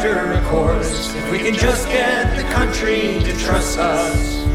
charter 0.00 0.32
a 0.32 0.42
course 0.46 1.14
if 1.14 1.30
we 1.30 1.38
can 1.38 1.52
just 1.52 1.86
get 1.88 2.34
the 2.34 2.42
country 2.54 3.18
to 3.22 3.36
trust 3.36 3.78
us. 3.78 4.46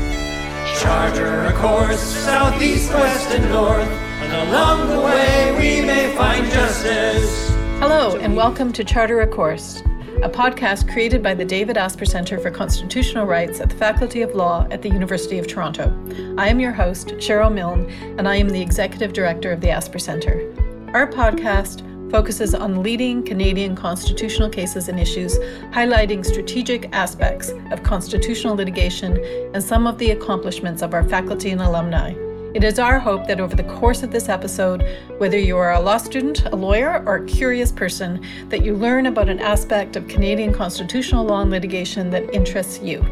Charter 0.82 1.46
a 1.46 1.54
course 1.54 2.00
southeast, 2.00 2.92
west, 2.92 3.30
and 3.30 3.48
north, 3.52 3.88
and 4.24 4.50
along 4.50 4.90
the 4.90 5.00
way 5.00 5.52
we 5.52 5.86
may 5.86 6.16
find 6.16 6.52
justice. 6.52 7.50
Hello, 7.78 8.18
and 8.18 8.36
welcome 8.36 8.74
to 8.74 8.84
Charter 8.84 9.22
a 9.22 9.28
Course, 9.28 9.82
a 10.24 10.30
podcast 10.30 10.92
created 10.92 11.22
by 11.22 11.36
the 11.36 11.46
David 11.46 11.78
Asper 11.78 12.06
Centre 12.06 12.40
for 12.40 12.50
Constitutional 12.50 13.28
Rights 13.28 13.60
at 13.60 13.70
the 13.70 13.76
Faculty 13.76 14.24
of 14.24 14.34
Law 14.34 14.66
at 14.72 14.82
the 14.82 14.90
University 14.90 15.38
of 15.38 15.46
Toronto. 15.46 15.94
I 16.40 16.48
am 16.48 16.60
your 16.60 16.72
host, 16.72 17.10
Cheryl 17.18 17.54
Milne, 17.54 17.88
and 18.18 18.28
I 18.28 18.38
am 18.38 18.50
the 18.50 18.62
Executive 18.62 19.14
Director 19.14 19.52
of 19.52 19.62
the 19.62 19.70
Asper 19.70 20.00
Centre. 20.00 20.52
Our 20.96 21.08
podcast 21.08 21.84
focuses 22.16 22.56
on 22.56 22.82
leading 22.82 23.22
Canadian 23.22 23.76
constitutional 23.76 24.50
cases 24.50 24.88
and 24.88 24.98
issues, 24.98 25.38
highlighting 25.74 26.26
strategic 26.26 26.88
aspects 26.94 27.50
of 27.74 27.84
constitutional 27.84 28.56
litigation 28.56 29.18
and 29.54 29.62
some 29.62 29.86
of 29.86 29.98
the 29.98 30.12
accomplishments 30.12 30.82
of 30.82 30.94
our 30.94 31.04
faculty 31.10 31.52
and 31.52 31.60
alumni. 31.60 32.12
It 32.54 32.64
is 32.64 32.80
our 32.80 33.00
hope 33.00 33.28
that 33.28 33.42
over 33.42 33.54
the 33.54 33.66
course 33.66 34.02
of 34.02 34.12
this 34.12 34.30
episode, 34.30 34.88
whether 35.18 35.38
you 35.38 35.58
are 35.58 35.74
a 35.74 35.80
law 35.82 35.98
student, 35.98 36.46
a 36.46 36.56
lawyer, 36.56 37.04
or 37.06 37.16
a 37.16 37.26
curious 37.26 37.74
person, 37.74 38.26
that 38.48 38.64
you 38.64 38.76
learn 38.76 39.08
about 39.08 39.28
an 39.28 39.42
aspect 39.42 39.98
of 39.98 40.08
Canadian 40.08 40.54
constitutional 40.54 41.26
law 41.26 41.42
and 41.42 41.52
litigation 41.52 42.10
that 42.12 42.34
interests 42.34 42.80
you. 42.82 43.04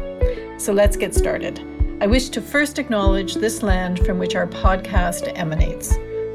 So 0.56 0.72
let's 0.72 0.96
get 0.96 1.14
started. 1.14 1.60
I 2.00 2.06
wish 2.06 2.30
to 2.30 2.40
first 2.40 2.78
acknowledge 2.78 3.34
this 3.34 3.62
land 3.62 3.98
from 4.06 4.18
which 4.18 4.34
our 4.34 4.46
podcast 4.46 5.30
emanates. 5.36 5.94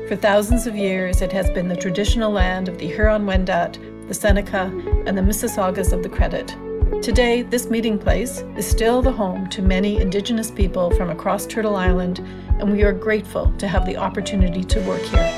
For 0.10 0.16
thousands 0.16 0.66
of 0.66 0.76
years, 0.76 1.22
it 1.22 1.32
has 1.34 1.52
been 1.52 1.68
the 1.68 1.76
traditional 1.76 2.32
land 2.32 2.68
of 2.68 2.80
the 2.80 2.88
Huron 2.88 3.28
Wendat, 3.28 4.08
the 4.08 4.14
Seneca, 4.16 4.64
and 5.06 5.16
the 5.16 5.22
Mississaugas 5.22 5.94
of 5.94 6.02
the 6.02 6.10
Credit. 6.10 6.48
Today, 7.04 7.44
this 7.44 7.70
meeting 7.70 8.00
place 8.00 8.40
is 8.58 8.66
still 8.66 9.04
the 9.04 9.12
home 9.12 9.48
to 9.50 9.62
many 9.62 10.02
Indigenous 10.02 10.50
people 10.50 10.90
from 10.96 11.12
across 11.12 11.46
Turtle 11.46 11.76
Island, 11.76 12.22
and 12.58 12.72
we 12.72 12.82
are 12.82 12.92
grateful 12.92 13.54
to 13.60 13.68
have 13.68 13.86
the 13.86 13.98
opportunity 13.98 14.64
to 14.64 14.82
work 14.82 15.04
here. 15.04 15.32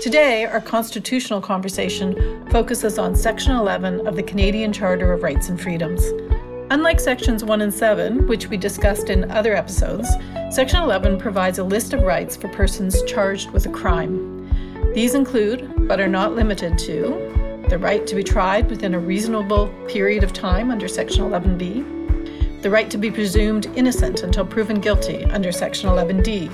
Today, 0.00 0.44
our 0.44 0.60
constitutional 0.60 1.40
conversation 1.40 2.48
focuses 2.50 3.00
on 3.00 3.16
Section 3.16 3.56
11 3.56 4.06
of 4.06 4.14
the 4.14 4.22
Canadian 4.22 4.72
Charter 4.72 5.12
of 5.12 5.24
Rights 5.24 5.48
and 5.48 5.60
Freedoms. 5.60 6.04
Unlike 6.68 6.98
Sections 6.98 7.44
1 7.44 7.60
and 7.60 7.72
7, 7.72 8.26
which 8.26 8.48
we 8.48 8.56
discussed 8.56 9.08
in 9.08 9.30
other 9.30 9.54
episodes, 9.54 10.08
Section 10.50 10.82
11 10.82 11.16
provides 11.16 11.60
a 11.60 11.64
list 11.64 11.92
of 11.92 12.02
rights 12.02 12.34
for 12.34 12.48
persons 12.48 13.04
charged 13.04 13.52
with 13.52 13.66
a 13.66 13.68
crime. 13.68 14.92
These 14.92 15.14
include, 15.14 15.86
but 15.86 16.00
are 16.00 16.08
not 16.08 16.34
limited 16.34 16.76
to, 16.80 17.62
the 17.68 17.78
right 17.78 18.04
to 18.08 18.16
be 18.16 18.24
tried 18.24 18.68
within 18.68 18.94
a 18.94 18.98
reasonable 18.98 19.68
period 19.86 20.24
of 20.24 20.32
time 20.32 20.72
under 20.72 20.88
Section 20.88 21.24
11b, 21.24 22.62
the 22.62 22.70
right 22.70 22.90
to 22.90 22.98
be 22.98 23.12
presumed 23.12 23.66
innocent 23.76 24.24
until 24.24 24.44
proven 24.44 24.80
guilty 24.80 25.24
under 25.26 25.52
Section 25.52 25.88
11d, 25.88 26.50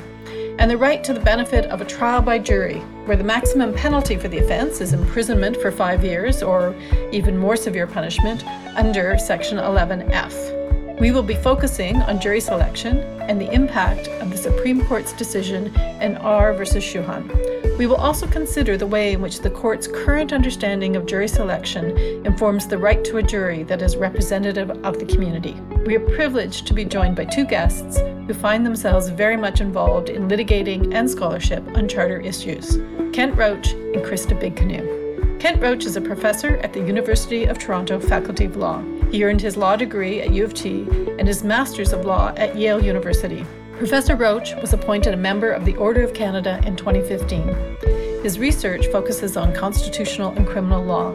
and 0.59 0.71
the 0.71 0.77
right 0.77 1.03
to 1.05 1.13
the 1.13 1.21
benefit 1.21 1.67
of 1.67 1.81
a 1.81 1.85
trial 1.85 2.23
by 2.23 2.39
jury, 2.39 2.79
where 3.07 3.17
the 3.17 3.25
maximum 3.25 3.75
penalty 3.75 4.17
for 4.17 4.29
the 4.29 4.39
offence 4.39 4.81
is 4.81 4.93
imprisonment 4.93 5.57
for 5.57 5.71
five 5.71 6.05
years 6.05 6.43
or 6.43 6.75
even 7.11 7.37
more 7.37 7.57
severe 7.57 7.87
punishment 7.87 8.47
under 8.77 9.19
Section 9.19 9.59
11F. 9.59 11.01
We 11.01 11.11
will 11.11 11.23
be 11.23 11.35
focusing 11.35 11.97
on 12.03 12.21
jury 12.21 12.41
selection 12.41 12.99
and 13.23 13.41
the 13.41 13.51
impact 13.53 14.09
of 14.09 14.31
the 14.31 14.37
Supreme 14.37 14.85
Court's 14.87 15.13
decision 15.13 15.75
in 16.01 16.17
R 16.19 16.55
versus 16.55 16.85
Chouhan. 16.85 17.53
We 17.79 17.87
will 17.87 17.97
also 17.97 18.27
consider 18.27 18.77
the 18.77 18.87
way 18.87 19.13
in 19.13 19.23
which 19.23 19.41
the 19.41 19.51
court's 19.51 19.89
current 19.89 20.33
understanding 20.33 20.95
of 20.95 21.07
jury 21.07 21.27
selection 21.27 21.97
informs 22.25 22.67
the 22.69 22.79
right 22.79 23.03
to 23.05 23.17
a 23.17 23.23
jury 23.23 23.63
that 23.65 23.83
is 23.83 23.97
representative 23.97 24.71
of 24.85 24.99
the 24.99 25.07
community. 25.07 25.55
We 25.87 25.97
are 25.97 26.15
privileged 26.15 26.67
to 26.69 26.75
be 26.75 26.85
joined 26.85 27.17
by 27.17 27.25
two 27.25 27.47
guests 27.47 27.99
who 28.33 28.39
find 28.39 28.65
themselves 28.65 29.09
very 29.11 29.37
much 29.37 29.61
involved 29.61 30.09
in 30.09 30.29
litigating 30.29 30.95
and 30.95 31.11
scholarship 31.11 31.63
on 31.77 31.87
charter 31.89 32.19
issues 32.21 32.79
Kent 33.13 33.37
Roach 33.37 33.73
and 33.73 33.97
Christa 33.97 34.39
Big 34.39 34.57
Canoe. 34.57 35.39
Kent 35.39 35.61
Roach 35.61 35.85
is 35.85 35.97
a 35.97 36.01
professor 36.01 36.57
at 36.59 36.73
the 36.73 36.81
University 36.81 37.45
of 37.45 37.59
Toronto 37.59 38.01
Faculty 38.01 38.47
of 38.47 38.57
Law. 38.57 38.83
He 39.11 39.23
earned 39.23 39.43
his 39.43 39.57
law 39.57 39.77
degree 39.77 40.23
at 40.23 40.33
U 40.33 40.45
of 40.45 40.55
T 40.55 40.87
and 41.19 41.29
his 41.29 41.45
Master's 41.45 41.93
of 41.93 42.07
Law 42.07 42.33
at 42.37 42.57
Yale 42.57 42.83
University. 42.83 43.45
Professor 43.77 44.17
Roach 44.17 44.55
was 44.57 44.73
appointed 44.73 45.13
a 45.13 45.17
member 45.19 45.51
of 45.51 45.67
the 45.67 45.77
Order 45.77 46.03
of 46.03 46.15
Canada 46.15 46.59
in 46.65 46.77
2015. 46.77 48.23
His 48.23 48.39
research 48.39 48.87
focuses 48.87 49.37
on 49.37 49.53
constitutional 49.53 50.33
and 50.33 50.47
criminal 50.47 50.83
law. 50.83 51.13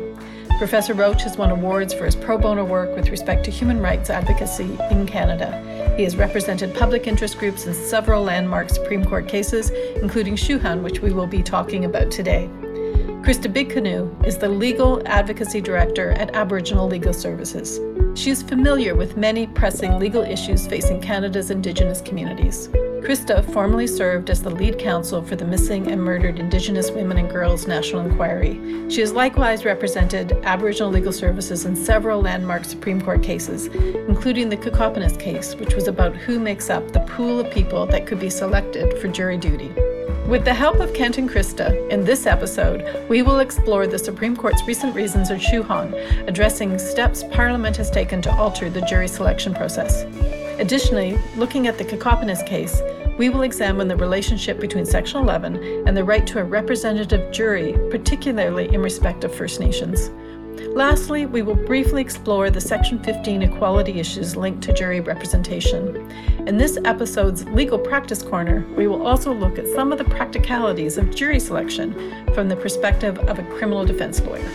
Professor 0.57 0.95
Roach 0.95 1.22
has 1.22 1.38
won 1.38 1.51
awards 1.51 1.94
for 1.94 2.06
his 2.06 2.16
pro 2.16 2.35
bono 2.35 2.66
work 2.66 2.95
with 2.95 3.09
respect 3.09 3.45
to 3.45 3.51
human 3.51 3.79
rights 3.79 4.09
advocacy 4.09 4.75
in 4.90 5.06
Canada. 5.06 5.94
He 5.95 6.03
has 6.03 6.16
represented 6.16 6.73
public 6.73 7.06
interest 7.06 7.38
groups 7.38 7.68
in 7.68 7.75
several 7.75 8.23
landmark 8.23 8.72
Supreme 8.72 9.06
Court 9.06 9.28
cases, 9.28 9.69
including 10.01 10.35
Chouhan, 10.35 10.81
which 10.81 11.00
we 11.00 11.13
will 11.13 11.28
be 11.28 11.44
talking 11.44 11.85
about 11.85 12.09
today. 12.09 12.50
Christa 13.22 13.53
Big 13.53 13.69
Canoe 13.69 14.09
is 14.25 14.40
the 14.40 14.50
Legal 14.50 15.07
Advocacy 15.07 15.62
Director 15.62 16.13
at 16.13 16.34
Aboriginal 16.35 16.88
Legal 16.88 17.13
Services. 17.13 17.79
She 18.19 18.31
is 18.31 18.41
familiar 18.41 18.96
with 18.96 19.16
many 19.16 19.46
pressing 19.46 20.00
legal 20.00 20.23
issues 20.23 20.66
facing 20.66 21.01
Canada's 21.01 21.51
Indigenous 21.51 22.01
communities. 22.01 22.67
Christa 23.02 23.44
formerly 23.53 23.88
served 23.88 24.30
as 24.30 24.41
the 24.41 24.50
lead 24.50 24.80
counsel 24.80 25.22
for 25.22 25.35
the 25.35 25.46
Missing 25.46 25.91
and 25.91 26.02
Murdered 26.02 26.40
Indigenous 26.40 26.91
Women 26.91 27.18
and 27.18 27.30
Girls 27.30 27.68
National 27.68 28.06
Inquiry. 28.06 28.59
She 28.90 29.02
has 29.02 29.13
likewise 29.13 29.66
represented 29.66 30.34
Aboriginal 30.44 30.91
legal 30.91 31.13
services 31.13 31.66
in 31.66 31.75
several 31.75 32.22
landmark 32.22 32.66
Supreme 32.66 33.02
Court 33.02 33.24
cases, 33.24 33.68
including 33.68 34.50
the 34.50 34.58
Kokopenace 34.58 35.19
case, 35.19 35.56
which 35.56 35.75
was 35.75 35.88
about 35.88 36.16
who 36.16 36.40
makes 36.40 36.69
up 36.69 36.91
the 36.91 37.02
pool 37.02 37.40
of 37.40 37.52
people 37.52 37.85
that 37.85 38.08
could 38.08 38.19
be 38.19 38.30
selected 38.30 38.97
for 39.00 39.08
jury 39.08 39.38
duty. 39.38 39.72
With 40.28 40.44
the 40.44 40.54
help 40.54 40.82
of 40.82 40.94
Kent 40.94 41.18
and 41.20 41.30
Christa, 41.30 41.90
in 41.90 42.04
this 42.04 42.26
episode, 42.26 43.08
we 43.08 43.22
will 43.22 43.40
explore 43.40 43.88
the 43.88 43.98
Supreme 43.98 44.36
Court's 44.36 44.62
recent 44.68 44.94
reasons 44.94 45.30
in 45.30 45.40
Chouhan, 45.40 45.94
addressing 46.28 46.78
steps 46.78 47.24
Parliament 47.32 47.78
has 47.78 47.90
taken 47.90 48.22
to 48.24 48.36
alter 48.36 48.70
the 48.70 48.82
jury 48.82 49.08
selection 49.08 49.54
process. 49.54 50.04
Additionally, 50.60 51.18
looking 51.38 51.66
at 51.68 51.78
the 51.78 51.86
Kokopenace 51.86 52.46
case, 52.46 52.82
we 53.18 53.30
will 53.30 53.44
examine 53.44 53.88
the 53.88 53.96
relationship 53.96 54.60
between 54.60 54.86
Section 54.86 55.22
11 55.22 55.88
and 55.88 55.96
the 55.96 56.04
right 56.04 56.28
to 56.28 56.40
a 56.40 56.44
representative 56.44 57.32
jury, 57.32 57.78
particularly 57.90 58.68
in 58.74 58.82
respect 58.82 59.24
of 59.24 59.34
First 59.34 59.62
Nations. 59.62 60.12
Lastly, 60.78 61.26
we 61.26 61.42
will 61.42 61.56
briefly 61.56 62.04
explore 62.04 62.52
the 62.52 62.62
Section 62.62 63.00
15 63.00 63.42
equality 63.42 64.00
issues 64.00 64.36
linked 64.36 64.62
to 64.62 64.72
jury 64.72 65.00
representation. 65.00 66.08
In 66.46 66.56
this 66.56 66.78
episode's 66.86 67.46
Legal 67.46 67.80
Practice 67.80 68.22
Corner, 68.22 68.64
we 68.76 68.86
will 68.86 69.08
also 69.08 69.34
look 69.34 69.58
at 69.58 69.68
some 69.70 69.92
of 69.92 69.98
the 69.98 70.04
practicalities 70.04 71.00
of 71.00 71.16
jury 71.16 71.40
selection 71.40 71.96
from 72.36 72.48
the 72.48 72.56
perspective 72.56 73.18
of 73.18 73.40
a 73.40 73.44
criminal 73.58 73.86
defense 73.86 74.22
lawyer. 74.22 74.48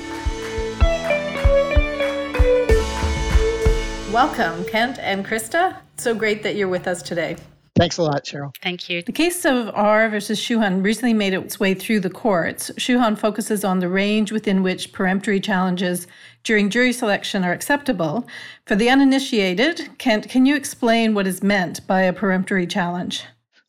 Welcome, 4.13 4.65
Kent 4.67 5.01
and 5.01 5.27
Christa. 5.27 5.77
So 5.97 6.15
great 6.15 6.45
that 6.45 6.55
you're 6.55 6.69
with 6.69 6.87
us 6.87 7.03
today. 7.03 7.37
Thanks 7.75 7.97
a 7.97 8.03
lot, 8.03 8.25
Cheryl. 8.25 8.55
Thank 8.63 8.91
you. 8.91 9.03
The 9.03 9.13
case 9.13 9.47
of 9.47 9.71
R 9.75 10.09
versus 10.11 10.39
Chouhan 10.39 10.85
recently 10.85 11.15
made 11.15 11.33
its 11.33 11.59
way 11.59 11.73
through 11.73 12.01
the 12.01 12.11
courts. 12.11 12.71
Chouhan 12.79 13.17
focuses 13.17 13.65
on 13.65 13.79
the 13.79 13.89
range 13.89 14.31
within 14.31 14.63
which 14.63 14.93
peremptory 14.93 15.41
challenges 15.41 16.07
during 16.45 16.69
jury 16.69 16.93
selection 16.93 17.45
are 17.45 17.53
acceptable. 17.53 18.29
For 18.67 18.77
the 18.77 18.91
uninitiated, 18.91 19.99
Kent, 19.99 20.29
can 20.29 20.45
you 20.45 20.55
explain 20.55 21.15
what 21.15 21.27
is 21.27 21.43
meant 21.43 21.87
by 21.87 22.03
a 22.03 22.13
peremptory 22.13 22.67
challenge? 22.67 23.25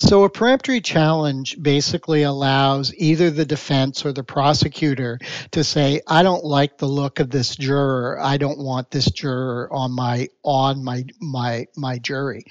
So, 0.05 0.25
a 0.25 0.29
peremptory 0.29 0.81
challenge 0.81 1.55
basically 1.61 2.23
allows 2.23 2.93
either 2.93 3.31
the 3.31 3.45
defense 3.45 4.05
or 4.05 4.11
the 4.11 4.21
prosecutor 4.21 5.17
to 5.51 5.63
say, 5.63 6.01
"I 6.05 6.23
don't 6.23 6.43
like 6.43 6.77
the 6.77 6.89
look 6.89 7.21
of 7.21 7.29
this 7.29 7.55
juror. 7.55 8.19
I 8.21 8.35
don't 8.35 8.59
want 8.59 8.91
this 8.91 9.09
juror 9.09 9.69
on 9.71 9.93
my 9.93 10.27
on 10.43 10.83
my 10.83 11.05
my 11.21 11.67
my 11.77 11.99
jury." 11.99 12.47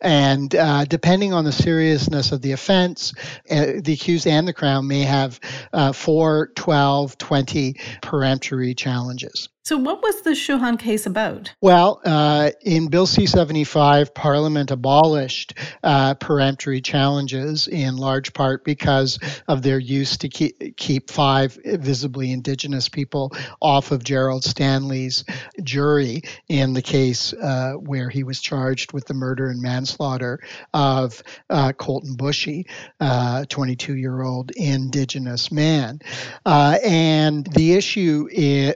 And 0.00 0.52
uh, 0.52 0.84
depending 0.84 1.32
on 1.32 1.44
the 1.44 1.52
seriousness 1.52 2.32
of 2.32 2.42
the 2.42 2.50
offense, 2.50 3.14
uh, 3.48 3.74
the 3.84 3.92
accused 3.92 4.26
and 4.26 4.48
the 4.48 4.52
crown 4.52 4.88
may 4.88 5.02
have 5.02 5.38
uh, 5.72 5.92
4, 5.92 6.50
12, 6.56 7.18
20 7.18 7.76
peremptory 8.02 8.74
challenges. 8.74 9.48
So, 9.66 9.76
what 9.76 10.00
was 10.00 10.22
the 10.22 10.30
Chouhan 10.30 10.78
case 10.78 11.06
about? 11.06 11.52
Well, 11.60 12.00
uh, 12.04 12.52
in 12.62 12.86
Bill 12.86 13.04
C 13.04 13.26
75, 13.26 14.14
Parliament 14.14 14.70
abolished 14.70 15.54
uh, 15.82 16.14
peremptory 16.14 16.80
challenges 16.80 17.66
in 17.66 17.96
large 17.96 18.32
part 18.32 18.64
because 18.64 19.18
of 19.48 19.62
their 19.62 19.80
use 19.80 20.18
to 20.18 20.28
keep, 20.28 20.76
keep 20.76 21.10
five 21.10 21.58
visibly 21.64 22.30
Indigenous 22.30 22.88
people 22.88 23.32
off 23.60 23.90
of 23.90 24.04
Gerald 24.04 24.44
Stanley's 24.44 25.24
jury 25.64 26.22
in 26.46 26.72
the 26.72 26.82
case 26.82 27.32
uh, 27.32 27.72
where 27.72 28.08
he 28.08 28.22
was 28.22 28.40
charged 28.40 28.92
with 28.92 29.06
the 29.06 29.14
murder 29.14 29.48
and 29.48 29.60
manslaughter 29.60 30.38
of 30.74 31.24
uh, 31.50 31.72
Colten 31.72 32.16
Boushie, 32.16 32.66
uh, 33.00 33.44
22 33.46 33.96
year 33.96 34.22
old 34.22 34.52
Indigenous 34.52 35.50
man. 35.50 35.98
Uh, 36.44 36.78
and 36.84 37.48
the 37.48 37.72
issue 37.72 38.28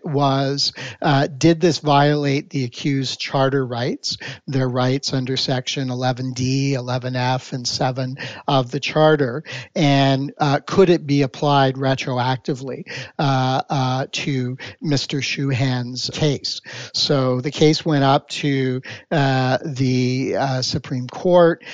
was 0.02 0.72
uh, 1.02 1.26
did 1.26 1.60
this 1.60 1.78
violate 1.78 2.50
the 2.50 2.64
accused 2.64 3.20
charter 3.20 3.64
rights, 3.64 4.16
their 4.46 4.68
rights 4.68 5.12
under 5.12 5.36
Section 5.36 5.88
11D, 5.88 6.72
11F, 6.72 7.52
and 7.52 7.66
7 7.66 8.16
of 8.46 8.70
the 8.70 8.80
charter? 8.80 9.42
And 9.74 10.32
uh, 10.38 10.60
could 10.66 10.90
it 10.90 11.06
be 11.06 11.22
applied 11.22 11.76
retroactively 11.76 12.84
uh, 13.18 13.62
uh 13.68 14.06
to 14.12 14.56
Mr. 14.82 15.22
Chouhan's 15.22 16.10
case? 16.12 16.60
So 16.94 17.40
the 17.40 17.50
case 17.50 17.84
went 17.84 18.04
up 18.04 18.28
to 18.30 18.82
uh, 19.10 19.58
the 19.64 20.36
uh, 20.36 20.62
Supreme 20.62 21.06
Court, 21.08 21.64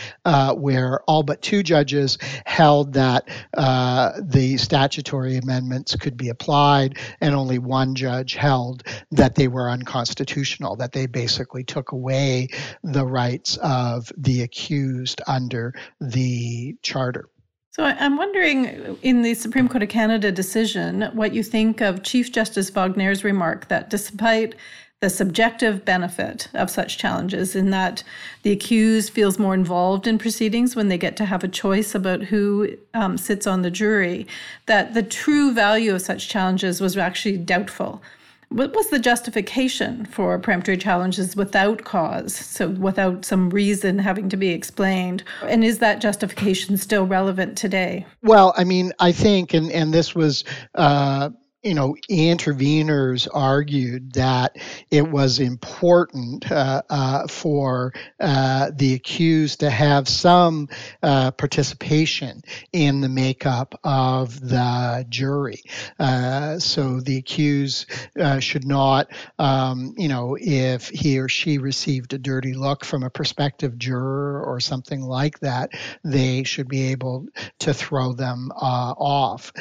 where 0.54 1.00
all 1.02 1.22
but 1.22 1.42
two 1.42 1.62
judges 1.62 2.18
held 2.44 2.94
that 2.94 3.28
the 3.54 4.56
statutory 4.58 5.36
amendments 5.36 5.96
could 5.96 6.16
be 6.16 6.28
applied, 6.28 6.98
and 7.20 7.34
only 7.34 7.58
one 7.58 7.94
judge 7.94 8.34
held 8.34 8.82
that 9.10 9.34
they 9.34 9.48
were 9.48 9.70
unconstitutional, 9.70 10.76
that 10.76 10.92
they 10.92 11.06
basically 11.06 11.64
took 11.64 11.92
away 11.92 12.48
the 12.82 13.06
rights 13.06 13.56
of 13.58 14.10
the 14.16 14.42
accused 14.42 15.20
under 15.26 15.74
the 16.00 16.76
charter. 16.82 17.28
So 17.72 17.84
I'm 17.84 18.16
wondering, 18.16 18.96
in 19.02 19.20
the 19.20 19.34
Supreme 19.34 19.68
Court 19.68 19.82
of 19.82 19.90
Canada 19.90 20.32
decision, 20.32 21.10
what 21.12 21.34
you 21.34 21.42
think 21.42 21.82
of 21.82 22.02
Chief 22.02 22.32
Justice 22.32 22.70
Wagner's 22.70 23.22
remark 23.22 23.68
that 23.68 23.90
despite 23.90 24.54
the 25.00 25.10
subjective 25.10 25.84
benefit 25.84 26.48
of 26.54 26.70
such 26.70 26.96
challenges 26.96 27.54
in 27.54 27.68
that 27.70 28.02
the 28.44 28.50
accused 28.50 29.12
feels 29.12 29.38
more 29.38 29.52
involved 29.52 30.06
in 30.06 30.16
proceedings 30.16 30.74
when 30.74 30.88
they 30.88 30.96
get 30.96 31.18
to 31.18 31.26
have 31.26 31.44
a 31.44 31.48
choice 31.48 31.94
about 31.94 32.22
who 32.22 32.66
um, 32.94 33.18
sits 33.18 33.46
on 33.46 33.60
the 33.60 33.70
jury, 33.70 34.26
that 34.64 34.94
the 34.94 35.02
true 35.02 35.52
value 35.52 35.94
of 35.94 36.00
such 36.00 36.30
challenges 36.30 36.80
was 36.80 36.96
actually 36.96 37.36
doubtful. 37.36 38.02
What 38.48 38.74
was 38.74 38.88
the 38.90 38.98
justification 38.98 40.06
for 40.06 40.38
peremptory 40.38 40.76
challenges 40.76 41.34
without 41.34 41.84
cause, 41.84 42.34
so 42.34 42.68
without 42.68 43.24
some 43.24 43.50
reason 43.50 43.98
having 43.98 44.28
to 44.28 44.36
be 44.36 44.50
explained? 44.50 45.24
And 45.42 45.64
is 45.64 45.78
that 45.80 46.00
justification 46.00 46.76
still 46.76 47.06
relevant 47.06 47.58
today? 47.58 48.06
Well, 48.22 48.54
I 48.56 48.64
mean, 48.64 48.92
I 49.00 49.12
think, 49.12 49.52
and, 49.52 49.70
and 49.72 49.92
this 49.92 50.14
was. 50.14 50.44
Uh, 50.74 51.30
you 51.66 51.74
know, 51.74 51.96
interveners 52.08 53.26
argued 53.34 54.12
that 54.12 54.56
it 54.90 55.10
was 55.10 55.40
important 55.40 56.50
uh, 56.50 56.80
uh, 56.88 57.26
for 57.26 57.92
uh, 58.20 58.70
the 58.76 58.94
accused 58.94 59.60
to 59.60 59.68
have 59.68 60.08
some 60.08 60.68
uh, 61.02 61.32
participation 61.32 62.40
in 62.72 63.00
the 63.00 63.08
makeup 63.08 63.74
of 63.82 64.40
the 64.40 65.04
jury. 65.08 65.60
Uh, 65.98 66.56
so 66.60 67.00
the 67.00 67.16
accused 67.16 67.90
uh, 68.16 68.38
should 68.38 68.64
not, 68.64 69.08
um, 69.40 69.92
you 69.96 70.06
know, 70.06 70.36
if 70.40 70.88
he 70.88 71.18
or 71.18 71.28
she 71.28 71.58
received 71.58 72.12
a 72.12 72.18
dirty 72.18 72.54
look 72.54 72.84
from 72.84 73.02
a 73.02 73.10
prospective 73.10 73.76
juror 73.76 74.40
or 74.44 74.60
something 74.60 75.00
like 75.00 75.40
that, 75.40 75.70
they 76.04 76.44
should 76.44 76.68
be 76.68 76.92
able 76.92 77.26
to 77.58 77.74
throw 77.74 78.12
them 78.12 78.52
off. 78.52 79.52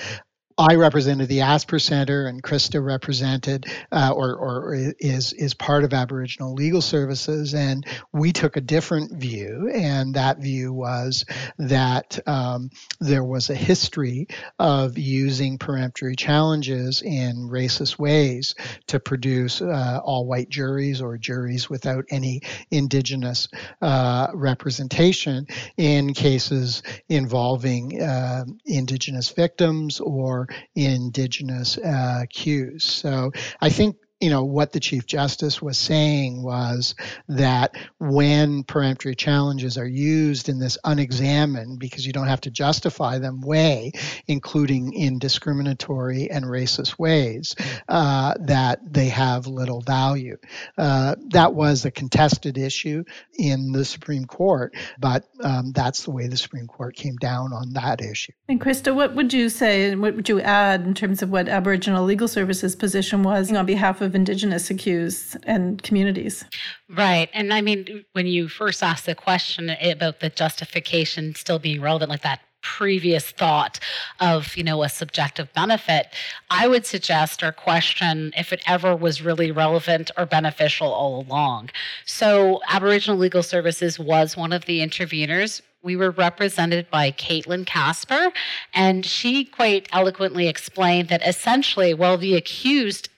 I 0.57 0.75
represented 0.75 1.27
the 1.27 1.41
Asper 1.41 1.79
Center, 1.79 2.27
and 2.27 2.41
Krista 2.41 2.81
represented 2.81 3.65
uh, 3.91 4.13
or, 4.15 4.35
or 4.35 4.73
is 4.99 5.33
is 5.33 5.53
part 5.53 5.83
of 5.83 5.93
Aboriginal 5.93 6.53
Legal 6.53 6.81
Services, 6.81 7.53
and 7.53 7.85
we 8.13 8.31
took 8.31 8.55
a 8.55 8.61
different 8.61 9.11
view, 9.19 9.69
and 9.73 10.13
that 10.13 10.37
view 10.37 10.71
was 10.71 11.25
that 11.57 12.19
um, 12.25 12.69
there 13.01 13.23
was 13.25 13.49
a 13.49 13.55
history 13.55 14.27
of 14.57 14.97
using 14.97 15.57
peremptory 15.57 16.15
challenges 16.15 17.01
in 17.01 17.49
racist 17.51 17.99
ways 17.99 18.55
to 18.87 18.97
produce 18.97 19.61
uh, 19.61 19.99
all-white 20.05 20.47
juries 20.47 21.01
or 21.01 21.17
juries 21.17 21.69
without 21.69 22.05
any 22.09 22.39
Indigenous 22.71 23.49
uh, 23.81 24.27
representation 24.33 25.47
in 25.75 26.13
cases 26.13 26.81
involving 27.09 28.01
uh, 28.01 28.45
Indigenous 28.65 29.31
victims 29.31 29.99
or 29.99 30.44
indigenous 30.75 31.77
uh, 31.77 32.25
cues. 32.29 32.83
So 32.83 33.31
I 33.61 33.69
think 33.69 33.97
you 34.21 34.29
know 34.29 34.45
what 34.45 34.71
the 34.71 34.79
chief 34.79 35.05
justice 35.05 35.61
was 35.61 35.77
saying 35.77 36.41
was 36.41 36.95
that 37.27 37.75
when 37.99 38.63
peremptory 38.63 39.13
challenges 39.13 39.77
are 39.77 39.87
used 39.87 40.47
in 40.47 40.57
this 40.57 40.77
unexamined 40.85 41.79
because 41.79 42.07
you 42.07 42.13
don't 42.13 42.27
have 42.27 42.39
to 42.39 42.49
justify 42.49 43.19
them 43.19 43.41
way 43.41 43.91
including 44.27 44.93
in 44.93 45.19
discriminatory 45.19 46.29
and 46.31 46.45
racist 46.45 46.97
ways 46.97 47.55
uh, 47.89 48.33
that 48.39 48.79
they 48.85 49.09
have 49.09 49.47
little 49.47 49.81
value. 49.81 50.37
Uh, 50.77 51.15
that 51.31 51.53
was 51.53 51.83
a 51.83 51.91
contested 51.91 52.57
issue 52.57 53.03
in 53.37 53.73
the 53.73 53.83
supreme 53.83 54.25
court 54.25 54.73
but 54.97 55.25
um, 55.43 55.73
that's 55.73 56.03
the 56.03 56.11
way 56.11 56.27
the 56.27 56.37
supreme 56.37 56.67
court 56.67 56.95
came 56.95 57.17
down 57.17 57.51
on 57.51 57.73
that 57.73 58.01
issue. 58.01 58.31
And 58.47 58.61
christa 58.61 58.95
what 58.95 59.13
would 59.13 59.33
you 59.33 59.49
say 59.49 59.91
and 59.91 60.01
what 60.01 60.15
would 60.15 60.29
you 60.29 60.39
add 60.39 60.83
in 60.83 60.93
terms 60.93 61.21
of 61.21 61.31
what 61.31 61.49
aboriginal 61.49 62.05
legal 62.05 62.29
services 62.29 62.77
position 62.77 63.21
was 63.21 63.51
on 63.51 63.65
behalf 63.65 63.99
of 63.99 64.04
of 64.05 64.15
Indigenous 64.15 64.69
accused 64.69 65.37
and 65.43 65.81
communities. 65.83 66.45
Right. 66.89 67.29
And 67.33 67.53
I 67.53 67.61
mean, 67.61 68.05
when 68.13 68.27
you 68.27 68.47
first 68.47 68.81
asked 68.81 69.05
the 69.05 69.15
question 69.15 69.71
about 69.81 70.21
the 70.21 70.29
justification 70.29 71.35
still 71.35 71.59
being 71.59 71.81
relevant, 71.81 72.11
like 72.11 72.21
that 72.21 72.41
previous 72.61 73.29
thought 73.29 73.79
of 74.19 74.57
you 74.57 74.63
know 74.63 74.81
a 74.81 74.89
subjective 74.89 75.53
benefit 75.53 76.07
i 76.49 76.67
would 76.67 76.83
suggest 76.83 77.43
or 77.43 77.51
question 77.51 78.33
if 78.35 78.51
it 78.51 78.63
ever 78.65 78.95
was 78.95 79.21
really 79.21 79.51
relevant 79.51 80.09
or 80.17 80.25
beneficial 80.25 80.87
all 80.87 81.21
along 81.21 81.69
so 82.07 82.59
aboriginal 82.67 83.19
legal 83.19 83.43
services 83.43 83.99
was 83.99 84.35
one 84.35 84.51
of 84.51 84.65
the 84.65 84.79
interveners 84.79 85.61
we 85.83 85.95
were 85.95 86.09
represented 86.09 86.89
by 86.89 87.11
Caitlyn 87.11 87.65
Kasper, 87.65 88.31
and 88.73 89.05
she 89.05 89.45
quite 89.45 89.87
eloquently 89.93 90.47
explained 90.47 91.09
that 91.09 91.25
essentially, 91.25 91.93
while 91.93 92.17
the 92.17 92.33
accused 92.33 93.09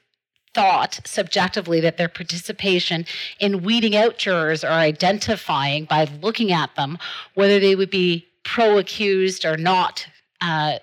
thought 0.57 0.99
subjectively 1.05 1.79
that 1.79 1.97
their 1.97 2.09
participation 2.09 3.05
in 3.39 3.61
weeding 3.61 3.95
out 3.95 4.17
jurors 4.17 4.63
or 4.63 4.69
identifying 4.69 5.85
by 5.85 6.05
looking 6.23 6.51
at 6.51 6.75
them 6.75 6.97
whether 7.35 7.59
they 7.59 7.75
would 7.75 7.91
be 7.91 8.25
pro 8.43 8.79
accused 8.79 9.45
or 9.45 9.55
not. 9.55 10.07
Uh, 10.41 10.79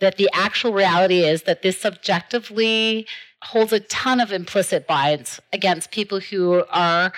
that 0.00 0.16
the 0.16 0.28
actual 0.32 0.72
reality 0.72 1.20
is 1.20 1.42
that 1.42 1.62
this 1.62 1.78
subjectively 1.78 3.06
holds 3.42 3.72
a 3.72 3.78
ton 3.78 4.18
of 4.18 4.32
implicit 4.32 4.88
bias 4.88 5.40
against 5.52 5.92
people 5.92 6.18
who 6.18 6.64
are 6.70 7.12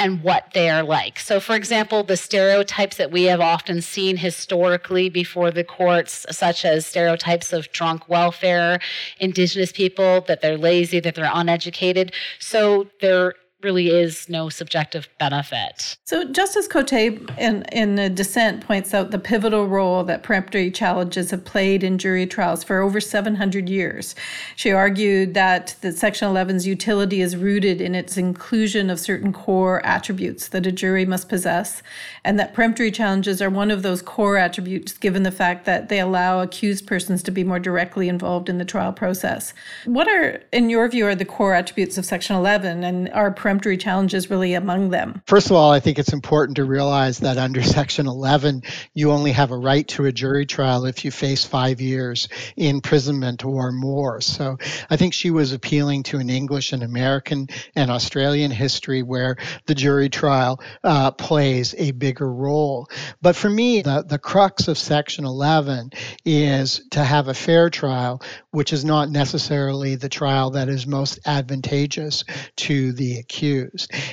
and 0.00 0.22
what 0.22 0.46
they 0.54 0.70
are 0.70 0.82
like. 0.82 1.18
So, 1.18 1.40
for 1.40 1.54
example, 1.54 2.02
the 2.02 2.16
stereotypes 2.16 2.96
that 2.96 3.10
we 3.10 3.24
have 3.24 3.40
often 3.42 3.82
seen 3.82 4.16
historically 4.16 5.10
before 5.10 5.50
the 5.50 5.62
courts, 5.62 6.24
such 6.30 6.64
as 6.64 6.86
stereotypes 6.86 7.52
of 7.52 7.70
drunk 7.72 8.08
welfare, 8.08 8.80
indigenous 9.18 9.72
people, 9.72 10.22
that 10.22 10.40
they're 10.40 10.56
lazy, 10.56 11.00
that 11.00 11.14
they're 11.14 11.30
uneducated. 11.32 12.12
So, 12.38 12.88
they're 13.02 13.34
really 13.62 13.88
is 13.88 14.28
no 14.28 14.48
subjective 14.48 15.08
benefit. 15.18 15.96
So 16.04 16.24
Justice 16.24 16.66
Cote 16.66 16.92
in, 16.92 17.64
in 17.72 17.98
a 17.98 18.08
dissent 18.08 18.62
points 18.62 18.94
out 18.94 19.10
the 19.10 19.18
pivotal 19.18 19.66
role 19.66 20.02
that 20.04 20.22
peremptory 20.22 20.70
challenges 20.70 21.30
have 21.30 21.44
played 21.44 21.84
in 21.84 21.98
jury 21.98 22.26
trials 22.26 22.64
for 22.64 22.80
over 22.80 23.00
700 23.00 23.68
years. 23.68 24.14
She 24.56 24.70
argued 24.72 25.34
that 25.34 25.76
the 25.80 25.92
Section 25.92 26.28
11's 26.28 26.66
utility 26.66 27.20
is 27.20 27.36
rooted 27.36 27.80
in 27.80 27.94
its 27.94 28.16
inclusion 28.16 28.90
of 28.90 28.98
certain 28.98 29.32
core 29.32 29.84
attributes 29.84 30.48
that 30.48 30.66
a 30.66 30.72
jury 30.72 31.04
must 31.04 31.28
possess, 31.28 31.82
and 32.24 32.38
that 32.38 32.54
peremptory 32.54 32.90
challenges 32.90 33.42
are 33.42 33.50
one 33.50 33.70
of 33.70 33.82
those 33.82 34.02
core 34.02 34.36
attributes 34.36 34.96
given 34.96 35.22
the 35.22 35.30
fact 35.30 35.64
that 35.64 35.88
they 35.88 36.00
allow 36.00 36.40
accused 36.40 36.86
persons 36.86 37.22
to 37.22 37.30
be 37.30 37.44
more 37.44 37.58
directly 37.58 38.08
involved 38.08 38.48
in 38.48 38.58
the 38.58 38.64
trial 38.64 38.92
process. 38.92 39.52
What 39.84 40.08
are, 40.08 40.42
in 40.52 40.70
your 40.70 40.88
view, 40.88 41.06
are 41.06 41.14
the 41.14 41.24
core 41.24 41.54
attributes 41.54 41.98
of 41.98 42.04
Section 42.04 42.36
11 42.36 42.84
and 42.84 43.08
are 43.10 43.30
peremptory 43.50 43.76
challenges 43.76 44.30
really 44.30 44.54
among 44.54 44.90
them? 44.90 45.20
First 45.26 45.46
of 45.46 45.56
all, 45.56 45.72
I 45.72 45.80
think 45.80 45.98
it's 45.98 46.12
important 46.12 46.54
to 46.58 46.64
realize 46.64 47.18
that 47.18 47.36
under 47.36 47.64
Section 47.64 48.06
11, 48.06 48.62
you 48.94 49.10
only 49.10 49.32
have 49.32 49.50
a 49.50 49.58
right 49.58 49.88
to 49.88 50.04
a 50.04 50.12
jury 50.12 50.46
trial 50.46 50.84
if 50.84 51.04
you 51.04 51.10
face 51.10 51.44
five 51.44 51.80
years 51.80 52.28
imprisonment 52.56 53.44
or 53.44 53.72
more. 53.72 54.20
So 54.20 54.56
I 54.88 54.96
think 54.96 55.14
she 55.14 55.32
was 55.32 55.52
appealing 55.52 56.04
to 56.04 56.18
an 56.18 56.30
English 56.30 56.72
and 56.72 56.84
American 56.84 57.48
and 57.74 57.90
Australian 57.90 58.52
history 58.52 59.02
where 59.02 59.36
the 59.66 59.74
jury 59.74 60.10
trial 60.10 60.60
uh, 60.84 61.10
plays 61.10 61.74
a 61.76 61.90
bigger 61.90 62.32
role. 62.32 62.88
But 63.20 63.34
for 63.34 63.50
me, 63.50 63.82
the, 63.82 64.04
the 64.06 64.20
crux 64.20 64.68
of 64.68 64.78
Section 64.78 65.24
11 65.24 65.90
is 66.24 66.82
to 66.92 67.02
have 67.02 67.26
a 67.26 67.34
fair 67.34 67.68
trial, 67.68 68.22
which 68.52 68.72
is 68.72 68.84
not 68.84 69.10
necessarily 69.10 69.96
the 69.96 70.08
trial 70.08 70.50
that 70.50 70.68
is 70.68 70.86
most 70.86 71.18
advantageous 71.26 72.22
to 72.54 72.92
the 72.92 73.18
accused. 73.18 73.39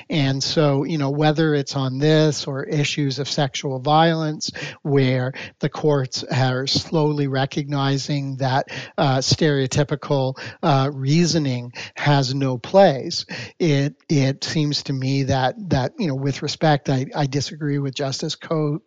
And 0.09 0.43
so, 0.43 0.83
you 0.83 0.97
know, 0.97 1.09
whether 1.09 1.53
it's 1.55 1.75
on 1.75 1.97
this 1.97 2.47
or 2.47 2.63
issues 2.63 3.19
of 3.19 3.27
sexual 3.27 3.79
violence, 3.79 4.51
where 4.81 5.33
the 5.59 5.69
courts 5.69 6.23
are 6.23 6.67
slowly 6.67 7.27
recognizing 7.27 8.37
that 8.37 8.67
uh, 8.97 9.17
stereotypical 9.17 10.39
uh, 10.63 10.89
reasoning 10.93 11.73
has 11.95 12.33
no 12.33 12.57
place, 12.57 13.25
it 13.59 13.95
it 14.09 14.43
seems 14.43 14.83
to 14.83 14.93
me 14.93 15.23
that 15.23 15.55
that 15.69 15.93
you 15.97 16.07
know, 16.07 16.15
with 16.15 16.41
respect, 16.41 16.89
I, 16.89 17.07
I 17.15 17.25
disagree 17.25 17.79
with 17.79 17.93
Justice 17.95 18.35
Cote 18.35 18.83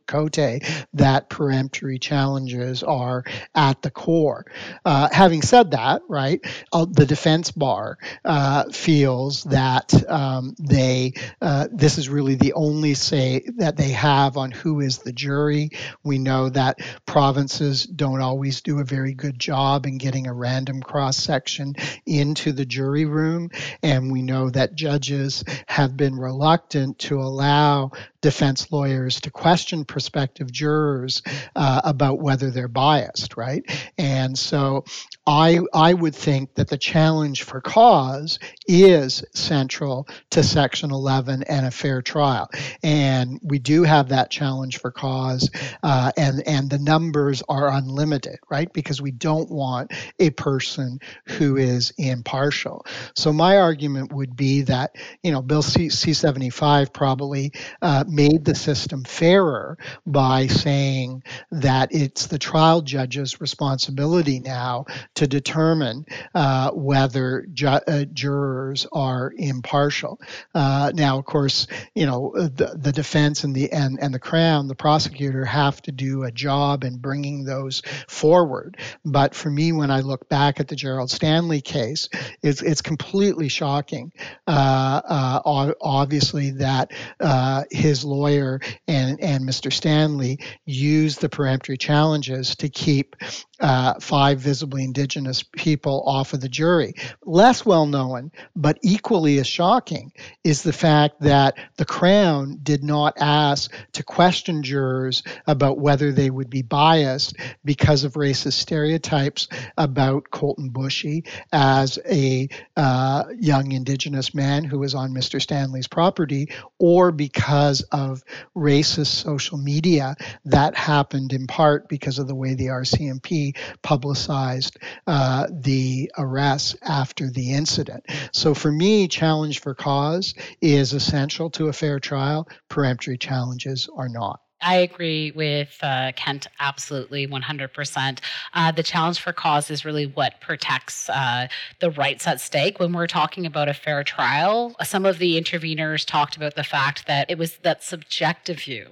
that 0.95 1.29
peremptory 1.29 1.99
challenges 1.99 2.83
are 2.83 3.25
at 3.55 3.83
the 3.83 3.91
core. 3.91 4.47
Uh, 4.85 5.09
having 5.13 5.43
said 5.43 5.73
that, 5.73 6.03
right, 6.09 6.41
uh, 6.73 6.87
the 6.89 7.07
defense 7.07 7.51
bar 7.51 7.99
uh, 8.25 8.65
feels 8.71 9.45
that 9.45 9.93
um, 10.31 10.55
they 10.59 11.13
uh, 11.41 11.69
this 11.73 11.99
is 11.99 12.09
really 12.09 12.35
the 12.35 12.53
only 12.53 12.95
say 12.95 13.45
that 13.57 13.77
they 13.77 13.91
have 13.91 14.37
on 14.37 14.51
who 14.51 14.81
is 14.81 14.99
the 14.99 15.13
jury. 15.13 15.71
We 16.05 16.19
know 16.19 16.49
that 16.51 16.79
provinces 17.07 17.85
don't 17.85 18.21
always 18.21 18.61
do 18.61 18.79
a 18.81 18.85
very 18.85 19.15
good 19.15 19.39
job 19.39 19.87
in 19.87 19.99
getting 19.99 20.27
a 20.27 20.35
random 20.35 20.83
cross 20.83 21.17
section 21.17 21.75
into 22.07 22.53
the 22.53 22.65
jury 22.65 23.05
room, 23.05 23.51
and 23.83 24.13
we 24.13 24.23
know 24.23 24.51
that 24.51 24.75
judges 24.75 25.45
have 25.67 25.97
been 25.97 26.17
reluctant 26.17 26.99
to 27.01 27.21
allow 27.21 27.91
defense 28.21 28.71
lawyers 28.71 29.21
to 29.23 29.31
question 29.31 29.85
prospective 29.85 30.51
jurors 30.53 31.23
uh, 31.57 31.81
about 31.85 32.21
whether 32.21 32.51
they're 32.51 32.69
biased, 32.69 33.37
right? 33.37 33.65
And 33.97 34.39
so 34.39 34.85
I, 35.27 35.61
I 35.73 35.95
would 35.95 36.15
think 36.15 36.55
that 36.55 36.69
the 36.69 36.79
challenge 36.79 37.45
for 37.45 37.61
cause 37.61 38.39
is 38.67 39.25
central 39.35 40.09
to 40.31 40.43
Section 40.43 40.91
11 40.91 41.45
and 41.45 41.67
a 41.67 41.71
fair 41.71 42.03
trial. 42.03 42.51
And 42.83 43.41
we 43.43 43.59
do 43.59 43.85
have 43.85 44.09
that 44.09 44.31
challenge 44.31 44.79
for 44.79 44.91
cause, 44.91 45.51
uh, 45.83 46.13
and, 46.17 46.47
and 46.47 46.69
the 46.69 46.79
numbers 46.79 47.43
are 47.49 47.69
unlimited, 47.69 48.39
right? 48.51 48.73
Because 48.73 49.01
we 49.01 49.13
don't 49.13 49.51
want 49.51 49.93
a 50.19 50.31
person 50.31 51.01
who 51.27 51.57
is 51.57 51.93
impartial. 51.97 52.85
So 53.15 53.33
my 53.33 53.59
argument 53.59 54.13
would 54.13 54.37
be 54.37 54.63
that, 54.63 54.97
you 55.23 55.33
know, 55.33 55.43
Bill 55.43 55.63
C, 55.63 55.87
C75 55.89 56.93
probably 56.93 57.53
uh, 57.81 58.05
made 58.11 58.45
the 58.45 58.55
system 58.55 59.05
fairer 59.05 59.79
by 60.07 60.47
saying 60.47 61.23
that 61.51 61.89
it's 61.93 62.27
the 62.27 62.39
trial 62.39 62.83
judge's 62.83 63.41
responsibility 63.41 64.41
now 64.41 64.85
to 65.15 65.27
determine 65.27 66.05
uh, 66.35 66.71
whether 66.73 67.47
ju- 67.53 67.67
uh, 67.67 68.05
jurors 68.13 68.87
are 68.93 69.33
impartial. 69.37 70.21
Uh, 70.55 70.93
now, 70.95 71.19
of 71.19 71.25
course, 71.25 71.67
you 71.95 72.07
know 72.07 72.33
the, 72.35 72.77
the 72.77 72.93
defense 72.93 73.45
and 73.45 73.55
the 73.55 73.71
and, 73.73 73.99
and 74.01 74.13
the 74.13 74.19
crown, 74.19 74.69
the 74.69 74.75
prosecutor, 74.75 75.45
have 75.45 75.81
to 75.83 75.93
do 75.93 76.25
a 76.25 76.33
job 76.33 76.85
in 76.85 76.99
bringing 76.99 77.45
those 77.45 77.83
forward. 78.09 78.77
But 79.05 79.35
for 79.35 79.51
me, 79.51 79.73
when 79.73 79.91
I 79.91 80.01
look 80.01 80.29
back 80.29 80.61
at 80.61 80.69
the 80.69 80.77
Gerald 80.77 81.11
Stanley 81.11 81.61
case, 81.61 82.09
it's 82.43 82.63
it's 82.63 82.83
completely 82.83 83.49
shocking. 83.49 84.13
Uh, 84.47 85.01
uh, 85.05 85.73
obviously, 85.81 86.51
that 86.53 86.93
uh, 87.19 87.65
his 88.01 88.05
lawyer 88.05 88.61
and 88.89 89.21
and 89.21 89.47
Mr. 89.47 89.73
Stanley 89.73 90.39
used 90.65 91.21
the 91.21 91.29
peremptory 91.29 91.77
challenges 91.77 92.57
to 92.57 92.69
keep 92.69 93.17
uh, 93.61 93.95
five 94.01 94.39
visibly 94.39 94.85
indigenous 94.85 95.43
people 95.43 96.03
off 96.07 96.33
of 96.33 96.41
the 96.41 96.49
jury. 96.49 96.95
Less 97.25 97.67
well 97.67 97.87
known, 97.87 98.33
but 98.57 98.79
equally 98.83 99.39
as 99.39 99.47
shocking, 99.47 100.13
is 100.45 100.63
the 100.63 100.73
fact 100.73 101.21
that 101.21 101.57
the 101.77 101.85
Crown 101.85 102.59
did 102.63 102.83
not 102.83 103.15
ask 103.19 103.73
to 103.93 104.03
question 104.03 104.63
jurors 104.63 105.23
about 105.47 105.79
whether 105.79 106.11
they 106.11 106.31
would 106.31 106.49
be 106.49 106.63
biased 106.63 107.37
because 107.65 108.05
of 108.05 108.15
racist 108.15 108.55
stereotypes 108.55 109.49
about 109.77 110.31
Colten 110.31 110.71
Boushie 110.71 111.27
as 111.53 111.99
a 112.09 112.49
uh, 112.77 113.25
young 113.39 113.73
indigenous 113.73 114.35
man 114.35 114.65
who 114.65 114.79
was 114.79 114.95
on 114.95 115.13
Mr. 115.13 115.41
Stanley's 115.41 115.89
property, 115.89 116.51
or 116.79 117.13
because 117.13 117.85
of 117.93 118.23
racist 118.57 119.07
social 119.07 119.59
media 119.59 120.17
that 120.45 120.77
happened 120.77 121.33
in 121.33 121.47
part 121.47 121.89
because 121.89 122.19
of 122.19 122.27
the 122.27 122.35
way 122.35 122.55
the 122.55 122.67
RCMP 122.67 123.57
publicized 123.83 124.79
uh, 125.07 125.47
the 125.51 126.11
arrests 126.19 126.77
after 126.83 127.31
the 127.31 127.53
incident. 127.53 128.05
So 128.33 128.55
for 128.55 128.71
me, 128.71 129.09
challenge 129.09 129.61
for 129.61 129.75
cause 129.75 130.35
is 130.61 130.93
essential 130.93 131.51
to 131.51 131.69
a 131.69 131.73
fair 131.73 132.01
trial. 132.01 132.49
Peremptory 132.69 133.19
challenges 133.19 133.89
are 133.95 134.09
not. 134.09 134.41
I 134.63 134.77
agree 134.77 135.31
with 135.31 135.79
uh, 135.83 136.13
Kent 136.17 136.47
absolutely 136.59 137.27
100%. 137.27 138.19
Uh, 138.53 138.73
the 138.73 138.83
challenge 138.83 139.21
for 139.21 139.33
cause 139.33 139.71
is 139.71 139.85
really 139.85 140.07
what 140.07 140.41
protects 140.41 141.09
uh, 141.09 141.49
the 141.81 141.91
rights 141.93 142.27
at 142.27 142.41
stake. 142.41 142.79
When 142.79 142.93
we're 142.93 143.07
talking 143.07 143.47
about 143.47 143.69
a 143.69 143.75
fair 143.75 144.05
trial, 144.05 144.77
some 144.83 145.07
of 145.07 145.19
the 145.19 145.41
interveners 145.41 146.05
talked 146.05 146.37
about 146.37 146.57
the 146.57 146.65
fact 146.65 147.07
that 147.07 147.31
it 147.31 147.39
was 147.39 147.57
that 147.59 147.83
subjective 147.83 148.61
view 148.61 148.89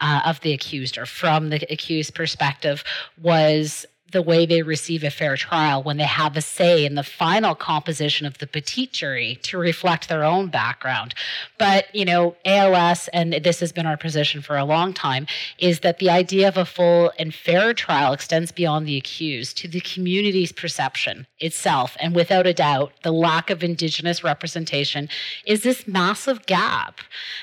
uh, 0.00 0.22
of 0.24 0.40
the 0.40 0.52
accused 0.52 0.96
or 0.96 1.06
from 1.06 1.50
the 1.50 1.66
accused 1.72 2.14
perspective 2.14 2.84
was 3.20 3.86
the 4.10 4.22
way 4.22 4.46
they 4.46 4.62
receive 4.62 5.04
a 5.04 5.10
fair 5.10 5.36
trial 5.36 5.82
when 5.82 5.98
they 5.98 6.04
have 6.04 6.36
a 6.36 6.40
say 6.40 6.86
in 6.86 6.94
the 6.94 7.02
final 7.02 7.54
composition 7.54 8.26
of 8.26 8.38
the 8.38 8.46
petit 8.46 8.86
jury 8.86 9.38
to 9.42 9.58
reflect 9.58 10.08
their 10.08 10.24
own 10.24 10.48
background. 10.48 11.14
But, 11.58 11.94
you 11.94 12.04
know, 12.04 12.36
ALS, 12.44 13.08
and 13.08 13.34
this 13.34 13.60
has 13.60 13.72
been 13.72 13.86
our 13.86 13.96
position 13.96 14.40
for 14.40 14.56
a 14.56 14.64
long 14.64 14.94
time, 14.94 15.26
is 15.58 15.80
that 15.80 15.98
the 15.98 16.08
idea 16.08 16.48
of 16.48 16.56
a 16.56 16.64
full 16.64 17.12
and 17.18 17.34
fair 17.34 17.74
trial 17.74 18.12
extends 18.12 18.50
beyond 18.50 18.86
the 18.86 18.96
accused 18.96 19.58
to 19.58 19.68
the 19.68 19.80
community's 19.80 20.52
perception 20.52 21.26
itself. 21.38 21.96
And 22.00 22.14
without 22.14 22.46
a 22.46 22.54
doubt, 22.54 22.92
the 23.02 23.12
lack 23.12 23.50
of 23.50 23.62
Indigenous 23.62 24.24
representation 24.24 25.08
is 25.44 25.62
this 25.62 25.86
massive 25.86 26.46
gap. 26.46 27.00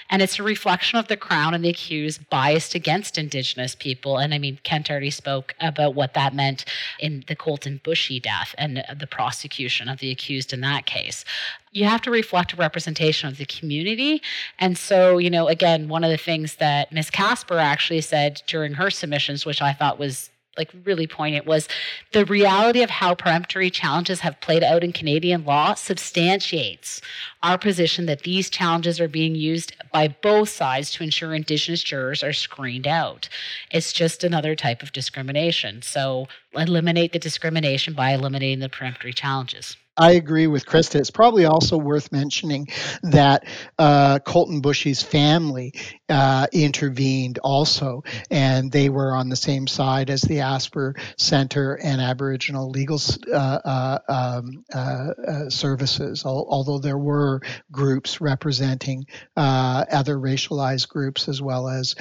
And 0.09 0.21
it's 0.21 0.39
a 0.39 0.43
reflection 0.43 0.97
of 0.97 1.07
the 1.07 1.17
Crown 1.17 1.53
and 1.53 1.63
the 1.63 1.69
accused 1.69 2.27
biased 2.29 2.73
against 2.73 3.17
Indigenous 3.17 3.75
people. 3.75 4.17
And 4.17 4.33
I 4.33 4.39
mean, 4.39 4.59
Kent 4.63 4.89
already 4.89 5.11
spoke 5.11 5.53
about 5.59 5.93
what 5.93 6.13
that 6.13 6.33
meant 6.33 6.54
in 6.99 7.23
the 7.27 7.35
Colten 7.35 7.81
Boushie 7.81 8.21
death 8.21 8.55
and 8.57 8.83
the 8.97 9.07
prosecution 9.07 9.89
of 9.89 9.99
the 9.99 10.11
accused 10.11 10.53
in 10.53 10.61
that 10.61 10.85
case 10.85 11.25
you 11.75 11.83
have 11.83 12.01
to 12.01 12.09
reflect 12.09 12.53
a 12.53 12.55
representation 12.55 13.27
of 13.27 13.37
the 13.37 13.45
community. 13.45 14.21
And 14.59 14.77
so, 14.77 15.17
you 15.17 15.29
know, 15.29 15.49
again, 15.49 15.89
one 15.89 16.05
of 16.05 16.09
the 16.09 16.17
things 16.17 16.55
that 16.55 16.89
Ms. 16.93 17.09
Kasper 17.09 17.57
actually 17.57 17.99
said 17.99 18.41
during 18.47 18.73
her 18.75 18.89
submissions, 18.89 19.45
which 19.45 19.61
I 19.61 19.73
thought 19.73 19.99
was 19.99 20.29
like 20.57 20.71
really 20.83 21.07
poignant 21.07 21.45
was 21.45 21.67
the 22.11 22.25
reality 22.25 22.81
of 22.81 22.89
how 22.89 23.13
peremptory 23.13 23.69
challenges 23.69 24.21
have 24.21 24.39
played 24.41 24.63
out 24.63 24.83
in 24.83 24.91
Canadian 24.91 25.45
law 25.45 25.73
substantiates 25.73 27.01
our 27.43 27.57
position 27.57 28.05
that 28.07 28.23
these 28.23 28.49
challenges 28.49 28.99
are 28.99 29.07
being 29.07 29.35
used 29.35 29.75
by 29.91 30.07
both 30.07 30.49
sides 30.49 30.91
to 30.91 31.03
ensure 31.03 31.33
Indigenous 31.33 31.83
jurors 31.83 32.23
are 32.23 32.33
screened 32.33 32.87
out. 32.87 33.29
It's 33.71 33.93
just 33.93 34.23
another 34.23 34.55
type 34.55 34.81
of 34.81 34.91
discrimination. 34.91 35.81
So 35.81 36.27
eliminate 36.53 37.13
the 37.13 37.19
discrimination 37.19 37.93
by 37.93 38.11
eliminating 38.11 38.59
the 38.59 38.69
peremptory 38.69 39.13
challenges. 39.13 39.77
I 39.97 40.13
agree 40.13 40.47
with 40.47 40.65
Christa. 40.65 40.95
It's 40.95 41.11
probably 41.11 41.45
also 41.45 41.77
worth 41.77 42.11
mentioning 42.11 42.67
that 43.03 43.45
uh, 43.79 44.19
Colten 44.19 44.61
Boushie's 44.61 45.01
family 45.01 45.73
uh, 46.09 46.47
intervened 46.51 47.39
also, 47.39 48.03
and 48.29 48.71
they 48.71 48.89
were 48.89 49.15
on 49.15 49.29
the 49.29 49.37
same 49.37 49.67
side 49.67 50.09
as 50.09 50.21
the 50.21 50.41
Asper 50.41 50.95
Center 51.17 51.75
and 51.75 52.01
Aboriginal 52.01 52.69
Legal 52.69 52.99
uh, 53.31 53.35
uh 53.35 53.99
um, 54.07 54.65
uh, 54.73 54.77
uh, 54.77 55.49
Services, 55.49 56.25
although 56.25 56.79
there 56.79 56.97
were 56.97 57.41
groups 57.71 58.19
representing 58.19 59.05
other 59.37 60.17
racialized 60.17 60.89
groups 60.89 61.29
as 61.29 61.41
well 61.41 61.69
as 61.69 61.95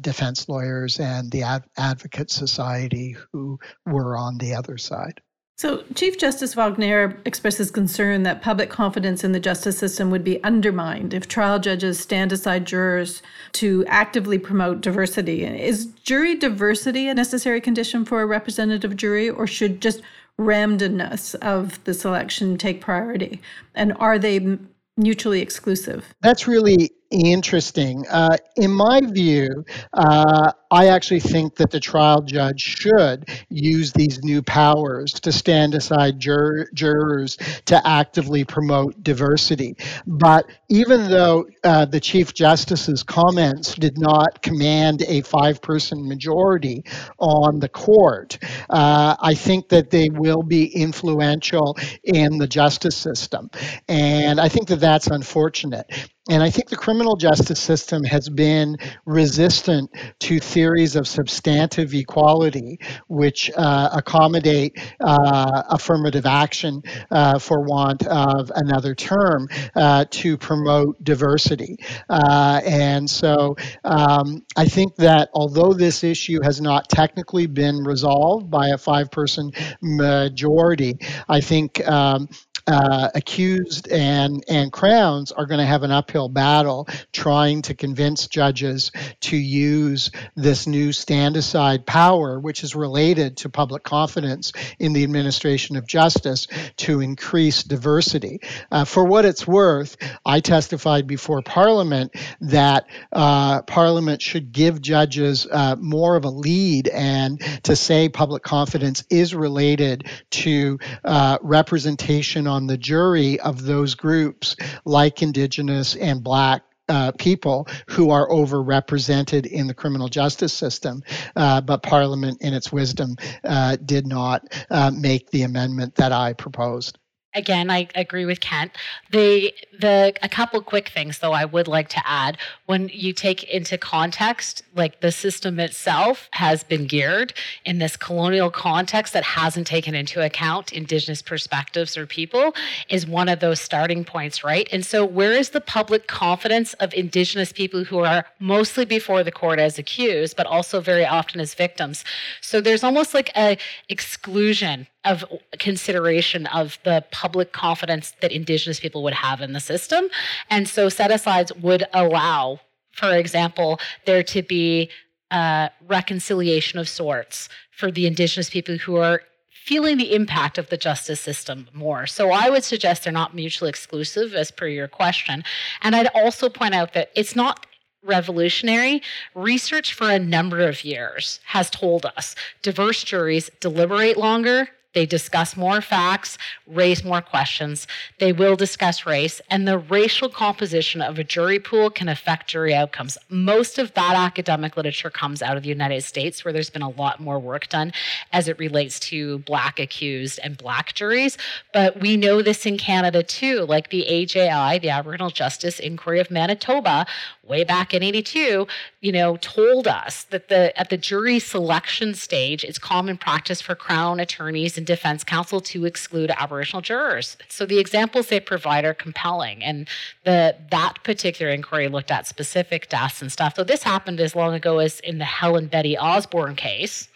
defense 0.00 0.48
lawyers 0.48 1.00
and 1.00 1.30
the 1.30 1.42
Ad- 1.42 1.64
Advocate 1.76 2.30
Society 2.30 3.16
who 3.32 3.58
were 3.84 4.16
on 4.16 4.38
the 4.38 4.54
other 4.54 4.78
side. 4.78 5.20
So, 5.58 5.84
Chief 5.94 6.18
Justice 6.18 6.54
Wagner 6.54 7.18
expresses 7.24 7.70
concern 7.70 8.24
that 8.24 8.42
public 8.42 8.68
confidence 8.68 9.24
in 9.24 9.32
the 9.32 9.40
justice 9.40 9.78
system 9.78 10.10
would 10.10 10.22
be 10.22 10.42
undermined 10.44 11.14
if 11.14 11.26
trial 11.26 11.58
judges 11.58 11.98
stand 11.98 12.30
aside 12.30 12.66
jurors 12.66 13.22
to 13.52 13.82
actively 13.86 14.38
promote 14.38 14.82
diversity. 14.82 15.46
Is 15.46 15.86
jury 16.04 16.34
diversity 16.34 17.08
a 17.08 17.14
necessary 17.14 17.62
condition 17.62 18.04
for 18.04 18.20
a 18.20 18.26
representative 18.26 18.96
jury, 18.96 19.30
or 19.30 19.46
should 19.46 19.80
just 19.80 20.02
randomness 20.38 21.34
of 21.36 21.82
the 21.84 21.94
selection 21.94 22.58
take 22.58 22.82
priority? 22.82 23.40
And 23.74 23.94
are 23.98 24.18
they 24.18 24.58
mutually 24.98 25.40
exclusive? 25.40 26.14
That's 26.20 26.46
really 26.46 26.90
interesting. 27.10 28.04
Uh, 28.08 28.36
in 28.56 28.70
my 28.70 29.00
view, 29.00 29.64
uh, 29.92 30.52
I 30.70 30.88
actually 30.88 31.20
think 31.20 31.56
that 31.56 31.70
the 31.70 31.78
trial 31.80 32.22
judge 32.22 32.60
should 32.60 33.28
use 33.48 33.92
these 33.92 34.22
new 34.24 34.42
powers 34.42 35.12
to 35.20 35.32
stand 35.32 35.74
aside 35.74 36.18
jur- 36.18 36.68
jurors 36.74 37.36
to 37.66 37.86
actively 37.86 38.44
promote 38.44 39.02
diversity. 39.02 39.76
But 40.06 40.46
even 40.68 41.08
though 41.08 41.46
uh, 41.62 41.84
the 41.84 42.00
Chief 42.00 42.34
Justice's 42.34 43.02
comments 43.02 43.74
did 43.74 43.98
not 43.98 44.42
command 44.42 45.02
a 45.02 45.22
five 45.22 45.62
person 45.62 46.08
majority 46.08 46.84
on 47.18 47.60
the 47.60 47.68
court, 47.68 48.38
uh, 48.70 49.16
I 49.20 49.34
think 49.34 49.68
that 49.68 49.90
they 49.90 50.08
will 50.10 50.42
be 50.42 50.66
influential 50.66 51.76
in 52.04 52.38
the 52.38 52.46
justice 52.48 52.96
system. 52.96 53.50
And 53.88 54.40
I 54.40 54.48
think 54.48 54.68
that 54.68 54.80
that's 54.80 55.06
unfortunate. 55.06 55.90
And 56.28 56.42
I 56.42 56.50
think 56.50 56.70
the 56.70 56.76
criminal 56.76 57.16
justice 57.16 57.60
system 57.60 58.02
has 58.04 58.28
been 58.28 58.78
resistant 59.04 59.90
to 60.20 60.40
theories 60.40 60.96
of 60.96 61.06
substantive 61.06 61.94
equality, 61.94 62.80
which 63.06 63.50
uh, 63.56 63.90
accommodate 63.92 64.76
uh, 65.00 65.62
affirmative 65.70 66.26
action, 66.26 66.82
uh, 67.12 67.38
for 67.38 67.60
want 67.62 68.04
of 68.06 68.50
another 68.54 68.94
term, 68.94 69.48
uh, 69.76 70.04
to 70.10 70.36
promote 70.36 71.02
diversity. 71.02 71.76
Uh, 72.08 72.60
and 72.64 73.08
so 73.08 73.54
um, 73.84 74.42
I 74.56 74.66
think 74.66 74.96
that 74.96 75.30
although 75.32 75.74
this 75.74 76.02
issue 76.02 76.40
has 76.42 76.60
not 76.60 76.88
technically 76.88 77.46
been 77.46 77.84
resolved 77.84 78.50
by 78.50 78.68
a 78.68 78.78
five 78.78 79.12
person 79.12 79.52
majority, 79.80 80.98
I 81.28 81.40
think 81.40 81.86
um, 81.86 82.28
uh, 82.66 83.10
accused 83.14 83.88
and 83.88 84.44
and 84.48 84.72
crowns 84.72 85.30
are 85.32 85.46
going 85.46 85.60
to 85.60 85.66
have 85.66 85.82
an 85.82 85.90
uphill 85.90 86.28
battle 86.28 86.88
trying 87.12 87.62
to 87.62 87.74
convince 87.74 88.26
judges 88.26 88.90
to 89.20 89.36
use 89.36 90.10
this 90.34 90.66
new 90.66 90.92
stand 90.92 91.36
aside 91.36 91.86
power, 91.86 92.40
which 92.40 92.64
is 92.64 92.74
related 92.74 93.36
to 93.36 93.48
public 93.48 93.82
confidence 93.82 94.52
in 94.78 94.92
the 94.92 95.04
administration 95.04 95.76
of 95.76 95.86
justice, 95.86 96.48
to 96.76 97.00
increase 97.00 97.62
diversity. 97.62 98.40
Uh, 98.70 98.84
for 98.84 99.04
what 99.04 99.24
it's 99.24 99.46
worth, 99.46 99.96
I 100.24 100.40
testified 100.40 101.06
before 101.06 101.42
Parliament 101.42 102.14
that 102.40 102.86
uh, 103.12 103.62
Parliament 103.62 104.20
should 104.22 104.52
give 104.52 104.80
judges 104.80 105.46
uh, 105.50 105.76
more 105.76 106.16
of 106.16 106.24
a 106.24 106.30
lead 106.30 106.88
and 106.88 107.40
to 107.64 107.76
say 107.76 108.08
public 108.08 108.42
confidence 108.42 109.04
is 109.10 109.34
related 109.34 110.06
to 110.30 110.78
uh, 111.04 111.38
representation 111.42 112.46
on 112.46 112.55
the 112.64 112.78
jury 112.78 113.38
of 113.40 113.62
those 113.62 113.94
groups, 113.94 114.56
like 114.86 115.22
Indigenous 115.22 115.94
and 115.96 116.24
Black 116.24 116.62
uh, 116.88 117.12
people 117.18 117.66
who 117.88 118.10
are 118.10 118.28
overrepresented 118.28 119.44
in 119.46 119.66
the 119.66 119.74
criminal 119.74 120.08
justice 120.08 120.52
system. 120.52 121.02
Uh, 121.34 121.60
but 121.60 121.82
Parliament, 121.82 122.40
in 122.40 122.54
its 122.54 122.72
wisdom, 122.72 123.16
uh, 123.44 123.76
did 123.84 124.06
not 124.06 124.46
uh, 124.70 124.90
make 124.90 125.30
the 125.30 125.42
amendment 125.42 125.96
that 125.96 126.12
I 126.12 126.32
proposed 126.32 126.98
again, 127.36 127.70
I 127.70 127.86
agree 127.94 128.24
with 128.24 128.40
Kent. 128.40 128.72
The 129.12 129.54
the 129.78 130.14
a 130.22 130.28
couple 130.28 130.60
quick 130.62 130.88
things 130.88 131.18
though 131.18 131.32
I 131.32 131.44
would 131.44 131.68
like 131.68 131.88
to 131.90 132.02
add 132.08 132.38
when 132.64 132.88
you 132.92 133.12
take 133.12 133.44
into 133.44 133.76
context 133.76 134.62
like 134.74 135.00
the 135.00 135.12
system 135.12 135.60
itself 135.60 136.28
has 136.32 136.64
been 136.64 136.86
geared 136.86 137.34
in 137.64 137.78
this 137.78 137.96
colonial 137.96 138.50
context 138.50 139.12
that 139.12 139.22
hasn't 139.22 139.66
taken 139.66 139.94
into 139.94 140.24
account 140.24 140.72
indigenous 140.72 141.20
perspectives 141.20 141.96
or 141.96 142.06
people 142.06 142.54
is 142.88 143.06
one 143.06 143.28
of 143.28 143.40
those 143.40 143.60
starting 143.60 144.04
points, 144.04 144.42
right? 144.42 144.66
And 144.72 144.84
so 144.84 145.04
where 145.04 145.32
is 145.32 145.50
the 145.50 145.60
public 145.60 146.06
confidence 146.06 146.72
of 146.74 146.94
indigenous 146.94 147.52
people 147.52 147.84
who 147.84 147.98
are 147.98 148.24
mostly 148.40 148.86
before 148.86 149.22
the 149.22 149.32
court 149.32 149.58
as 149.58 149.78
accused 149.78 150.36
but 150.36 150.46
also 150.46 150.80
very 150.80 151.04
often 151.04 151.40
as 151.40 151.54
victims? 151.54 152.02
So 152.40 152.60
there's 152.62 152.82
almost 152.82 153.12
like 153.12 153.30
a 153.36 153.58
exclusion 153.90 154.86
of 155.06 155.24
consideration 155.58 156.46
of 156.48 156.78
the 156.84 157.04
public 157.10 157.52
confidence 157.52 158.14
that 158.20 158.32
indigenous 158.32 158.80
people 158.80 159.02
would 159.02 159.14
have 159.14 159.40
in 159.40 159.52
the 159.52 159.60
system 159.60 160.08
and 160.50 160.68
so 160.68 160.88
set 160.88 161.10
asides 161.10 161.52
would 161.56 161.84
allow 161.92 162.60
for 162.92 163.14
example 163.14 163.78
there 164.04 164.22
to 164.22 164.42
be 164.42 164.90
a 165.30 165.70
reconciliation 165.88 166.78
of 166.78 166.88
sorts 166.88 167.48
for 167.70 167.90
the 167.90 168.06
indigenous 168.06 168.50
people 168.50 168.76
who 168.76 168.96
are 168.96 169.22
feeling 169.66 169.96
the 169.96 170.14
impact 170.14 170.58
of 170.58 170.68
the 170.68 170.76
justice 170.76 171.20
system 171.20 171.66
more. 171.72 172.06
So 172.06 172.30
I 172.30 172.48
would 172.48 172.62
suggest 172.62 173.02
they're 173.02 173.12
not 173.12 173.34
mutually 173.34 173.68
exclusive, 173.68 174.32
as 174.32 174.52
per 174.52 174.68
your 174.68 174.86
question. 174.86 175.42
And 175.82 175.96
I'd 175.96 176.06
also 176.14 176.48
point 176.48 176.72
out 176.72 176.92
that 176.94 177.10
it's 177.16 177.34
not 177.34 177.66
revolutionary, 178.04 179.02
research 179.34 179.92
for 179.92 180.08
a 180.08 180.20
number 180.20 180.60
of 180.68 180.84
years 180.84 181.40
has 181.46 181.68
told 181.68 182.06
us 182.16 182.36
diverse 182.62 183.02
juries 183.02 183.50
deliberate 183.58 184.16
longer, 184.16 184.68
they 184.96 185.04
discuss 185.04 185.58
more 185.58 185.82
facts, 185.82 186.38
raise 186.66 187.04
more 187.04 187.20
questions. 187.20 187.86
They 188.18 188.32
will 188.32 188.56
discuss 188.56 189.04
race, 189.04 189.42
and 189.50 189.68
the 189.68 189.76
racial 189.76 190.30
composition 190.30 191.02
of 191.02 191.18
a 191.18 191.24
jury 191.24 191.58
pool 191.58 191.90
can 191.90 192.08
affect 192.08 192.48
jury 192.48 192.74
outcomes. 192.74 193.18
Most 193.28 193.78
of 193.78 193.92
that 193.92 194.16
academic 194.16 194.74
literature 194.74 195.10
comes 195.10 195.42
out 195.42 195.58
of 195.58 195.64
the 195.64 195.68
United 195.68 196.02
States, 196.02 196.46
where 196.46 196.52
there's 196.52 196.70
been 196.70 196.80
a 196.80 196.88
lot 196.88 197.20
more 197.20 197.38
work 197.38 197.68
done 197.68 197.92
as 198.32 198.48
it 198.48 198.58
relates 198.58 198.98
to 199.00 199.40
Black 199.40 199.78
accused 199.78 200.40
and 200.42 200.56
Black 200.56 200.94
juries. 200.94 201.36
But 201.74 202.00
we 202.00 202.16
know 202.16 202.40
this 202.40 202.64
in 202.64 202.78
Canada 202.78 203.22
too, 203.22 203.66
like 203.66 203.90
the 203.90 204.06
AJI, 204.06 204.78
the 204.78 204.88
Aboriginal 204.88 205.28
Justice 205.28 205.78
Inquiry 205.78 206.20
of 206.20 206.30
Manitoba, 206.30 207.04
way 207.46 207.64
back 207.64 207.94
in 207.94 208.02
82 208.02 208.66
you 209.00 209.12
know 209.12 209.36
told 209.38 209.86
us 209.86 210.24
that 210.24 210.48
the 210.48 210.78
at 210.78 210.90
the 210.90 210.96
jury 210.96 211.38
selection 211.38 212.14
stage 212.14 212.64
it's 212.64 212.78
common 212.78 213.16
practice 213.16 213.60
for 213.60 213.74
crown 213.74 214.20
attorneys 214.20 214.76
and 214.76 214.86
defense 214.86 215.24
counsel 215.24 215.60
to 215.60 215.84
exclude 215.84 216.30
aboriginal 216.36 216.82
jurors. 216.82 217.36
So 217.48 217.66
the 217.66 217.78
examples 217.78 218.28
they 218.28 218.40
provide 218.40 218.84
are 218.84 218.94
compelling 218.94 219.62
and 219.62 219.88
the 220.24 220.56
that 220.70 221.02
particular 221.02 221.52
inquiry 221.52 221.88
looked 221.88 222.10
at 222.10 222.26
specific 222.26 222.88
deaths 222.88 223.22
and 223.22 223.30
stuff. 223.30 223.54
So 223.56 223.64
this 223.64 223.82
happened 223.82 224.20
as 224.20 224.34
long 224.34 224.54
ago 224.54 224.78
as 224.78 225.00
in 225.00 225.18
the 225.18 225.24
helen 225.24 225.66
betty 225.66 225.96
osborne 225.96 226.56
case 226.56 227.08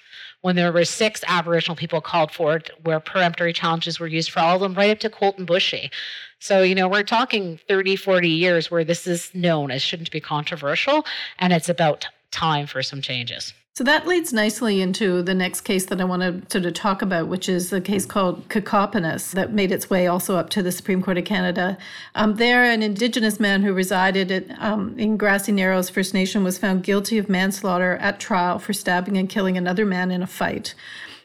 when 0.43 0.57
there 0.57 0.73
were 0.73 0.85
six 0.85 1.23
Aboriginal 1.27 1.77
people 1.77 2.01
called 2.01 2.33
forward, 2.33 2.71
where 2.85 3.01
peremptory 3.01 3.53
challenges 3.53 4.01
were 4.01 4.07
used 4.07 4.31
for 4.31 4.41
all 4.41 4.57
of 4.57 4.61
them, 4.61 4.75
right 4.75 4.91
up 4.91 4.99
to 5.01 5.11
Colten 5.11 5.47
Boushie. 5.47 5.91
So, 6.39 6.63
you 6.63 6.75
know, 6.75 6.89
we're 6.89 7.03
talking 7.03 7.61
30, 7.69 7.97
40 7.97 8.29
years 8.29 8.71
where 8.71 8.85
this 8.85 9.07
is 9.07 9.31
known 9.35 9.71
as 9.71 9.83
shouldn't 9.83 10.11
be 10.11 10.21
controversial, 10.21 11.05
and 11.39 11.53
it's 11.53 11.69
about 11.69 12.07
time 12.31 12.67
for 12.67 12.83
some 12.83 13.03
changes. 13.03 13.53
So 13.77 13.85
that 13.85 14.07
leads 14.07 14.33
nicely 14.33 14.81
into 14.81 15.23
the 15.23 15.33
next 15.33 15.61
case 15.61 15.87
that 15.87 16.01
I 16.01 16.05
want 16.05 16.23
to 16.23 16.43
sort 16.51 16.67
of 16.67 16.75
talk 16.75 17.03
about, 17.03 17.29
which 17.29 17.49
is 17.49 17.71
the 17.71 17.81
case 17.81 18.05
called 18.05 18.49
Kokopenace 18.49 19.31
that 19.31 19.53
made 19.53 19.71
its 19.71 19.89
way 19.89 20.09
also 20.09 20.37
up 20.37 20.51
to 20.51 20.63
the 20.63 20.73
Supreme 20.73 21.01
Court 21.01 21.19
of 21.19 21.25
Canada. 21.25 21.79
Um, 22.17 22.35
there, 22.35 22.65
an 22.65 22.83
Indigenous 22.83 23.39
man 23.39 23.63
who 23.63 23.73
resided 23.73 24.33
at, 24.33 24.61
um, 24.61 24.99
in 24.99 25.17
Grassy 25.17 25.53
Narrows 25.53 25.89
First 25.89 26.15
Nation 26.15 26.43
was 26.43 26.59
found 26.59 26.83
guilty 26.83 27.17
of 27.17 27.29
manslaughter 27.29 27.97
at 27.99 28.19
trial 28.19 28.59
for 28.59 28.73
stabbing 28.73 29.17
and 29.17 29.29
killing 29.29 29.57
another 29.57 29.87
man 29.87 30.11
in 30.11 30.21
a 30.21 30.27
fight. 30.27 30.75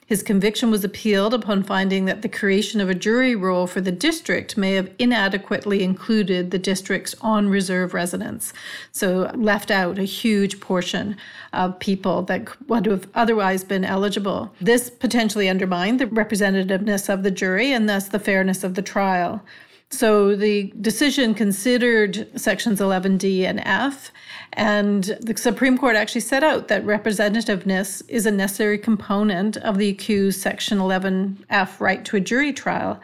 His 0.07 0.21
conviction 0.21 0.69
was 0.69 0.83
appealed 0.83 1.33
upon 1.33 1.63
finding 1.63 2.05
that 2.05 2.21
the 2.21 2.29
creation 2.29 2.79
of 2.79 2.89
a 2.89 2.93
jury 2.93 3.35
roll 3.35 3.65
for 3.65 3.81
the 3.81 3.91
district 3.91 4.55
may 4.55 4.73
have 4.73 4.91
inadequately 4.99 5.83
included 5.83 6.51
the 6.51 6.59
district's 6.59 7.15
on 7.21 7.49
reserve 7.49 7.95
residents. 7.95 8.53
So, 8.91 9.31
left 9.33 9.71
out 9.71 9.97
a 9.97 10.03
huge 10.03 10.59
portion 10.59 11.17
of 11.53 11.79
people 11.79 12.21
that 12.23 12.69
would 12.69 12.85
have 12.85 13.07
otherwise 13.15 13.63
been 13.63 13.83
eligible. 13.83 14.53
This 14.61 14.91
potentially 14.91 15.49
undermined 15.49 15.99
the 15.99 16.05
representativeness 16.05 17.09
of 17.09 17.23
the 17.23 17.31
jury 17.31 17.71
and 17.71 17.89
thus 17.89 18.07
the 18.07 18.19
fairness 18.19 18.63
of 18.63 18.75
the 18.75 18.83
trial. 18.83 19.41
So 19.95 20.35
the 20.35 20.73
decision 20.81 21.33
considered 21.33 22.27
sections 22.39 22.81
11D 22.81 23.43
and 23.43 23.61
F 23.61 24.11
and 24.57 25.03
the 25.21 25.35
Supreme 25.35 25.77
Court 25.77 25.97
actually 25.97 26.21
set 26.21 26.43
out 26.43 26.69
that 26.69 26.85
representativeness 26.85 28.01
is 28.07 28.25
a 28.25 28.31
necessary 28.31 28.77
component 28.77 29.57
of 29.57 29.77
the 29.77 29.89
accused 29.89 30.39
Section 30.39 30.77
11F 30.79 31.79
right 31.81 32.05
to 32.05 32.15
a 32.15 32.21
jury 32.21 32.53
trial. 32.53 33.01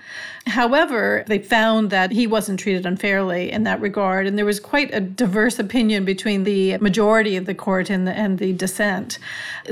However, 0.48 1.24
they 1.28 1.40
found 1.40 1.90
that 1.90 2.12
he 2.12 2.26
wasn't 2.26 2.60
treated 2.60 2.86
unfairly 2.86 3.52
in 3.52 3.64
that 3.64 3.82
regard, 3.82 4.28
and 4.28 4.38
there 4.38 4.46
was 4.46 4.60
quite 4.60 4.94
a 4.94 5.02
diverse 5.02 5.60
opinion 5.60 6.06
between 6.06 6.46
the 6.46 6.78
majority 6.78 7.36
of 7.36 7.46
the 7.46 7.54
court 7.54 7.90
and 7.90 8.08
the, 8.08 8.14
and 8.18 8.40
the 8.40 8.54
dissent. 8.54 9.20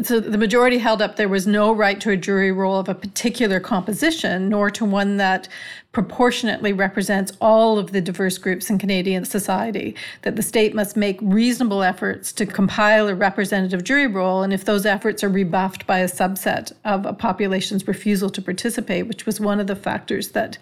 So 0.03 0.19
the 0.19 0.38
majority 0.38 0.77
held 0.77 1.01
up 1.01 1.15
there 1.15 1.29
was 1.29 1.47
no 1.47 1.71
right 1.71 1.99
to 2.01 2.12
a 2.12 2.17
jury 2.17 2.51
roll 2.51 2.77
of 2.77 2.89
a 2.89 2.93
particular 2.93 3.60
composition, 3.60 4.49
nor 4.49 4.69
to 4.71 4.86
one 4.86 5.17
that 5.17 5.47
proportionately 5.91 6.71
represents 6.71 7.32
all 7.41 7.80
of 7.80 7.91
the 7.91 8.02
diverse 8.02 8.38
groups 8.38 8.69
in 8.69 8.78
Canadian 8.78 9.25
society, 9.25 9.95
that 10.21 10.36
the 10.36 10.43
state 10.43 10.75
must 10.75 10.95
make 10.95 11.17
reasonable 11.21 11.82
efforts 11.82 12.32
to 12.32 12.45
compile 12.45 13.08
a 13.08 13.15
representative 13.15 13.84
jury 13.84 14.06
roll, 14.06 14.43
and 14.43 14.54
if 14.54 14.65
those 14.65 14.86
efforts 14.86 15.23
are 15.23 15.30
rebuffed 15.30 15.88
by 15.88 15.99
a 15.99 16.08
subset 16.08 16.71
of 16.86 17.08
a 17.08 17.13
population's 17.13 17.88
refusal 17.88 18.30
to 18.30 18.41
participate, 18.41 19.08
which 19.08 19.25
was 19.25 19.39
one 19.39 19.60
of 19.60 19.65
the 19.65 19.75
factors 19.75 20.30
that 20.30 20.60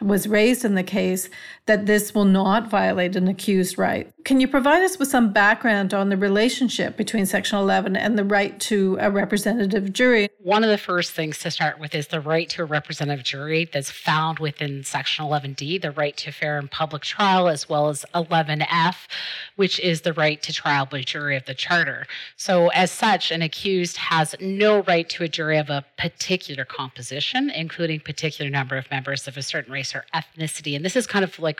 was 0.00 0.26
raised 0.26 0.64
in 0.64 0.74
the 0.74 0.82
case, 0.82 1.28
that 1.70 1.86
this 1.86 2.12
will 2.12 2.24
not 2.24 2.68
violate 2.68 3.14
an 3.14 3.28
accused 3.28 3.78
right. 3.78 4.12
Can 4.24 4.40
you 4.40 4.48
provide 4.48 4.82
us 4.82 4.98
with 4.98 5.06
some 5.06 5.32
background 5.32 5.94
on 5.94 6.08
the 6.08 6.16
relationship 6.16 6.96
between 6.96 7.26
Section 7.26 7.58
11 7.58 7.94
and 7.96 8.18
the 8.18 8.24
right 8.24 8.58
to 8.62 8.98
a 9.00 9.08
representative 9.08 9.92
jury? 9.92 10.28
One 10.38 10.64
of 10.64 10.70
the 10.70 10.76
first 10.76 11.12
things 11.12 11.38
to 11.38 11.50
start 11.50 11.78
with 11.78 11.94
is 11.94 12.08
the 12.08 12.20
right 12.20 12.48
to 12.50 12.62
a 12.62 12.64
representative 12.64 13.24
jury 13.24 13.70
that's 13.72 13.90
found 13.90 14.40
within 14.40 14.82
Section 14.82 15.24
11D, 15.24 15.80
the 15.80 15.92
right 15.92 16.16
to 16.18 16.32
fair 16.32 16.58
and 16.58 16.68
public 16.68 17.02
trial, 17.02 17.48
as 17.48 17.68
well 17.68 17.88
as 17.88 18.04
11F, 18.16 18.96
which 19.54 19.78
is 19.78 20.00
the 20.00 20.12
right 20.12 20.42
to 20.42 20.52
trial 20.52 20.86
by 20.86 21.02
jury 21.02 21.36
of 21.36 21.44
the 21.46 21.54
Charter. 21.54 22.06
So, 22.36 22.68
as 22.68 22.90
such, 22.90 23.30
an 23.30 23.42
accused 23.42 23.96
has 23.96 24.34
no 24.40 24.82
right 24.82 25.08
to 25.10 25.22
a 25.22 25.28
jury 25.28 25.56
of 25.56 25.70
a 25.70 25.84
particular 25.96 26.64
composition, 26.64 27.48
including 27.48 28.00
particular 28.00 28.50
number 28.50 28.76
of 28.76 28.90
members 28.90 29.28
of 29.28 29.36
a 29.36 29.42
certain 29.42 29.72
race 29.72 29.94
or 29.94 30.04
ethnicity. 30.12 30.76
And 30.76 30.84
this 30.84 30.96
is 30.96 31.06
kind 31.06 31.24
of 31.24 31.38
like 31.38 31.59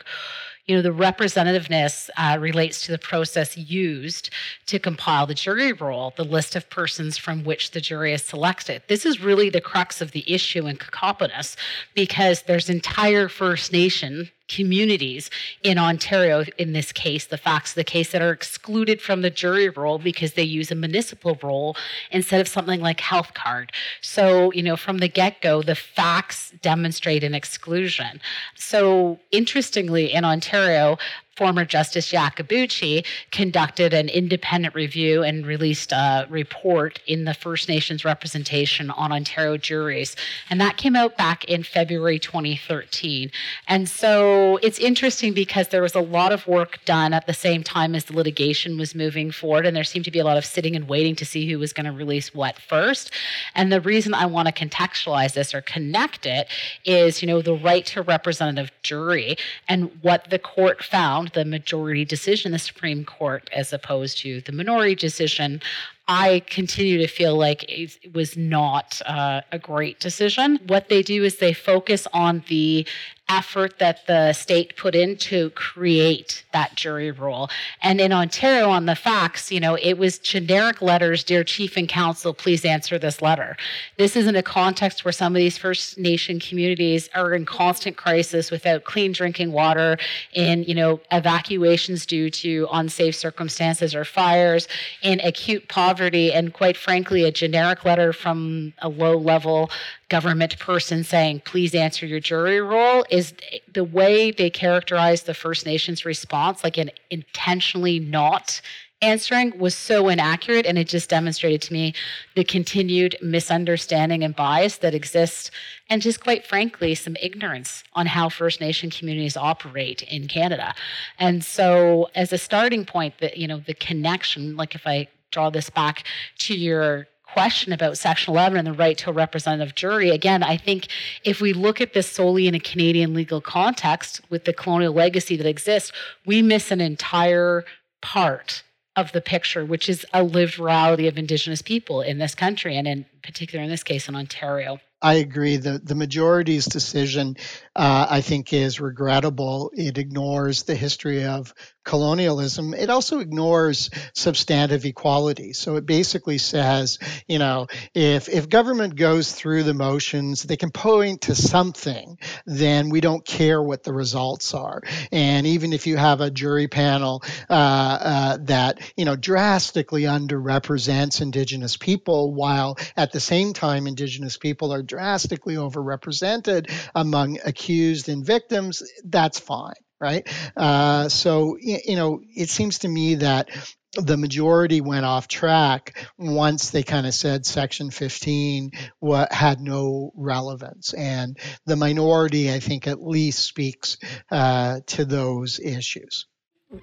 you 0.65 0.75
know, 0.75 0.81
the 0.81 0.89
representativeness 0.89 2.09
uh, 2.17 2.37
relates 2.39 2.85
to 2.85 2.91
the 2.91 2.97
process 2.97 3.57
used 3.57 4.29
to 4.67 4.79
compile 4.79 5.25
the 5.25 5.33
jury 5.33 5.73
roll, 5.73 6.13
the 6.15 6.23
list 6.23 6.55
of 6.55 6.69
persons 6.69 7.17
from 7.17 7.43
which 7.43 7.71
the 7.71 7.81
jury 7.81 8.13
is 8.13 8.23
selected. 8.23 8.83
This 8.87 9.05
is 9.05 9.21
really 9.21 9.49
the 9.49 9.61
crux 9.61 10.01
of 10.01 10.11
the 10.11 10.23
issue 10.31 10.67
in 10.67 10.77
Kokopenace 10.77 11.55
because 11.95 12.43
there's 12.43 12.69
entire 12.69 13.27
First 13.27 13.73
Nation 13.73 14.29
communities 14.53 15.29
in 15.63 15.77
Ontario, 15.77 16.43
in 16.57 16.73
this 16.73 16.91
case, 16.91 17.25
the 17.25 17.37
facts 17.37 17.71
of 17.71 17.75
the 17.75 17.83
case, 17.83 18.11
that 18.11 18.21
are 18.21 18.31
excluded 18.31 19.01
from 19.01 19.21
the 19.21 19.29
jury 19.29 19.69
roll 19.69 19.97
because 19.97 20.33
they 20.33 20.43
use 20.43 20.71
a 20.71 20.75
municipal 20.75 21.37
roll 21.41 21.75
instead 22.11 22.41
of 22.41 22.47
something 22.47 22.81
like 22.81 22.99
health 22.99 23.33
card. 23.33 23.71
So, 24.01 24.51
you 24.51 24.63
know, 24.63 24.75
from 24.75 24.97
the 24.97 25.07
get 25.07 25.41
go, 25.41 25.61
the 25.61 25.75
facts 25.75 26.51
demonstrate 26.61 27.23
an 27.23 27.33
exclusion. 27.33 28.19
So, 28.55 29.19
interestingly, 29.31 30.11
in 30.13 30.25
Ontario, 30.25 30.97
former 31.35 31.63
Justice 31.63 32.11
Iacobucci 32.11 33.05
conducted 33.31 33.93
an 33.93 34.09
independent 34.09 34.75
review 34.75 35.23
and 35.23 35.45
released 35.45 35.91
a 35.91 36.27
report 36.29 36.99
in 37.07 37.23
the 37.23 37.33
First 37.33 37.69
Nations 37.69 38.03
representation 38.03 38.91
on 38.91 39.11
Ontario 39.11 39.55
juries. 39.57 40.15
And 40.49 40.59
that 40.59 40.77
came 40.77 40.95
out 40.95 41.17
back 41.17 41.45
in 41.45 41.63
February 41.63 42.19
2013. 42.19 43.31
And 43.67 43.87
so 43.87 44.57
it's 44.61 44.77
interesting 44.77 45.33
because 45.33 45.69
there 45.69 45.81
was 45.81 45.95
a 45.95 46.01
lot 46.01 46.33
of 46.33 46.47
work 46.47 46.79
done 46.85 47.13
at 47.13 47.27
the 47.27 47.33
same 47.33 47.63
time 47.63 47.95
as 47.95 48.05
the 48.05 48.13
litigation 48.13 48.77
was 48.77 48.93
moving 48.93 49.31
forward. 49.31 49.65
And 49.65 49.75
there 49.75 49.85
seemed 49.85 50.05
to 50.05 50.11
be 50.11 50.19
a 50.19 50.25
lot 50.25 50.37
of 50.37 50.45
sitting 50.45 50.75
and 50.75 50.87
waiting 50.87 51.15
to 51.15 51.25
see 51.25 51.49
who 51.49 51.59
was 51.59 51.71
going 51.71 51.85
to 51.85 51.91
release 51.91 52.33
what 52.33 52.59
first. 52.59 53.11
And 53.55 53.71
the 53.71 53.81
reason 53.81 54.13
I 54.13 54.25
want 54.25 54.47
to 54.47 54.53
contextualize 54.53 55.33
this 55.33 55.53
or 55.53 55.61
connect 55.61 56.25
it 56.25 56.47
is, 56.83 57.21
you 57.21 57.27
know, 57.27 57.41
the 57.41 57.55
right 57.55 57.85
to 57.87 58.01
representative 58.01 58.71
jury 58.83 59.37
and 59.69 59.91
what 60.01 60.29
the 60.29 60.39
court 60.39 60.83
found 60.83 61.20
the 61.27 61.45
majority 61.45 62.05
decision, 62.05 62.51
the 62.51 62.59
Supreme 62.59 63.05
Court, 63.05 63.49
as 63.53 63.73
opposed 63.73 64.17
to 64.19 64.41
the 64.41 64.51
minority 64.51 64.95
decision, 64.95 65.61
I 66.07 66.41
continue 66.47 66.97
to 66.97 67.07
feel 67.07 67.37
like 67.37 67.63
it 67.69 68.13
was 68.13 68.35
not 68.35 69.01
uh, 69.05 69.41
a 69.51 69.59
great 69.59 69.99
decision. 69.99 70.59
What 70.67 70.89
they 70.89 71.01
do 71.01 71.23
is 71.23 71.37
they 71.37 71.53
focus 71.53 72.07
on 72.11 72.43
the 72.47 72.85
effort 73.31 73.79
that 73.79 74.05
the 74.07 74.33
state 74.33 74.75
put 74.75 74.93
in 74.93 75.15
to 75.15 75.49
create 75.51 76.43
that 76.51 76.75
jury 76.75 77.11
rule. 77.11 77.49
And 77.81 78.01
in 78.01 78.11
Ontario, 78.11 78.69
on 78.69 78.85
the 78.85 78.95
facts, 78.95 79.51
you 79.51 79.59
know, 79.59 79.75
it 79.75 79.97
was 79.97 80.19
generic 80.19 80.81
letters 80.81 81.23
Dear 81.23 81.43
Chief 81.45 81.77
and 81.77 81.87
Council, 81.87 82.33
please 82.33 82.65
answer 82.65 82.99
this 82.99 83.21
letter. 83.21 83.55
This 83.97 84.15
is 84.17 84.27
in 84.27 84.35
a 84.35 84.43
context 84.43 85.05
where 85.05 85.13
some 85.13 85.33
of 85.33 85.39
these 85.39 85.57
First 85.57 85.97
Nation 85.97 86.39
communities 86.39 87.09
are 87.15 87.33
in 87.33 87.45
constant 87.45 87.95
crisis 87.95 88.51
without 88.51 88.83
clean 88.83 89.13
drinking 89.13 89.53
water, 89.53 89.97
in, 90.33 90.63
you 90.63 90.75
know, 90.75 90.99
evacuations 91.11 92.05
due 92.05 92.29
to 92.29 92.67
unsafe 92.73 93.15
circumstances 93.15 93.95
or 93.95 94.03
fires, 94.03 94.67
in 95.01 95.21
acute 95.21 95.69
poverty, 95.69 96.33
and 96.33 96.53
quite 96.53 96.75
frankly, 96.75 97.23
a 97.23 97.31
generic 97.31 97.85
letter 97.85 98.11
from 98.11 98.73
a 98.79 98.89
low 98.89 99.17
level 99.17 99.69
government 100.11 100.59
person 100.59 101.05
saying, 101.05 101.41
please 101.45 101.73
answer 101.73 102.05
your 102.05 102.19
jury 102.19 102.59
roll, 102.59 103.05
is 103.09 103.33
the 103.73 103.85
way 103.85 104.29
they 104.29 104.49
characterize 104.49 105.23
the 105.23 105.33
First 105.33 105.65
Nations 105.65 106.03
response, 106.03 106.65
like 106.65 106.77
an 106.77 106.91
intentionally 107.09 107.97
not 107.97 108.59
answering, 109.01 109.57
was 109.57 109.73
so 109.73 110.09
inaccurate. 110.09 110.65
And 110.65 110.77
it 110.77 110.89
just 110.89 111.09
demonstrated 111.09 111.61
to 111.61 111.73
me 111.73 111.93
the 112.35 112.43
continued 112.43 113.15
misunderstanding 113.21 114.21
and 114.25 114.35
bias 114.35 114.79
that 114.79 114.93
exists, 114.93 115.49
and 115.89 116.01
just 116.01 116.21
quite 116.21 116.45
frankly, 116.45 116.93
some 116.93 117.15
ignorance 117.21 117.85
on 117.93 118.05
how 118.05 118.27
First 118.27 118.59
Nation 118.59 118.89
communities 118.89 119.37
operate 119.37 120.03
in 120.03 120.27
Canada. 120.27 120.75
And 121.19 121.41
so, 121.41 122.09
as 122.15 122.33
a 122.33 122.37
starting 122.37 122.83
point, 122.83 123.13
that, 123.21 123.37
you 123.37 123.47
know, 123.47 123.61
the 123.65 123.75
connection, 123.75 124.57
like 124.57 124.75
if 124.75 124.85
I 124.85 125.07
draw 125.31 125.49
this 125.49 125.69
back 125.69 126.03
to 126.39 126.53
your 126.53 127.07
question 127.33 127.71
about 127.73 127.97
Section 127.97 128.33
11 128.33 128.57
and 128.57 128.67
the 128.67 128.73
right 128.73 128.97
to 128.99 129.09
a 129.09 129.13
representative 129.13 129.75
jury, 129.75 130.09
again, 130.09 130.43
I 130.43 130.57
think 130.57 130.87
if 131.23 131.41
we 131.41 131.53
look 131.53 131.81
at 131.81 131.93
this 131.93 132.09
solely 132.09 132.47
in 132.47 132.55
a 132.55 132.59
Canadian 132.59 133.13
legal 133.13 133.41
context 133.41 134.21
with 134.29 134.45
the 134.45 134.53
colonial 134.53 134.93
legacy 134.93 135.37
that 135.37 135.47
exists, 135.47 135.91
we 136.25 136.41
miss 136.41 136.71
an 136.71 136.81
entire 136.81 137.63
part 138.01 138.63
of 138.95 139.11
the 139.13 139.21
picture, 139.21 139.65
which 139.65 139.87
is 139.87 140.05
a 140.13 140.23
lived 140.23 140.59
reality 140.59 141.07
of 141.07 141.17
Indigenous 141.17 141.61
people 141.61 142.01
in 142.01 142.17
this 142.17 142.35
country, 142.35 142.75
and 142.75 142.87
in 142.87 143.05
particular, 143.23 143.63
in 143.63 143.69
this 143.69 143.83
case, 143.83 144.09
in 144.09 144.15
Ontario. 144.15 144.79
I 145.01 145.15
agree. 145.15 145.57
The 145.57 145.79
the 145.83 145.95
majority's 145.95 146.65
decision, 146.65 147.35
uh, 147.75 148.05
I 148.09 148.21
think, 148.21 148.53
is 148.53 148.79
regrettable. 148.79 149.71
It 149.73 149.97
ignores 149.97 150.63
the 150.63 150.75
history 150.75 151.25
of 151.25 151.53
colonialism. 151.83 152.75
It 152.75 152.91
also 152.91 153.19
ignores 153.19 153.89
substantive 154.13 154.85
equality. 154.85 155.53
So 155.53 155.77
it 155.77 155.85
basically 155.87 156.37
says, 156.37 156.99
you 157.27 157.39
know, 157.39 157.67
if 157.95 158.29
if 158.29 158.49
government 158.49 158.95
goes 158.95 159.31
through 159.31 159.63
the 159.63 159.73
motions, 159.73 160.43
they 160.43 160.57
can 160.57 160.69
point 160.69 161.21
to 161.21 161.35
something, 161.35 162.19
then 162.45 162.89
we 162.89 163.01
don't 163.01 163.25
care 163.25 163.61
what 163.61 163.83
the 163.83 163.93
results 163.93 164.53
are. 164.53 164.81
And 165.11 165.47
even 165.47 165.73
if 165.73 165.87
you 165.87 165.97
have 165.97 166.21
a 166.21 166.29
jury 166.29 166.67
panel 166.67 167.23
uh, 167.49 167.53
uh, 167.53 168.37
that 168.41 168.79
you 168.95 169.05
know 169.05 169.15
drastically 169.15 170.03
underrepresents 170.03 171.21
Indigenous 171.21 171.75
people, 171.77 172.33
while 172.33 172.77
at 172.95 173.11
the 173.11 173.19
same 173.19 173.53
time 173.53 173.87
Indigenous 173.87 174.37
people 174.37 174.71
are 174.71 174.83
drastically 174.91 175.55
overrepresented 175.55 176.69
among 176.93 177.39
accused 177.45 178.09
and 178.09 178.25
victims, 178.25 178.83
that's 179.03 179.39
fine 179.39 179.73
right? 180.01 180.27
Uh, 180.57 181.07
so, 181.09 181.57
you 181.61 181.95
know, 181.95 182.21
it 182.35 182.49
seems 182.49 182.79
to 182.79 182.87
me 182.87 183.15
that 183.15 183.49
the 183.93 184.17
majority 184.17 184.81
went 184.81 185.05
off 185.05 185.27
track 185.27 185.95
once 186.17 186.71
they 186.71 186.81
kind 186.81 187.05
of 187.05 187.13
said 187.13 187.45
section 187.45 187.91
15 187.91 188.71
what 188.99 189.33
had 189.33 189.59
no 189.59 190.13
relevance 190.15 190.93
and 190.93 191.37
the 191.65 191.75
minority 191.75 192.49
i 192.53 192.59
think 192.59 192.87
at 192.87 193.03
least 193.03 193.39
speaks 193.39 193.97
uh, 194.31 194.79
to 194.85 195.03
those 195.03 195.59
issues 195.59 196.25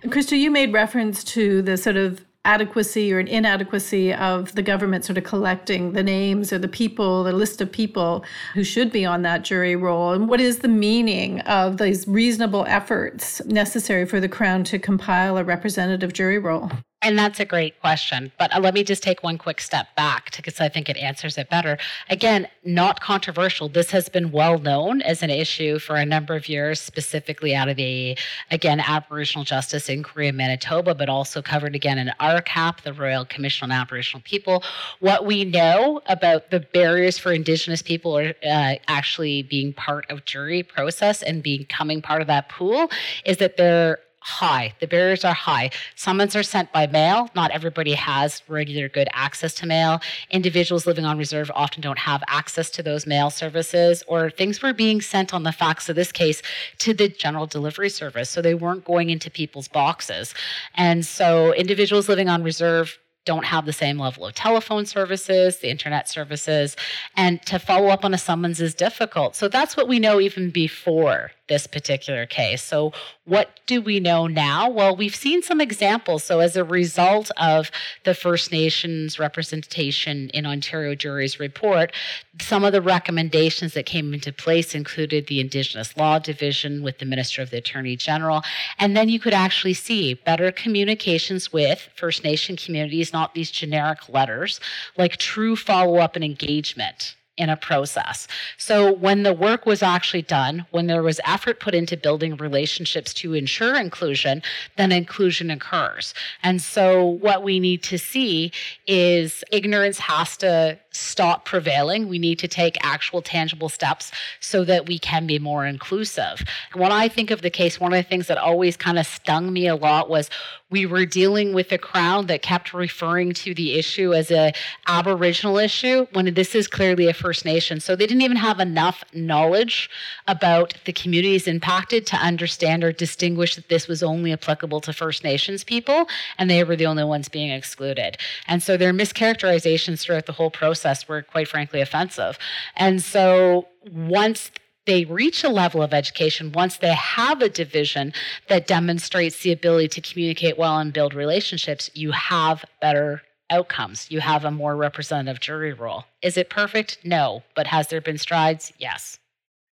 christa 0.05 0.39
you 0.39 0.51
made 0.51 0.71
reference 0.71 1.25
to 1.25 1.63
the 1.63 1.79
sort 1.79 1.97
of 1.97 2.21
adequacy 2.45 3.13
or 3.13 3.19
an 3.19 3.29
inadequacy 3.29 4.15
of 4.15 4.55
the 4.55 4.63
government 4.63 5.05
sort 5.05 5.19
of 5.19 5.25
collecting 5.25 5.93
the 5.93 6.03
names 6.03 6.53
or 6.53 6.59
the 6.59 6.69
people, 6.69 7.25
the 7.25 7.33
list 7.33 7.61
of 7.61 7.71
people 7.71 8.25
who 8.55 8.65
should 8.65 8.91
be 8.91 9.05
on 9.05 9.23
that 9.23 9.43
jury 9.43 9.77
roll? 9.77 10.13
And 10.13 10.29
what 10.29 10.41
is 10.41 10.59
the 10.59 10.69
meaning 10.69 11.41
of 11.43 11.79
these 11.79 12.07
reasonable 12.09 12.65
efforts 12.69 13.45
necessary 13.45 14.07
for 14.07 14.21
the 14.21 14.29
Crown 14.29 14.65
to 14.65 14.79
compile 14.79 15.37
a 15.37 15.45
representative 15.45 16.13
jury 16.13 16.39
roll? 16.39 16.71
And 17.01 17.17
that's 17.17 17.39
a 17.39 17.45
great 17.45 17.81
question. 17.81 18.33
But 18.39 18.53
uh, 18.53 18.59
let 18.59 18.75
me 18.75 18.83
just 18.83 19.05
take 19.05 19.23
one 19.23 19.39
quick 19.39 19.61
step 19.61 19.95
back 19.95 20.35
because 20.37 20.61
I 20.61 20.69
think 20.69 20.89
it 20.89 20.97
answers 20.97 21.39
it 21.39 21.49
better. 21.49 21.79
Again, 22.11 22.49
not 22.65 23.01
controversial. 23.01 23.69
This 23.69 23.93
has 23.93 24.09
been 24.09 24.33
well 24.33 24.59
known 24.59 25.01
as 25.03 25.23
an 25.23 25.31
issue 25.31 25.79
for 25.79 25.95
a 25.95 26.05
number 26.05 26.35
of 26.35 26.49
years, 26.49 26.81
specifically 26.81 27.55
out 27.55 27.69
of 27.69 27.77
the, 27.77 28.19
again, 28.51 28.81
Aboriginal 28.81 29.45
Justice 29.45 29.89
Inquiry 29.89 30.27
in 30.27 30.37
Manitoba, 30.37 30.93
but 30.93 31.09
also 31.09 31.41
covered 31.41 31.77
again 31.77 31.99
in 31.99 32.11
RCAP, 32.19 32.81
the 32.81 32.93
Royal 32.93 33.25
Commission 33.25 33.71
on 33.71 33.79
Aboriginal 33.81 34.21
People. 34.25 34.65
What 34.99 35.25
we 35.25 35.45
know 35.45 36.03
about 36.07 36.51
the 36.51 36.61
barriers 36.61 37.17
for 37.17 37.33
Indigenous 37.33 37.81
people 37.81 38.19
are 38.19 38.35
uh, 38.45 38.75
actually 38.89 39.45
being 39.45 39.73
part 39.73 40.11
of 40.11 40.25
jury 40.25 40.65
process 40.65 41.23
and 41.23 41.45
becoming 41.45 42.03
part 42.03 42.23
of 42.23 42.27
that 42.27 42.49
pool 42.49 42.91
is 43.25 43.37
that 43.37 43.57
they're 43.57 44.01
high. 44.29 44.75
The 44.81 44.87
barriers 44.87 45.25
are 45.25 45.35
high. 45.35 45.71
Summons 45.97 46.37
are 46.37 46.43
sent 46.43 46.71
by 46.73 46.87
mail. 46.87 47.31
Not 47.35 47.51
everybody 47.51 47.95
has 47.95 48.43
regular 48.47 48.89
good 48.89 49.09
access 49.13 49.55
to 49.55 49.67
mail. 49.67 50.01
Individuals 50.31 50.87
living 50.87 51.07
on 51.07 51.17
reserve 51.17 51.51
often 51.55 51.81
don't 51.81 51.99
have 51.99 52.23
access 52.29 52.69
to 52.71 52.83
those 52.83 53.07
mail 53.07 53.31
services, 53.31 54.05
or 54.07 54.31
things 54.31 54.63
were 54.63 54.75
being 54.75 55.01
sent 55.01 55.33
on 55.33 55.43
the 55.45 55.53
fax 55.53 55.89
of 55.89 55.97
this 55.97 56.13
case 56.13 56.43
to 56.79 56.93
the 56.93 57.09
general 57.09 57.47
delivery 57.47 57.89
service. 57.89 58.29
So 58.29 58.43
they 58.43 58.55
weren't 58.55 58.85
going 58.85 59.11
into 59.11 59.31
people's 59.31 59.69
boxes. 59.69 60.35
And 60.75 61.05
so 61.07 61.55
individuals 61.55 62.09
living 62.09 62.29
on 62.29 62.43
reserve 62.43 62.99
don't 63.25 63.45
have 63.45 63.67
the 63.67 63.73
same 63.73 63.99
level 63.99 64.27
of 64.27 64.35
telephone 64.35 64.87
services, 64.87 65.59
the 65.59 65.69
internet 65.69 66.09
services, 66.09 66.77
and 67.17 67.43
to 67.43 67.59
follow 67.59 67.89
up 67.89 68.05
on 68.05 68.15
a 68.15 68.19
summons 68.19 68.61
is 68.61 68.75
difficult. 68.75 69.37
So 69.37 69.49
that's 69.49 69.77
what 69.77 69.87
we 69.87 69.99
know 69.99 70.19
even 70.21 70.51
before 70.51 71.33
this 71.49 71.67
particular 71.67 72.27
case. 72.27 72.63
So, 72.63 72.93
what 73.25 73.61
do 73.67 73.83
we 73.83 74.01
know 74.01 74.27
now? 74.27 74.71
Well, 74.71 74.97
we've 74.97 75.15
seen 75.15 75.43
some 75.43 75.61
examples. 75.61 76.25
So, 76.25 76.41
as 76.41 76.57
a 76.57 76.65
result 76.65 77.31
of 77.37 77.71
the 78.05 78.15
First 78.15 78.53
Nations 78.53 79.19
representation 79.19 80.31
in 80.31 80.47
Ontario 80.47 80.95
Jury's 80.95 81.41
report, 81.41 81.93
some 82.41 82.65
of 82.65 82.73
the 82.73 82.81
recommendations 82.81 83.75
that 83.75 83.87
came 83.87 84.15
into 84.15 84.33
place 84.33 84.75
included 84.75 85.27
the 85.27 85.41
Indigenous 85.41 85.97
Law 85.97 86.19
Division 86.19 86.83
with 86.83 86.99
the 86.99 87.07
Minister 87.07 87.43
of 87.43 87.51
the 87.51 87.59
Attorney 87.59 87.97
General. 87.97 88.43
And 88.79 88.97
then 88.97 89.09
you 89.09 89.19
could 89.19 89.35
actually 89.35 89.75
see 89.75 90.15
better 90.15 90.53
communications 90.53 91.53
with 91.53 91.89
First 91.97 92.25
Nation 92.25 92.57
communities, 92.57 93.13
not 93.13 93.35
these 93.35 93.51
generic 93.51 94.09
letters, 94.09 94.61
like 94.97 95.17
true 95.17 95.57
follow 95.57 95.97
up 95.97 96.15
and 96.17 96.25
engagement 96.25 97.17
in 97.39 97.49
a 97.49 97.57
process. 97.57 98.29
So 98.59 98.93
when 98.93 99.23
the 99.23 99.33
work 99.33 99.65
was 99.65 99.83
actually 99.83 100.23
done, 100.23 100.67
when 100.73 100.89
there 100.89 101.03
was 101.03 101.21
effort 101.25 101.61
put 101.61 101.75
into 101.75 101.97
building 101.97 102.37
relationships 102.37 103.15
to 103.15 103.33
ensure 103.35 103.77
inclusion, 103.77 104.43
then 104.77 104.93
inclusion 104.93 105.51
occurs. 105.51 106.13
And 106.43 106.61
so 106.61 107.05
what 107.05 107.43
we 107.43 107.61
need 107.61 107.83
to 107.85 107.99
see 107.99 108.53
is 108.87 109.43
ignorance 109.51 109.99
has 110.01 110.37
to 110.39 110.79
stop 110.99 111.45
prevailing. 111.45 112.09
We 112.09 112.19
need 112.19 112.39
to 112.41 112.49
take 112.49 112.77
actual 112.83 113.23
tangible 113.23 113.69
steps 113.69 114.11
so 114.41 114.65
that 114.65 114.87
we 114.87 114.99
can 114.99 115.27
be 115.27 115.39
more 115.39 115.65
inclusive. 115.65 116.43
When 116.75 116.93
I 116.93 117.09
think 117.09 117.31
of 117.31 117.43
the 117.43 117.51
case, 117.51 117.81
one 117.81 117.93
of 117.93 118.03
the 118.03 118.09
things 118.09 118.27
that 118.27 118.39
always 118.39 118.77
kind 118.77 118.99
of 118.99 119.07
stung 119.07 119.53
me 119.53 119.67
a 119.67 119.77
lot 119.77 120.11
was 120.11 120.31
we 120.71 120.85
were 120.85 121.07
dealing 121.07 121.55
with 121.55 121.73
a 121.73 121.79
crown 121.79 122.27
that 122.27 122.43
kept 122.43 122.75
referring 122.75 123.33
to 123.33 123.55
the 123.55 123.79
issue 123.79 124.13
as 124.13 124.31
a 124.31 124.53
aboriginal 124.87 125.57
issue 125.57 126.07
when 126.13 126.33
this 126.35 126.55
is 126.55 126.67
clearly 126.67 127.07
a 127.07 127.15
first 127.15 127.45
nation 127.45 127.81
so 127.81 127.97
they 127.97 128.07
didn't 128.07 128.23
even 128.23 128.37
have 128.37 128.61
enough 128.61 129.03
knowledge 129.15 129.89
about 130.27 130.75
the 130.85 130.93
communities 130.93 131.49
impacted 131.49 132.07
to 132.07 132.17
understand 132.17 132.85
or 132.85 132.93
distinguish 132.93 133.57
that 133.57 133.69
this 133.69 133.89
was 133.89 134.03
only 134.03 134.33
applicable 134.33 134.81
to 134.81 134.93
first 134.93 135.25
nations 135.25 135.65
people 135.65 136.07
and 136.37 136.51
they 136.51 136.63
were 136.65 136.77
the 136.77 136.87
only 136.87 137.05
ones 137.05 137.29
being 137.29 137.51
excluded 137.51 138.19
and 138.47 138.63
so 138.63 138.77
their 138.77 138.93
mischaracterizations 138.93 140.01
throughout 140.01 140.27
the 140.27 140.33
whole 140.33 140.51
process 140.51 140.88
were 141.09 141.23
quite 141.23 141.49
frankly 141.49 141.81
offensive 141.81 142.39
and 142.77 143.03
so 143.03 143.69
once 143.93 144.51
they 144.89 145.05
reach 145.05 145.45
a 145.45 145.51
level 145.51 145.83
of 145.83 145.93
education, 145.93 146.51
once 146.51 146.79
they 146.79 146.95
have 146.95 147.43
a 147.43 147.51
division 147.51 148.11
that 148.49 148.67
demonstrates 148.67 149.43
the 149.43 149.53
ability 149.53 149.87
to 149.87 150.01
communicate 150.01 150.57
well 150.57 150.79
and 150.79 150.95
build 150.95 151.13
relationships, 151.13 151.91
you 151.93 152.11
have 152.13 152.65
better 152.81 153.21
outcomes. 153.51 154.11
You 154.11 154.21
have 154.21 154.47
a 154.47 154.51
more 154.51 154.75
representative 154.75 155.41
jury 155.41 155.75
roll. 155.75 156.05
Is 156.23 156.39
it 156.39 156.49
perfect? 156.49 156.99
No. 157.05 157.43
But 157.55 157.67
has 157.67 157.89
there 157.89 158.01
been 158.01 158.17
strides? 158.17 158.73
Yes. 158.79 159.19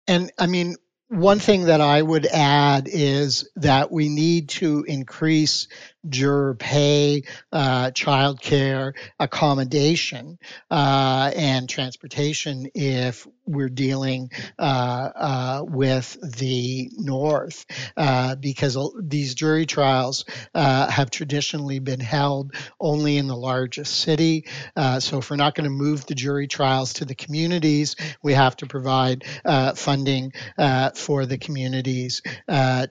And 0.07 0.31
I 0.39 0.47
mean, 0.47 0.77
one 1.09 1.37
thing 1.37 1.65
that 1.65 1.79
I 1.79 2.01
would 2.01 2.25
add 2.25 2.87
is 2.91 3.47
that 3.57 3.91
we 3.91 4.09
need 4.09 4.49
to 4.49 4.83
increase 4.87 5.67
juror 6.07 6.55
pay, 6.55 7.23
uh, 7.51 7.91
childcare, 7.91 8.93
accommodation, 9.19 10.37
uh, 10.69 11.31
and 11.35 11.69
transportation 11.69 12.69
if 12.73 13.27
we're 13.45 13.69
dealing 13.69 14.29
uh, 14.57 15.09
uh 15.15 15.65
with 15.67 16.17
the 16.37 16.89
North, 16.97 17.65
uh, 17.97 18.35
because 18.35 18.77
these 19.01 19.35
jury 19.35 19.65
trials 19.65 20.25
uh, 20.53 20.89
have 20.89 21.09
traditionally 21.09 21.79
been 21.79 21.99
held 21.99 22.53
only 22.79 23.17
in 23.17 23.27
the 23.27 23.35
largest 23.35 23.99
city. 23.99 24.45
so 24.99 25.19
if 25.19 25.29
we're 25.29 25.35
not 25.35 25.55
going 25.55 25.65
to 25.65 25.69
move 25.69 26.05
the 26.05 26.15
jury 26.15 26.47
trials 26.47 26.93
to 26.93 27.05
the 27.05 27.15
communities, 27.15 27.95
we 28.21 28.33
have 28.33 28.55
to 28.55 28.65
provide 28.65 29.25
funding 29.75 30.31
for 30.95 31.25
the 31.25 31.37
communities 31.37 32.21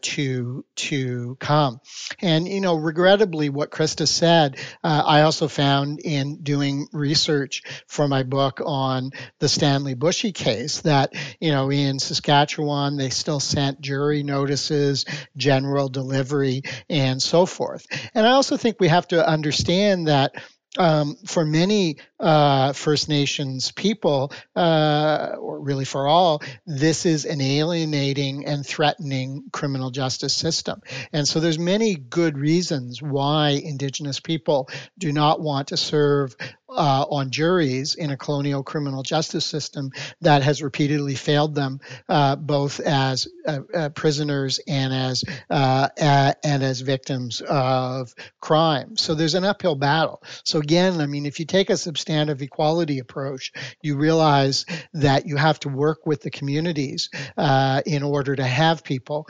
to 0.03 0.65
to 0.77 1.37
come. 1.41 1.81
And 2.21 2.47
you 2.47 2.61
know, 2.61 2.77
regrettably, 3.03 3.49
what 3.49 3.71
Christa 3.71 4.07
said, 4.07 4.57
uh, 4.85 5.03
I 5.05 5.23
also 5.23 5.49
found 5.49 5.99
in 5.99 6.37
doing 6.43 6.87
research 6.93 7.63
for 7.89 8.07
my 8.07 8.23
book 8.23 8.61
on 8.65 9.11
the 9.41 9.49
Stanley 9.49 9.97
Boushie 9.97 10.33
case 10.33 10.83
that, 10.83 11.13
you 11.41 11.51
know, 11.51 11.71
in 11.71 11.99
Saskatchewan, 11.99 12.97
they 12.97 13.11
still 13.11 13.41
sent 13.41 13.81
jury 13.81 14.23
notices, 14.23 15.05
general 15.37 15.89
delivery, 15.89 16.63
and 16.89 17.21
so 17.21 17.45
forth. 17.45 17.87
And 18.15 18.25
I 18.25 18.31
also 18.31 18.57
think 18.57 18.77
we 18.79 18.89
have 18.89 19.09
to 19.09 19.27
understand 19.27 20.07
that 20.07 20.37
um, 20.79 21.17
for 21.27 21.45
many 21.45 21.99
uh, 22.19 22.73
First 22.73 23.09
Nations 23.09 23.73
people, 23.73 24.33
uh, 24.57 25.35
or 25.39 25.61
really 25.61 25.85
for 25.85 26.07
all, 26.07 26.43
this 26.67 27.05
is 27.05 27.25
an 27.25 27.41
alienating 27.41 28.47
and 28.47 28.67
threatening 28.67 29.45
criminal 29.53 29.91
justice 29.91 30.35
system. 30.35 30.81
And 31.13 31.29
so 31.29 31.41
there's 31.41 31.59
many 31.59 31.95
good 31.95 32.39
reasons 32.39 33.03
why 33.03 33.51
Indigenous 33.51 34.21
people 34.21 34.69
do 34.99 35.13
not 35.13 35.41
want 35.41 35.69
to 35.69 35.77
serve 35.77 36.37
uh, 36.77 37.05
on 37.11 37.31
juries 37.31 37.95
in 37.95 38.11
a 38.11 38.17
colonial 38.17 38.63
criminal 38.63 39.03
justice 39.03 39.45
system 39.45 39.91
that 40.21 40.43
has 40.43 40.63
repeatedly 40.63 41.15
failed 41.15 41.55
them, 41.55 41.81
uh, 42.09 42.37
both 42.37 42.81
as 42.81 43.29
uh, 43.47 43.61
uh 43.75 43.89
prisoners 43.91 44.61
and 44.67 44.93
as 44.93 45.25
uh, 45.51 45.89
and 45.99 46.63
as 46.63 46.81
victims 46.81 47.41
of 47.43 48.15
crime. 48.41 48.97
So 48.97 49.15
there's 49.15 49.35
an 49.35 49.45
uphill 49.45 49.75
battle. 49.75 50.23
So 50.45 50.59
again, 50.59 51.01
I 51.01 51.07
mean, 51.07 51.27
if 51.27 51.41
you 51.41 51.47
take 51.47 51.71
a 51.71 51.77
substantive 51.77 52.43
equality 52.43 52.99
approach, 52.99 53.53
you 53.83 53.97
realize 53.97 54.67
that 54.95 55.27
you 55.27 55.37
have 55.37 55.61
to 55.61 55.69
work 55.69 56.07
with 56.07 56.23
the 56.23 56.31
communities 56.31 57.11
uh, 57.37 57.83
in 57.87 58.03
order 58.03 58.35
to 58.37 58.45
have 58.45 58.85
people 58.85 59.29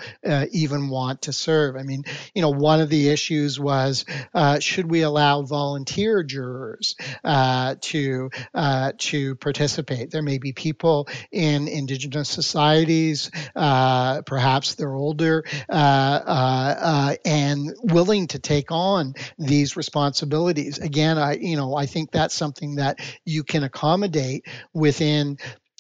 even 0.52 0.88
want 0.88 1.22
to 1.22 1.32
serve. 1.32 1.76
I 1.76 1.82
mean, 1.82 2.04
you 2.34 2.42
know, 2.42 2.50
one 2.50 2.80
of 2.80 2.88
the 2.88 3.08
issues 3.08 3.58
was 3.58 4.04
should 4.60 4.90
we 4.90 5.02
allow 5.02 5.42
volunteer 5.42 6.22
jurors? 6.22 6.96
Uh, 7.32 7.76
to 7.80 8.30
uh, 8.52 8.92
to 8.98 9.34
participate. 9.36 10.10
There 10.10 10.22
may 10.22 10.36
be 10.36 10.52
people 10.52 11.08
in 11.30 11.66
indigenous 11.66 12.28
societies, 12.28 13.30
uh, 13.56 14.20
perhaps 14.20 14.74
they're 14.74 14.94
older 14.94 15.42
uh, 15.70 15.72
uh, 15.72 17.14
and 17.24 17.74
willing 17.82 18.26
to 18.28 18.38
take 18.38 18.70
on 18.70 19.14
these 19.38 19.78
responsibilities. 19.78 20.78
Again, 20.78 21.16
I 21.16 21.36
you 21.36 21.56
know 21.56 21.74
I 21.74 21.86
think 21.86 22.10
that's 22.10 22.34
something 22.34 22.74
that 22.74 22.98
you 23.24 23.44
can 23.44 23.62
accommodate 23.62 24.46
within 24.74 25.38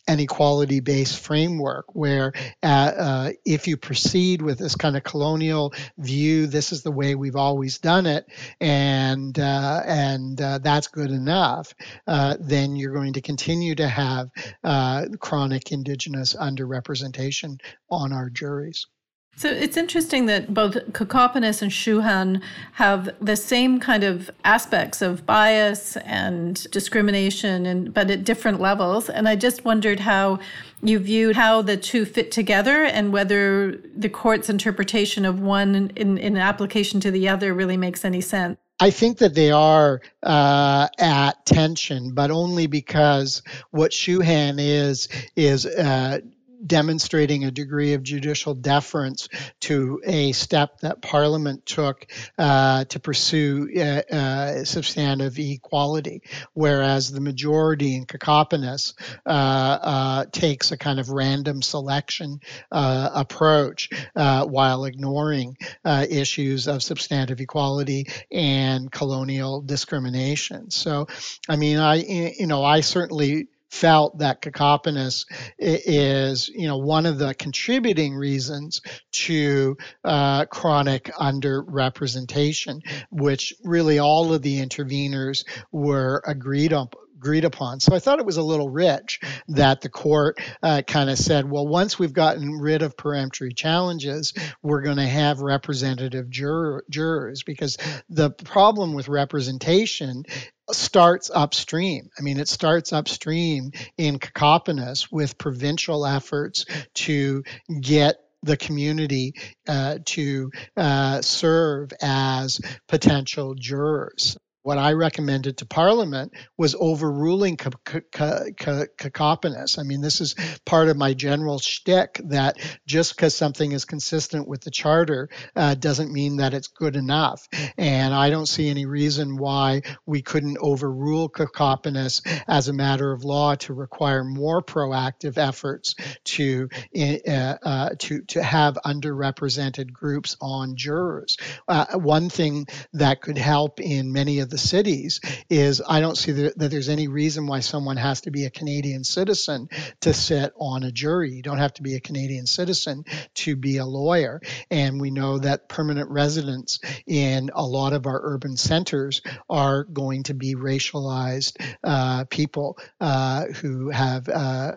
an 0.08 0.20
equality 0.20 0.80
based 0.80 1.18
framework 1.18 1.94
where 1.94 2.32
uh, 2.62 2.66
uh, 2.66 3.30
if 3.44 3.68
you 3.68 3.76
proceed 3.76 4.42
with 4.42 4.58
this 4.58 4.74
kind 4.74 4.96
of 4.96 5.04
colonial 5.04 5.72
view, 5.98 6.46
this 6.46 6.72
is 6.72 6.82
the 6.82 6.90
way 6.90 7.14
we've 7.14 7.36
always 7.36 7.78
done 7.78 8.06
it, 8.06 8.26
and 8.60 9.38
uh, 9.38 9.82
and 9.86 10.40
uh, 10.40 10.58
that's 10.58 10.88
good 10.88 11.10
enough, 11.10 11.74
uh, 12.06 12.36
then 12.40 12.76
you're 12.76 12.94
going 12.94 13.12
to 13.14 13.20
continue 13.20 13.74
to 13.74 13.88
have 13.88 14.30
uh, 14.64 15.06
chronic 15.20 15.72
indigenous 15.72 16.34
underrepresentation 16.34 17.60
on 17.90 18.12
our 18.12 18.28
juries. 18.28 18.86
So 19.34 19.48
it's 19.48 19.76
interesting 19.76 20.26
that 20.26 20.52
both 20.52 20.74
Kokopenace 20.92 21.62
and 21.62 21.70
Chouhan 21.70 22.42
have 22.72 23.14
the 23.20 23.34
same 23.34 23.80
kind 23.80 24.04
of 24.04 24.30
aspects 24.44 25.00
of 25.02 25.24
bias 25.26 25.96
and 25.96 26.64
discrimination, 26.70 27.66
and 27.66 27.92
but 27.92 28.10
at 28.10 28.24
different 28.24 28.60
levels. 28.60 29.08
And 29.08 29.28
I 29.28 29.36
just 29.36 29.64
wondered 29.64 30.00
how 30.00 30.38
you 30.82 30.98
viewed 30.98 31.34
how 31.34 31.62
the 31.62 31.76
two 31.76 32.04
fit 32.04 32.30
together, 32.30 32.84
and 32.84 33.12
whether 33.12 33.78
the 33.96 34.08
court's 34.08 34.50
interpretation 34.50 35.24
of 35.24 35.40
one 35.40 35.90
in, 35.96 36.18
in 36.18 36.36
application 36.36 37.00
to 37.00 37.10
the 37.10 37.28
other 37.28 37.54
really 37.54 37.76
makes 37.76 38.04
any 38.04 38.20
sense. 38.20 38.58
I 38.80 38.90
think 38.90 39.18
that 39.18 39.34
they 39.34 39.52
are 39.52 40.00
uh, 40.24 40.88
at 40.98 41.46
tension, 41.46 42.14
but 42.14 42.32
only 42.32 42.66
because 42.66 43.42
what 43.70 43.92
Chouhan 43.92 44.56
is 44.58 45.08
is 45.36 45.66
uh, 45.66 46.18
demonstrating 46.64 47.44
a 47.44 47.50
degree 47.50 47.94
of 47.94 48.02
judicial 48.02 48.54
deference 48.54 49.28
to 49.60 50.00
a 50.04 50.32
step 50.32 50.78
that 50.80 51.02
Parliament 51.02 51.66
took 51.66 52.06
uh, 52.38 52.84
to 52.84 53.00
pursue 53.00 53.68
uh, 53.76 54.14
uh, 54.14 54.64
substantive 54.64 55.38
equality, 55.38 56.22
whereas 56.52 57.10
the 57.10 57.20
majority 57.20 57.96
in 57.96 58.06
Kokopenace 58.06 58.94
uh, 59.26 59.28
uh, 59.28 60.24
takes 60.30 60.72
a 60.72 60.76
kind 60.76 61.00
of 61.00 61.10
random 61.10 61.62
selection 61.62 62.40
uh, 62.70 63.10
approach 63.14 63.90
while 64.14 64.84
ignoring 64.84 65.56
issues 65.84 66.68
of 66.68 66.82
substantive 66.82 67.40
equality 67.40 68.06
and 68.30 68.90
colonial 68.90 69.60
discrimination. 69.60 70.70
So, 70.70 71.06
I 71.48 71.56
mean, 71.56 71.78
I 71.78 71.96
you 71.96 72.46
know 72.46 72.64
I 72.64 72.80
certainly 72.80 73.48
felt 73.72 74.18
that 74.18 74.42
Kokopenace 74.42 75.24
is, 75.58 76.48
you 76.48 76.66
know, 76.68 76.76
one 76.76 77.06
of 77.06 77.18
the 77.18 77.34
contributing 77.34 78.14
reasons 78.14 78.82
to 79.12 79.78
uh, 80.04 80.44
chronic 80.44 81.04
underrepresentation, 81.18 82.82
which 83.10 83.54
really 83.64 83.98
all 83.98 84.34
of 84.34 84.42
the 84.42 84.60
interveners 84.60 85.44
were 85.72 86.22
agreed 86.26 86.74
on 86.74 86.90
agreed 87.22 87.44
upon. 87.44 87.78
So 87.78 87.94
I 87.94 88.00
thought 88.00 88.18
it 88.18 88.26
was 88.26 88.36
a 88.36 88.42
little 88.42 88.68
rich 88.68 89.20
that 89.46 89.80
the 89.80 89.88
court 89.88 90.40
uh, 90.60 90.82
kind 90.84 91.08
of 91.08 91.16
said, 91.16 91.48
well, 91.48 91.66
once 91.68 91.96
we've 91.96 92.12
gotten 92.12 92.58
rid 92.58 92.82
of 92.82 92.96
peremptory 92.96 93.52
challenges, 93.52 94.34
we're 94.60 94.82
going 94.82 94.96
to 94.96 95.06
have 95.06 95.40
representative 95.40 96.28
juror, 96.28 96.84
jurors 96.90 97.44
because 97.44 97.78
the 98.10 98.30
problem 98.30 98.92
with 98.92 99.08
representation 99.08 100.24
starts 100.70 101.30
upstream. 101.32 102.10
I 102.18 102.22
mean, 102.22 102.38
it 102.38 102.48
starts 102.48 102.92
upstream 102.92 103.72
in 103.98 104.18
Kokopenace 104.18 105.10
with 105.10 105.38
provincial 105.38 106.06
efforts 106.06 106.66
to 106.94 107.42
get 107.80 108.16
the 108.42 108.56
community 108.56 109.34
uh, 109.68 109.98
to 110.04 110.50
uh, 110.76 111.22
serve 111.22 111.92
as 112.00 112.60
potential 112.88 113.54
jurors 113.54 114.36
what 114.62 114.78
I 114.78 114.92
recommended 114.92 115.58
to 115.58 115.66
Parliament 115.66 116.32
was 116.56 116.76
overruling 116.78 117.56
Kokopenace. 117.56 119.78
I 119.78 119.82
mean, 119.82 120.00
this 120.00 120.20
is 120.20 120.34
part 120.64 120.88
of 120.88 120.96
my 120.96 121.14
general 121.14 121.58
shtick 121.58 122.20
that 122.24 122.58
just 122.86 123.16
because 123.16 123.34
something 123.34 123.72
is 123.72 123.84
consistent 123.84 124.46
with 124.46 124.62
the 124.62 124.70
Charter 124.70 125.28
uh, 125.56 125.74
doesn't 125.74 126.12
mean 126.12 126.36
that 126.36 126.54
it's 126.54 126.68
good 126.68 126.96
enough. 126.96 127.48
And 127.76 128.14
I 128.14 128.30
don't 128.30 128.46
see 128.46 128.68
any 128.68 128.86
reason 128.86 129.36
why 129.36 129.82
we 130.06 130.22
couldn't 130.22 130.58
overrule 130.60 131.28
Kokopenace 131.28 132.22
as 132.46 132.68
a 132.68 132.72
matter 132.72 133.12
of 133.12 133.24
law 133.24 133.56
to 133.56 133.74
require 133.74 134.24
more 134.24 134.62
proactive 134.62 135.38
efforts 135.38 135.94
to 136.24 136.68
uh, 136.96 137.56
uh, 137.62 137.90
to 137.98 138.22
to 138.22 138.42
have 138.42 138.78
underrepresented 138.84 139.92
groups 139.92 140.36
on 140.40 140.76
jurors. 140.76 141.36
Uh, 141.66 141.98
one 141.98 142.28
thing 142.28 142.66
that 142.92 143.20
could 143.20 143.38
help 143.38 143.80
in 143.80 144.12
many 144.12 144.38
of 144.38 144.51
the 144.52 144.58
cities 144.58 145.20
is 145.50 145.82
I 145.86 146.00
don't 146.00 146.16
see 146.16 146.30
that, 146.32 146.58
that 146.58 146.70
there's 146.70 146.90
any 146.90 147.08
reason 147.08 147.46
why 147.46 147.60
someone 147.60 147.96
has 147.96 148.20
to 148.22 148.30
be 148.30 148.44
a 148.44 148.50
Canadian 148.50 149.02
citizen 149.02 149.68
to 150.02 150.12
sit 150.12 150.52
on 150.56 150.84
a 150.84 150.92
jury. 150.92 151.32
You 151.32 151.42
don't 151.42 151.58
have 151.58 151.72
to 151.74 151.82
be 151.82 151.94
a 151.96 152.00
Canadian 152.00 152.46
citizen 152.46 153.04
to 153.34 153.56
be 153.56 153.78
a 153.78 153.86
lawyer. 153.86 154.40
And 154.70 155.00
we 155.00 155.10
know 155.10 155.38
that 155.38 155.68
permanent 155.70 156.10
residents 156.10 156.80
in 157.06 157.50
a 157.54 157.64
lot 157.64 157.94
of 157.94 158.06
our 158.06 158.20
urban 158.22 158.58
centers 158.58 159.22
are 159.48 159.84
going 159.84 160.24
to 160.24 160.34
be 160.34 160.54
racialized 160.54 161.56
uh, 161.82 162.24
people 162.28 162.78
uh, 163.00 163.46
who 163.46 163.88
have 163.88 164.28
uh, 164.28 164.32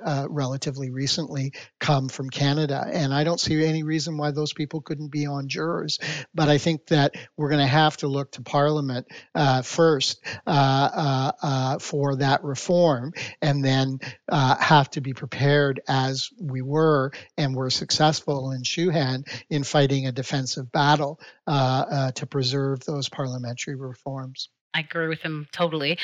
uh 0.06 0.28
relatively 0.30 0.90
recently 0.90 1.52
come 1.80 2.08
from 2.08 2.30
Canada. 2.30 2.86
And 2.90 3.14
I 3.14 3.26
don't 3.26 3.40
see 3.40 3.66
any 3.66 3.84
reason 3.84 4.18
why 4.18 4.32
those 4.32 4.54
people 4.54 4.80
couldn't 4.80 5.10
be 5.10 5.26
on 5.26 5.50
jurors. 5.50 6.00
But 6.34 6.48
I 6.48 6.60
think 6.60 6.88
that 6.88 7.16
we're 7.36 7.50
going 7.50 7.62
to 7.62 7.68
have 7.68 7.98
to 7.98 8.08
look 8.08 8.32
to 8.32 8.42
Parliament 8.42 9.08
uh, 9.34 9.62
first 9.66 10.22
uh, 10.48 10.50
uh, 10.50 11.32
uh, 11.42 11.80
for 11.80 12.18
that 12.18 12.44
reform 12.44 13.14
and 13.42 13.64
then 13.64 14.00
have 14.30 14.90
to 14.92 15.02
be 15.02 15.14
prepared 15.14 15.82
as 15.88 16.30
we 16.40 16.62
were 16.62 17.12
and 17.38 17.56
were 17.56 17.70
successful 17.70 18.52
in 18.52 18.64
Chouhan 18.64 19.28
in 19.50 19.64
fighting 19.64 20.08
a 20.08 20.12
defensive 20.12 20.72
battle 20.72 21.20
to 21.48 22.28
preserve 22.30 22.82
those 22.86 23.10
parliamentary 23.10 23.76
reforms. 23.76 24.50
I 24.74 24.82
agree 24.82 25.08
with 25.08 25.22
him 25.22 25.48
totally 25.52 25.98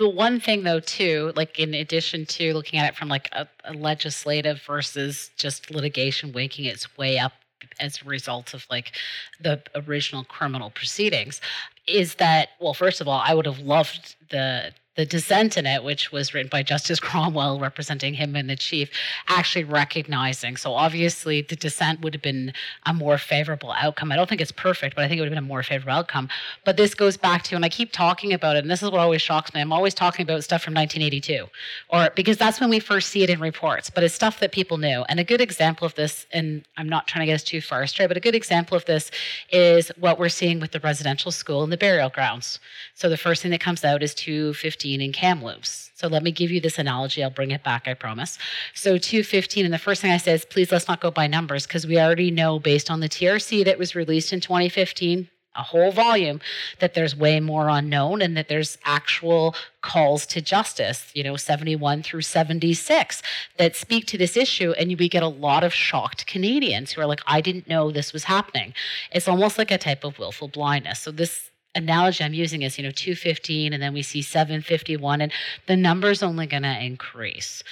the 0.00 0.08
one 0.08 0.40
thing 0.40 0.62
though 0.64 0.80
too 0.80 1.30
like 1.36 1.58
in 1.58 1.74
addition 1.74 2.24
to 2.24 2.54
looking 2.54 2.78
at 2.78 2.88
it 2.88 2.96
from 2.96 3.08
like 3.08 3.28
a, 3.32 3.46
a, 3.64 3.74
legislative 3.74 4.62
versus 4.62 5.30
just 5.36 5.70
litigation 5.70 6.32
waking 6.32 6.64
its 6.64 6.96
way 6.96 7.18
up 7.18 7.32
as 7.78 8.00
a 8.02 8.04
result 8.04 8.54
of 8.54 8.66
like 8.70 8.92
the 9.40 9.60
original 9.74 10.24
criminal 10.24 10.70
proceedings 10.70 11.40
is 11.86 12.16
that 12.16 12.50
well 12.60 12.74
first 12.74 13.00
of 13.00 13.08
all 13.08 13.22
i 13.24 13.34
would 13.34 13.46
have 13.46 13.58
loved 13.60 14.16
the 14.30 14.72
the 14.96 15.06
dissent 15.06 15.56
in 15.56 15.66
it, 15.66 15.84
which 15.84 16.10
was 16.10 16.34
written 16.34 16.50
by 16.50 16.62
Justice 16.62 16.98
Cromwell 16.98 17.60
representing 17.60 18.14
him 18.14 18.34
and 18.34 18.50
the 18.50 18.56
chief, 18.56 18.90
actually 19.28 19.64
recognizing. 19.64 20.56
So 20.56 20.74
obviously, 20.74 21.42
the 21.42 21.56
dissent 21.56 22.00
would 22.00 22.12
have 22.14 22.22
been 22.22 22.52
a 22.86 22.92
more 22.92 23.16
favorable 23.16 23.72
outcome. 23.72 24.10
I 24.10 24.16
don't 24.16 24.28
think 24.28 24.40
it's 24.40 24.52
perfect, 24.52 24.96
but 24.96 25.04
I 25.04 25.08
think 25.08 25.18
it 25.18 25.20
would 25.22 25.28
have 25.28 25.36
been 25.36 25.44
a 25.44 25.46
more 25.46 25.62
favorable 25.62 25.92
outcome. 25.92 26.28
But 26.64 26.76
this 26.76 26.94
goes 26.94 27.16
back 27.16 27.44
to, 27.44 27.56
and 27.56 27.64
I 27.64 27.68
keep 27.68 27.92
talking 27.92 28.32
about 28.32 28.56
it, 28.56 28.60
and 28.60 28.70
this 28.70 28.82
is 28.82 28.90
what 28.90 28.98
always 29.00 29.22
shocks 29.22 29.54
me. 29.54 29.60
I'm 29.60 29.72
always 29.72 29.94
talking 29.94 30.24
about 30.24 30.42
stuff 30.42 30.62
from 30.62 30.74
1982, 30.74 31.46
or 31.88 32.10
because 32.16 32.36
that's 32.36 32.60
when 32.60 32.68
we 32.68 32.80
first 32.80 33.10
see 33.10 33.22
it 33.22 33.30
in 33.30 33.38
reports. 33.38 33.90
But 33.90 34.02
it's 34.02 34.14
stuff 34.14 34.40
that 34.40 34.50
people 34.50 34.76
knew. 34.76 35.04
And 35.08 35.20
a 35.20 35.24
good 35.24 35.40
example 35.40 35.86
of 35.86 35.94
this, 35.94 36.26
and 36.32 36.64
I'm 36.76 36.88
not 36.88 37.06
trying 37.06 37.22
to 37.22 37.26
get 37.26 37.34
us 37.34 37.44
too 37.44 37.60
far 37.60 37.82
astray, 37.82 38.06
but 38.08 38.16
a 38.16 38.20
good 38.20 38.34
example 38.34 38.76
of 38.76 38.84
this 38.86 39.12
is 39.50 39.92
what 40.00 40.18
we're 40.18 40.28
seeing 40.28 40.58
with 40.58 40.72
the 40.72 40.80
residential 40.80 41.30
school 41.30 41.62
and 41.62 41.72
the 41.72 41.76
burial 41.76 42.08
grounds. 42.08 42.58
So 42.94 43.08
the 43.08 43.16
first 43.16 43.40
thing 43.40 43.52
that 43.52 43.60
comes 43.60 43.84
out 43.84 44.02
is 44.02 44.14
250 44.14 44.79
in 44.84 45.12
Kamloops. 45.12 45.90
So 45.94 46.08
let 46.08 46.22
me 46.22 46.32
give 46.32 46.50
you 46.50 46.60
this 46.60 46.78
analogy. 46.78 47.22
I'll 47.22 47.30
bring 47.30 47.50
it 47.50 47.62
back, 47.62 47.86
I 47.86 47.94
promise. 47.94 48.38
So 48.74 48.96
215, 48.96 49.64
and 49.64 49.74
the 49.74 49.78
first 49.78 50.00
thing 50.00 50.10
I 50.10 50.16
say 50.16 50.32
is 50.32 50.44
please 50.44 50.72
let's 50.72 50.88
not 50.88 51.00
go 51.00 51.10
by 51.10 51.26
numbers 51.26 51.66
because 51.66 51.86
we 51.86 52.00
already 52.00 52.30
know 52.30 52.58
based 52.58 52.90
on 52.90 53.00
the 53.00 53.08
TRC 53.08 53.64
that 53.66 53.78
was 53.78 53.94
released 53.94 54.32
in 54.32 54.40
2015, 54.40 55.28
a 55.56 55.62
whole 55.62 55.90
volume, 55.92 56.40
that 56.78 56.94
there's 56.94 57.14
way 57.14 57.40
more 57.40 57.68
unknown 57.68 58.22
and 58.22 58.36
that 58.36 58.48
there's 58.48 58.78
actual 58.84 59.54
calls 59.82 60.24
to 60.26 60.40
justice, 60.40 61.10
you 61.14 61.22
know, 61.22 61.36
71 61.36 62.02
through 62.02 62.22
76 62.22 63.22
that 63.58 63.76
speak 63.76 64.06
to 64.06 64.16
this 64.16 64.36
issue. 64.36 64.72
And 64.72 64.96
we 64.98 65.08
get 65.08 65.22
a 65.22 65.28
lot 65.28 65.64
of 65.64 65.74
shocked 65.74 66.26
Canadians 66.26 66.92
who 66.92 67.00
are 67.00 67.06
like, 67.06 67.20
I 67.26 67.40
didn't 67.40 67.68
know 67.68 67.90
this 67.90 68.12
was 68.12 68.24
happening. 68.24 68.74
It's 69.12 69.28
almost 69.28 69.58
like 69.58 69.70
a 69.70 69.78
type 69.78 70.04
of 70.04 70.18
willful 70.18 70.48
blindness. 70.48 71.00
So 71.00 71.10
this 71.10 71.49
analogy 71.74 72.24
I'm 72.24 72.34
using 72.34 72.62
is, 72.62 72.78
you 72.78 72.84
know, 72.84 72.90
215 72.90 73.72
and 73.72 73.82
then 73.82 73.94
we 73.94 74.02
see 74.02 74.22
751 74.22 75.20
and 75.20 75.32
the 75.66 75.76
number's 75.76 76.22
only 76.22 76.46
going 76.46 76.62
to 76.62 76.84
increase. 76.84 77.62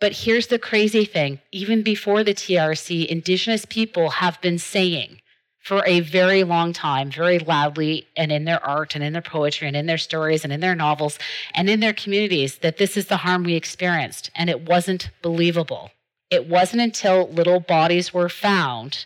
But 0.00 0.12
here's 0.12 0.46
the 0.46 0.58
crazy 0.58 1.04
thing, 1.04 1.40
even 1.52 1.82
before 1.82 2.24
the 2.24 2.34
TRC, 2.34 3.06
indigenous 3.06 3.66
people 3.66 4.10
have 4.10 4.40
been 4.40 4.58
saying 4.58 5.20
for 5.62 5.84
a 5.86 6.00
very 6.00 6.42
long 6.42 6.72
time, 6.72 7.10
very 7.10 7.38
loudly, 7.38 8.08
and 8.16 8.32
in 8.32 8.46
their 8.46 8.64
art 8.64 8.94
and 8.94 9.04
in 9.04 9.12
their 9.12 9.20
poetry 9.20 9.68
and 9.68 9.76
in 9.76 9.84
their 9.84 9.98
stories 9.98 10.42
and 10.42 10.52
in 10.52 10.60
their 10.60 10.74
novels 10.74 11.18
and 11.54 11.68
in 11.68 11.80
their 11.80 11.92
communities 11.92 12.58
that 12.58 12.78
this 12.78 12.96
is 12.96 13.06
the 13.06 13.18
harm 13.18 13.44
we 13.44 13.54
experienced. 13.54 14.30
And 14.34 14.48
it 14.48 14.66
wasn't 14.66 15.10
believable. 15.20 15.90
It 16.30 16.48
wasn't 16.48 16.82
until 16.82 17.28
little 17.28 17.60
bodies 17.60 18.14
were 18.14 18.30
found 18.30 19.04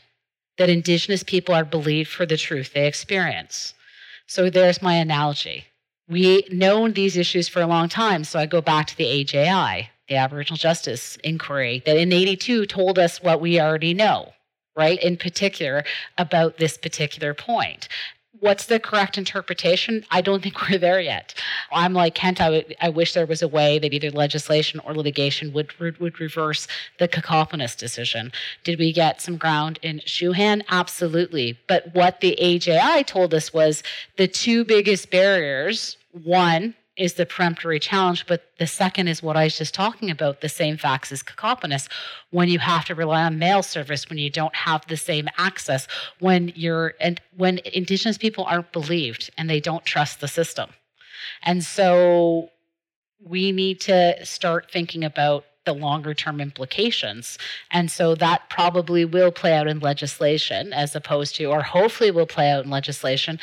that 0.59 0.71
indigenous 0.71 1.25
people 1.25 1.55
are 1.55 1.65
believed 1.65 2.11
for 2.11 2.25
the 2.25 2.37
truth 2.37 2.73
they 2.73 2.87
experience. 2.87 3.75
So 4.27 4.51
there's 4.51 4.83
my 4.83 4.95
analogy. 4.95 5.67
We 6.09 6.47
know 6.51 6.89
these 6.89 7.17
issues 7.17 7.49
for 7.49 7.63
a 7.63 7.67
long 7.67 7.89
time, 7.89 8.25
so 8.25 8.39
I 8.39 8.47
go 8.47 8.61
back 8.61 8.87
to 8.89 8.97
the 8.97 9.07
AJI, 9.07 9.91
the 10.09 10.17
Aboriginal 10.17 10.59
Justice 10.59 11.17
Inquiry, 11.25 11.83
that 11.87 11.97
in 11.97 12.13
82 12.13 12.67
told 12.67 12.99
us 12.99 13.23
what 13.23 13.41
we 13.41 13.61
already 13.61 13.95
know, 13.95 14.33
right? 14.77 15.03
In 15.03 15.17
particular, 15.17 15.85
about 16.19 16.59
this 16.59 16.77
particular 16.77 17.33
point 17.33 17.89
what's 18.45 18.67
the 18.67 18.79
correct 18.79 19.17
interpretation? 19.17 20.05
I 20.11 20.21
don't 20.21 20.43
think 20.43 20.69
we're 20.69 20.79
there 20.79 21.01
yet. 21.01 21.35
I'm 21.73 21.95
like 21.95 22.15
Kent. 22.15 22.43
I, 22.43 22.45
w- 22.45 22.75
I 22.81 22.91
wish 22.91 23.15
there 23.15 23.25
was 23.27 23.41
a 23.41 23.49
way 23.49 23.79
that 23.79 23.95
either 23.95 24.11
legislation 24.11 24.81
or 24.85 24.95
litigation 24.95 25.53
would 25.55 25.73
would 25.81 26.21
reverse 26.21 26.69
the 26.99 27.09
Kokopenace 27.09 27.77
decision. 27.77 28.33
Did 28.63 28.79
we 28.79 28.93
get 28.93 29.23
some 29.23 29.39
ground 29.39 29.79
in 29.83 30.01
Chouhan? 30.01 30.63
Absolutely. 30.69 31.59
But 31.67 31.95
what 31.95 32.21
the 32.21 32.37
AJI 32.39 33.05
told 33.05 33.33
us 33.33 33.55
was 33.55 33.83
the 34.19 34.29
two 34.29 34.65
biggest 34.65 35.11
barriers: 35.11 35.97
one, 36.13 36.75
is 36.97 37.15
the 37.15 37.27
peremptory 37.27 37.81
challenge, 37.81 38.27
but 38.27 38.45
the 38.59 38.67
second 38.67 39.09
is 39.09 39.23
what 39.23 39.37
I 39.37 39.45
was 39.45 39.59
just 39.59 39.75
talking 39.75 40.11
about 40.11 40.41
the 40.41 40.49
same 40.49 40.77
facts 40.77 41.11
as 41.11 41.23
Kokopenace. 41.23 41.89
When 42.31 42.49
you 42.49 42.61
have 42.61 42.85
to 42.87 42.95
rely 42.95 43.25
on 43.25 43.39
mail 43.39 43.63
service, 43.63 44.09
when 44.09 44.19
you 44.19 44.31
don't 44.31 44.55
have 44.55 44.87
the 44.87 44.97
same 44.97 45.29
access, 45.37 45.89
when 46.21 46.53
you're 46.55 46.95
and 47.01 47.21
when 47.37 47.59
Indigenous 47.73 48.19
people 48.19 48.45
aren't 48.45 48.73
believed 48.73 49.31
and 49.37 49.51
they 49.51 49.61
don't 49.61 49.85
trust 49.85 50.21
the 50.21 50.29
system. 50.29 50.71
And 51.43 51.65
so 51.65 52.51
we 53.25 53.51
need 53.51 53.81
to 53.83 54.25
start 54.25 54.71
thinking 54.71 55.05
about 55.05 55.45
the 55.65 55.75
longer 55.75 56.15
term 56.15 56.41
implications. 56.41 57.39
And 57.71 57.91
so 57.91 58.15
that 58.17 58.49
probably 58.51 59.05
will 59.05 59.33
play 59.33 59.55
out 59.55 59.67
in 59.67 59.81
legislation 59.81 60.73
as 60.73 60.95
opposed 60.95 61.37
to, 61.37 61.47
or 61.47 61.63
hopefully 61.63 62.11
will 62.11 62.27
play 62.27 62.51
out 62.51 62.65
in 62.65 62.71
legislation. 62.71 63.39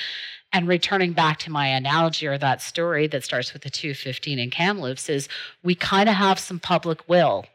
And 0.54 0.68
returning 0.68 1.14
back 1.14 1.40
to 1.40 1.52
my 1.52 1.68
analogy 1.68 2.28
or 2.28 2.38
that 2.38 2.62
story 2.62 3.08
that 3.08 3.24
starts 3.24 3.54
with 3.54 3.62
the 3.62 3.70
215 3.70 4.38
in 4.38 4.50
Kamloops 4.50 5.10
is 5.10 5.30
we 5.64 5.76
kind 5.76 6.10
of 6.10 6.16
have 6.16 6.40
some 6.40 6.60
public 6.60 7.08
will 7.08 7.46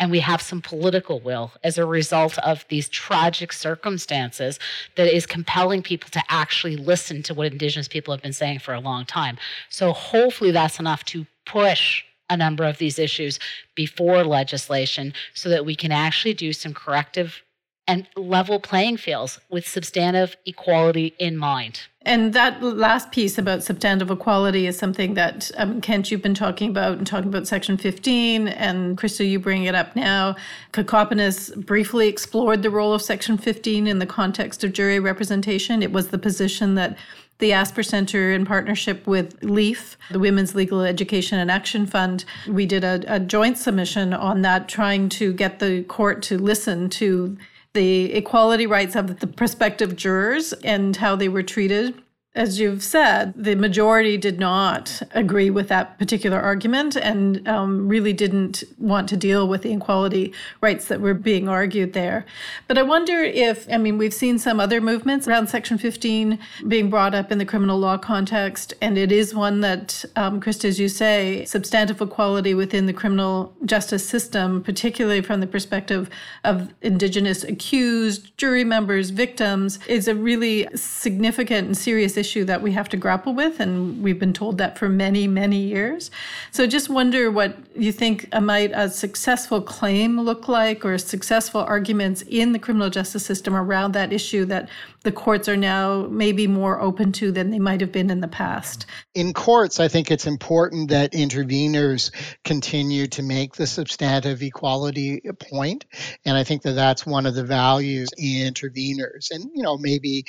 and 0.00 0.10
we 0.10 0.20
have 0.20 0.40
some 0.40 0.62
political 0.62 1.20
will 1.20 1.52
as 1.62 1.76
a 1.78 1.84
result 1.84 2.38
of 2.38 2.64
these 2.68 2.88
tragic 2.88 3.52
circumstances 3.52 4.58
that 4.96 5.14
is 5.14 5.26
compelling 5.26 5.82
people 5.82 6.10
to 6.10 6.22
actually 6.28 6.76
listen 6.76 7.22
to 7.22 7.34
what 7.34 7.52
indigenous 7.52 7.86
people 7.86 8.12
have 8.12 8.22
been 8.22 8.32
saying 8.32 8.58
for 8.58 8.74
a 8.74 8.80
long 8.80 9.04
time 9.04 9.36
so 9.68 9.92
hopefully 9.92 10.50
that's 10.50 10.80
enough 10.80 11.04
to 11.04 11.26
push 11.44 12.02
a 12.30 12.36
number 12.36 12.64
of 12.64 12.78
these 12.78 12.98
issues 12.98 13.38
before 13.74 14.24
legislation 14.24 15.12
so 15.34 15.48
that 15.48 15.66
we 15.66 15.74
can 15.74 15.92
actually 15.92 16.34
do 16.34 16.52
some 16.52 16.72
corrective 16.72 17.42
and 17.90 18.06
level 18.16 18.60
playing 18.60 18.96
fields 18.96 19.40
with 19.50 19.66
substantive 19.66 20.36
equality 20.46 21.12
in 21.18 21.36
mind. 21.36 21.80
And 22.02 22.32
that 22.34 22.62
last 22.62 23.10
piece 23.10 23.36
about 23.36 23.64
substantive 23.64 24.10
equality 24.10 24.68
is 24.68 24.78
something 24.78 25.14
that 25.14 25.50
um, 25.56 25.80
Kent, 25.80 26.10
you've 26.10 26.22
been 26.22 26.32
talking 26.32 26.70
about 26.70 26.98
and 26.98 27.06
talking 27.06 27.28
about 27.28 27.48
Section 27.48 27.76
15, 27.76 28.46
and 28.48 28.96
Christa, 28.96 29.28
you 29.28 29.40
bring 29.40 29.64
it 29.64 29.74
up 29.74 29.96
now. 29.96 30.36
Kokopenace 30.72 31.66
briefly 31.66 32.06
explored 32.06 32.62
the 32.62 32.70
role 32.70 32.94
of 32.94 33.02
Section 33.02 33.36
15 33.36 33.88
in 33.88 33.98
the 33.98 34.06
context 34.06 34.62
of 34.62 34.72
jury 34.72 35.00
representation. 35.00 35.82
It 35.82 35.92
was 35.92 36.08
the 36.08 36.18
position 36.18 36.76
that 36.76 36.96
the 37.40 37.52
Asper 37.52 37.82
Center, 37.82 38.32
in 38.32 38.44
partnership 38.44 39.06
with 39.06 39.42
LEAF, 39.42 39.96
the 40.10 40.18
Women's 40.18 40.54
Legal 40.54 40.82
Education 40.82 41.38
and 41.38 41.50
Action 41.50 41.86
Fund, 41.86 42.24
we 42.46 42.66
did 42.66 42.84
a, 42.84 43.02
a 43.08 43.18
joint 43.18 43.58
submission 43.58 44.14
on 44.14 44.42
that, 44.42 44.68
trying 44.68 45.08
to 45.10 45.32
get 45.32 45.58
the 45.58 45.82
court 45.84 46.22
to 46.22 46.38
listen 46.38 46.88
to 46.90 47.36
the 47.72 48.12
equality 48.12 48.66
rights 48.66 48.96
of 48.96 49.20
the 49.20 49.26
prospective 49.26 49.96
jurors 49.96 50.52
and 50.64 50.96
how 50.96 51.16
they 51.16 51.28
were 51.28 51.42
treated 51.42 51.94
as 52.32 52.60
you've 52.60 52.82
said, 52.82 53.34
the 53.34 53.56
majority 53.56 54.16
did 54.16 54.38
not 54.38 55.02
agree 55.10 55.50
with 55.50 55.66
that 55.66 55.98
particular 55.98 56.38
argument 56.38 56.94
and 56.94 57.46
um, 57.48 57.88
really 57.88 58.12
didn't 58.12 58.62
want 58.78 59.08
to 59.08 59.16
deal 59.16 59.48
with 59.48 59.62
the 59.62 59.72
equality 59.72 60.32
rights 60.60 60.86
that 60.86 61.00
were 61.00 61.12
being 61.12 61.48
argued 61.48 61.92
there. 61.92 62.24
But 62.68 62.78
I 62.78 62.84
wonder 62.84 63.18
if, 63.20 63.68
I 63.68 63.78
mean, 63.78 63.98
we've 63.98 64.14
seen 64.14 64.38
some 64.38 64.60
other 64.60 64.80
movements 64.80 65.26
around 65.26 65.48
Section 65.48 65.76
15 65.76 66.38
being 66.68 66.88
brought 66.88 67.16
up 67.16 67.32
in 67.32 67.38
the 67.38 67.44
criminal 67.44 67.80
law 67.80 67.98
context, 67.98 68.74
and 68.80 68.96
it 68.96 69.10
is 69.10 69.34
one 69.34 69.60
that, 69.62 70.04
um, 70.14 70.40
Christa, 70.40 70.66
as 70.66 70.78
you 70.78 70.88
say, 70.88 71.44
substantive 71.46 72.00
equality 72.00 72.54
within 72.54 72.86
the 72.86 72.92
criminal 72.92 73.52
justice 73.64 74.08
system, 74.08 74.62
particularly 74.62 75.20
from 75.20 75.40
the 75.40 75.48
perspective 75.48 76.08
of 76.44 76.72
Indigenous 76.80 77.42
accused, 77.42 78.36
jury 78.38 78.62
members, 78.62 79.10
victims, 79.10 79.80
is 79.88 80.06
a 80.06 80.14
really 80.14 80.68
significant 80.76 81.66
and 81.66 81.76
serious 81.76 82.19
issue 82.20 82.44
that 82.44 82.62
we 82.62 82.70
have 82.72 82.88
to 82.90 82.96
grapple 82.96 83.34
with, 83.34 83.58
and 83.58 84.00
we've 84.02 84.18
been 84.18 84.32
told 84.32 84.58
that 84.58 84.78
for 84.78 84.88
many, 84.88 85.26
many 85.26 85.58
years. 85.58 86.10
So 86.52 86.66
just 86.66 86.88
wonder 86.88 87.30
what 87.30 87.56
you 87.74 87.90
think 87.90 88.32
might 88.40 88.70
a 88.72 88.88
successful 88.88 89.60
claim 89.60 90.20
look 90.20 90.46
like, 90.46 90.84
or 90.84 90.96
successful 90.98 91.62
arguments 91.62 92.22
in 92.28 92.52
the 92.52 92.58
criminal 92.58 92.90
justice 92.90 93.26
system 93.26 93.56
around 93.56 93.92
that 93.92 94.12
issue 94.12 94.44
that 94.44 94.68
the 95.02 95.10
courts 95.10 95.48
are 95.48 95.56
now 95.56 96.06
maybe 96.10 96.46
more 96.46 96.80
open 96.80 97.10
to 97.12 97.32
than 97.32 97.50
they 97.50 97.58
might 97.58 97.80
have 97.80 97.90
been 97.90 98.10
in 98.10 98.20
the 98.20 98.28
past. 98.28 98.84
In 99.14 99.32
courts, 99.32 99.80
I 99.80 99.88
think 99.88 100.10
it's 100.10 100.26
important 100.26 100.90
that 100.90 101.12
interveners 101.12 102.10
continue 102.44 103.06
to 103.08 103.22
make 103.22 103.54
the 103.54 103.66
substantive 103.66 104.42
equality 104.42 105.22
point, 105.50 105.86
and 106.24 106.36
I 106.36 106.44
think 106.44 106.62
that 106.62 106.72
that's 106.72 107.06
one 107.06 107.24
of 107.26 107.34
the 107.34 107.44
values 107.44 108.10
in 108.18 108.52
interveners. 108.52 109.30
And 109.30 109.50
you 109.54 109.62
know, 109.62 109.78
maybe 109.78 110.24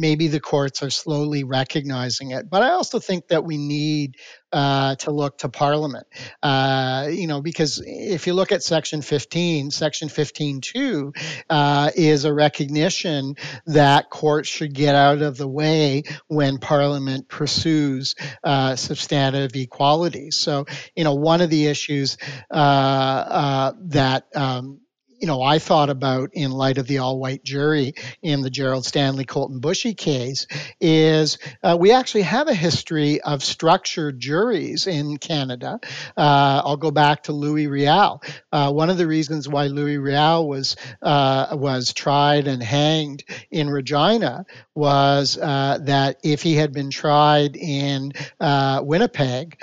maybe 0.00 0.28
the 0.28 0.40
courts 0.40 0.82
are 0.82 0.90
slowly 0.90 1.44
recognizing 1.44 2.30
it. 2.30 2.48
But 2.48 2.62
I 2.62 2.70
also 2.70 2.98
think 2.98 3.28
that 3.28 3.44
we 3.44 3.58
need 3.58 4.16
uh, 4.52 4.96
to 4.96 5.10
look 5.12 5.38
to 5.38 5.48
Parliament, 5.48 6.06
uh, 6.42 7.08
you 7.10 7.26
know, 7.26 7.40
because 7.40 7.80
if 7.86 8.26
you 8.26 8.34
look 8.34 8.50
at 8.50 8.62
Section 8.62 9.02
15, 9.02 9.70
Section 9.70 10.08
15.2 10.08 11.14
uh, 11.48 11.90
is 11.94 12.24
a 12.24 12.34
recognition 12.34 13.36
that 13.66 14.10
courts 14.10 14.48
should 14.48 14.74
get 14.74 14.94
out 14.94 15.22
of 15.22 15.36
the 15.36 15.46
way 15.46 16.02
when 16.26 16.58
Parliament 16.58 17.28
pursues 17.28 18.16
uh, 18.42 18.74
substantive 18.74 19.54
equality. 19.54 20.30
So, 20.30 20.66
you 20.96 21.04
know, 21.04 21.14
one 21.14 21.40
of 21.40 21.50
the 21.50 21.66
issues 21.66 22.16
uh, 22.50 22.54
uh, 22.54 23.72
that 23.82 24.26
um, 24.34 24.80
you 25.20 25.26
know, 25.26 25.42
I 25.42 25.58
thought 25.58 25.90
about 25.90 26.30
in 26.32 26.50
light 26.50 26.78
of 26.78 26.86
the 26.86 26.98
all-white 26.98 27.44
jury 27.44 27.94
in 28.22 28.40
the 28.40 28.48
Gerald 28.48 28.86
Stanley 28.86 29.26
Colten 29.26 29.60
Boushie 29.60 29.96
case 29.96 30.46
is 30.80 31.36
uh, 31.62 31.76
we 31.78 31.92
actually 31.92 32.22
have 32.22 32.48
a 32.48 32.54
history 32.54 33.20
of 33.20 33.44
structured 33.44 34.18
juries 34.18 34.86
in 34.86 35.18
Canada. 35.18 35.78
Uh, 36.16 36.62
I'll 36.64 36.78
go 36.78 36.90
back 36.90 37.24
to 37.24 37.32
Louis 37.32 37.66
Riel. 37.66 38.22
Uh, 38.50 38.72
one 38.72 38.88
of 38.88 38.96
the 38.96 39.06
reasons 39.06 39.46
why 39.46 39.66
Louis 39.66 39.98
Riel 39.98 40.48
was 40.48 40.76
uh, 41.02 41.48
was 41.52 41.92
tried 41.92 42.46
and 42.46 42.62
hanged 42.62 43.22
in 43.50 43.68
Regina 43.68 44.46
was 44.74 45.36
uh, 45.36 45.78
that 45.82 46.20
if 46.24 46.42
he 46.42 46.54
had 46.54 46.72
been 46.72 46.90
tried 46.90 47.56
in 47.56 48.12
uh, 48.40 48.80
Winnipeg, 48.82 49.62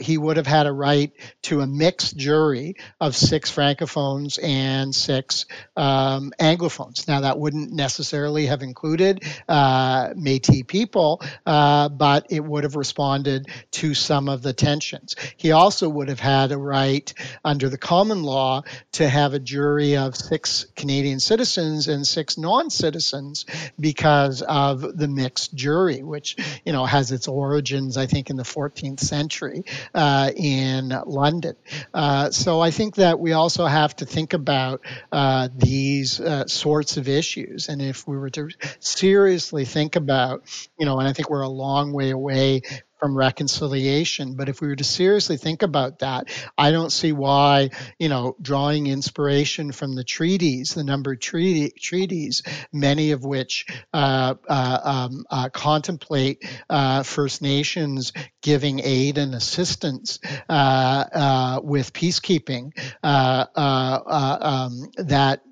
he 0.00 0.18
would 0.18 0.36
have 0.36 0.46
had 0.46 0.66
a 0.66 0.72
right 0.72 1.12
to 1.42 1.60
a 1.62 1.66
mixed 1.66 2.16
jury 2.18 2.76
of 3.00 3.16
six 3.16 3.50
francophones 3.50 4.38
and 4.42 4.65
and 4.66 4.94
six 4.94 5.46
um, 5.76 6.32
Anglophones. 6.40 7.06
Now, 7.06 7.20
that 7.20 7.38
wouldn't 7.38 7.72
necessarily 7.72 8.46
have 8.46 8.62
included 8.62 9.22
uh, 9.48 10.12
Metis 10.16 10.62
people, 10.66 11.22
uh, 11.44 11.88
but 11.88 12.26
it 12.30 12.44
would 12.44 12.64
have 12.64 12.76
responded 12.76 13.48
to 13.72 13.94
some 13.94 14.28
of 14.28 14.42
the 14.42 14.52
tensions. 14.52 15.14
He 15.36 15.52
also 15.52 15.88
would 15.88 16.08
have 16.08 16.20
had 16.20 16.50
a 16.50 16.58
right 16.58 17.12
under 17.44 17.68
the 17.68 17.78
common 17.78 18.22
law 18.22 18.62
to 18.92 19.08
have 19.08 19.34
a 19.34 19.38
jury 19.38 19.96
of 19.96 20.16
six 20.16 20.66
Canadian 20.74 21.20
citizens 21.20 21.88
and 21.88 22.06
six 22.06 22.36
non-citizens 22.36 23.46
because 23.78 24.42
of 24.42 24.80
the 24.80 25.08
mixed 25.08 25.54
jury, 25.54 26.02
which 26.02 26.36
you 26.64 26.72
know 26.72 26.84
has 26.84 27.12
its 27.12 27.28
origins, 27.28 27.96
I 27.96 28.06
think, 28.06 28.30
in 28.30 28.36
the 28.36 28.42
14th 28.42 29.00
century 29.00 29.64
uh, 29.94 30.30
in 30.34 30.92
London. 31.06 31.56
Uh, 31.94 32.30
so 32.30 32.60
I 32.60 32.70
think 32.70 32.96
that 32.96 33.20
we 33.20 33.32
also 33.32 33.66
have 33.66 33.94
to 33.96 34.06
think 34.06 34.32
about 34.32 34.55
about 34.56 34.80
uh, 35.12 35.48
these 35.54 36.18
uh, 36.20 36.46
sorts 36.46 36.96
of 36.96 37.08
issues. 37.08 37.68
And 37.68 37.82
if 37.82 38.08
we 38.08 38.16
were 38.16 38.30
to 38.30 38.48
seriously 38.80 39.64
think 39.64 39.96
about, 39.96 40.42
you 40.78 40.86
know, 40.86 40.98
and 40.98 41.08
I 41.08 41.12
think 41.12 41.28
we're 41.28 41.42
a 41.42 41.48
long 41.48 41.92
way 41.92 42.10
away 42.10 42.62
from 42.98 43.16
reconciliation. 43.16 44.34
But 44.34 44.48
if 44.48 44.60
we 44.60 44.68
were 44.68 44.76
to 44.76 44.84
seriously 44.84 45.36
think 45.36 45.62
about 45.62 46.00
that, 46.00 46.28
I 46.56 46.70
don't 46.70 46.90
see 46.90 47.12
why, 47.12 47.70
you 47.98 48.08
know, 48.08 48.36
drawing 48.40 48.86
inspiration 48.86 49.72
from 49.72 49.94
the 49.94 50.04
treaties, 50.04 50.74
the 50.74 50.84
number 50.84 51.16
treaty, 51.16 51.70
treaties, 51.70 52.42
many 52.72 53.12
of 53.12 53.24
which 53.24 53.66
uh, 53.92 54.34
uh, 54.48 54.78
um, 54.82 55.24
uh, 55.30 55.48
contemplate 55.50 56.44
uh, 56.70 57.02
First 57.02 57.42
Nations 57.42 58.12
giving 58.42 58.80
aid 58.80 59.18
and 59.18 59.34
assistance 59.34 60.18
uh, 60.48 61.04
uh, 61.12 61.60
with 61.62 61.92
peacekeeping, 61.92 62.72
um, 63.02 64.90
that 64.96 65.42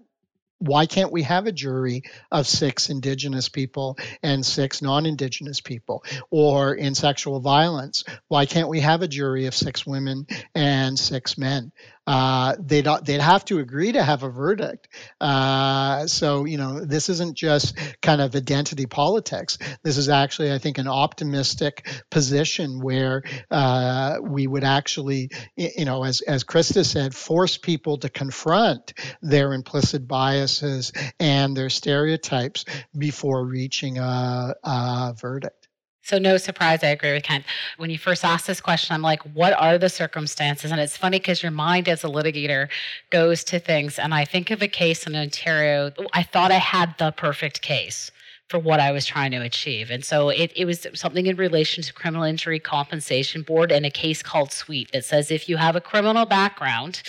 why 0.67 0.87
can't 0.87 1.13
we 1.13 1.23
have 1.23 1.47
a 1.47 1.53
jury 1.53 2.03
of 2.31 2.47
six 2.47 2.91
indigenous 2.91 3.49
people 3.49 3.99
and 4.23 4.45
six 4.45 4.83
non-indigenous 4.83 5.61
people 5.61 6.05
or 6.31 6.75
in 6.75 6.95
sexual 6.95 7.41
violence? 7.41 8.05
Why 8.29 8.47
can't 8.47 8.69
we 8.69 8.81
have 8.81 9.03
a 9.03 9.09
jury 9.09 9.47
of 9.47 9.55
six 9.55 9.87
women 9.87 10.27
and 10.55 10.99
six 10.99 11.37
men 11.37 11.73
uh, 12.07 12.55
they'd 12.59 12.87
they'd 13.05 13.21
have 13.21 13.45
to 13.47 13.59
agree 13.59 13.93
to 13.93 14.03
have 14.03 14.23
a 14.23 14.29
verdict. 14.31 14.89
Uh, 15.21 16.07
so 16.07 16.45
you 16.45 16.59
know, 16.59 16.85
this 16.85 17.09
isn't 17.09 17.37
just 17.37 17.77
kind 18.03 18.21
of 18.21 18.35
identity 18.35 18.87
politics. 18.87 19.59
This 19.83 19.97
is 19.97 20.09
actually, 20.09 20.53
I 20.53 20.59
think, 20.59 20.79
an 20.79 20.89
optimistic 20.89 21.87
position 22.11 22.81
where 22.81 23.23
uh, 23.51 24.19
we 24.21 24.47
would 24.47 24.65
actually, 24.65 25.31
you 25.57 25.85
know, 25.85 26.05
as 26.05 26.21
as 26.21 26.45
Christa 26.45 26.85
said, 26.85 27.15
force 27.15 27.57
people 27.57 27.99
to 27.99 28.09
confront 28.09 28.93
their 29.23 29.55
implicit 29.55 30.07
biases 30.07 30.93
and 31.19 31.57
their 31.57 31.71
stereotypes 31.71 32.65
before 32.97 33.45
reaching 33.47 33.99
a, 33.99 34.55
a 34.63 35.15
verdict. 35.19 35.64
So, 36.07 36.19
no 36.19 36.37
surprise, 36.37 36.85
I 36.85 36.89
agree 36.89 37.15
with 37.15 37.23
Kent. 37.23 37.47
When 37.79 37.89
you 37.89 37.97
first 37.97 38.27
asked 38.27 38.47
this 38.47 38.61
question, 38.61 38.95
I'm 38.95 39.01
like, 39.01 39.23
what 39.35 39.55
are 39.55 39.79
the 39.79 39.89
circumstances? 39.89 40.71
And 40.71 40.79
it's 40.79 40.99
funny 40.99 41.19
because 41.19 41.43
your 41.43 41.51
mind 41.51 41.89
as 41.89 42.05
a 42.05 42.09
litigator 42.09 42.69
goes 43.09 43.43
to 43.45 43.59
things. 43.59 43.99
And 43.99 44.13
I 44.13 44.27
think 44.27 44.51
of 44.51 44.61
a 44.61 44.69
case 44.69 45.07
in 45.07 45.17
Ontario, 45.17 45.93
I 46.13 46.23
thought 46.23 46.53
I 46.53 46.59
had 46.59 46.95
the 46.99 47.11
perfect 47.13 47.63
case 47.63 48.11
for 48.51 48.59
what 48.59 48.79
I 48.79 48.93
was 48.93 49.07
trying 49.07 49.31
to 49.31 49.41
achieve. 49.41 49.91
And 49.91 50.05
so 50.05 50.29
it, 50.29 50.53
it 50.55 50.67
was 50.67 50.87
something 50.93 51.27
in 51.27 51.37
relation 51.37 51.83
to 51.83 51.93
criminal 51.95 52.25
injury 52.25 52.61
compensation 52.61 53.41
board 53.41 53.73
and 53.73 53.87
a 53.87 53.91
case 53.91 54.23
called 54.23 54.53
Sweet 54.53 54.93
that 54.93 55.07
says 55.07 55.31
if 55.31 55.49
you 55.49 55.57
have 55.57 55.77
a 55.77 55.81
criminal 55.81 56.27
background, 56.27 57.03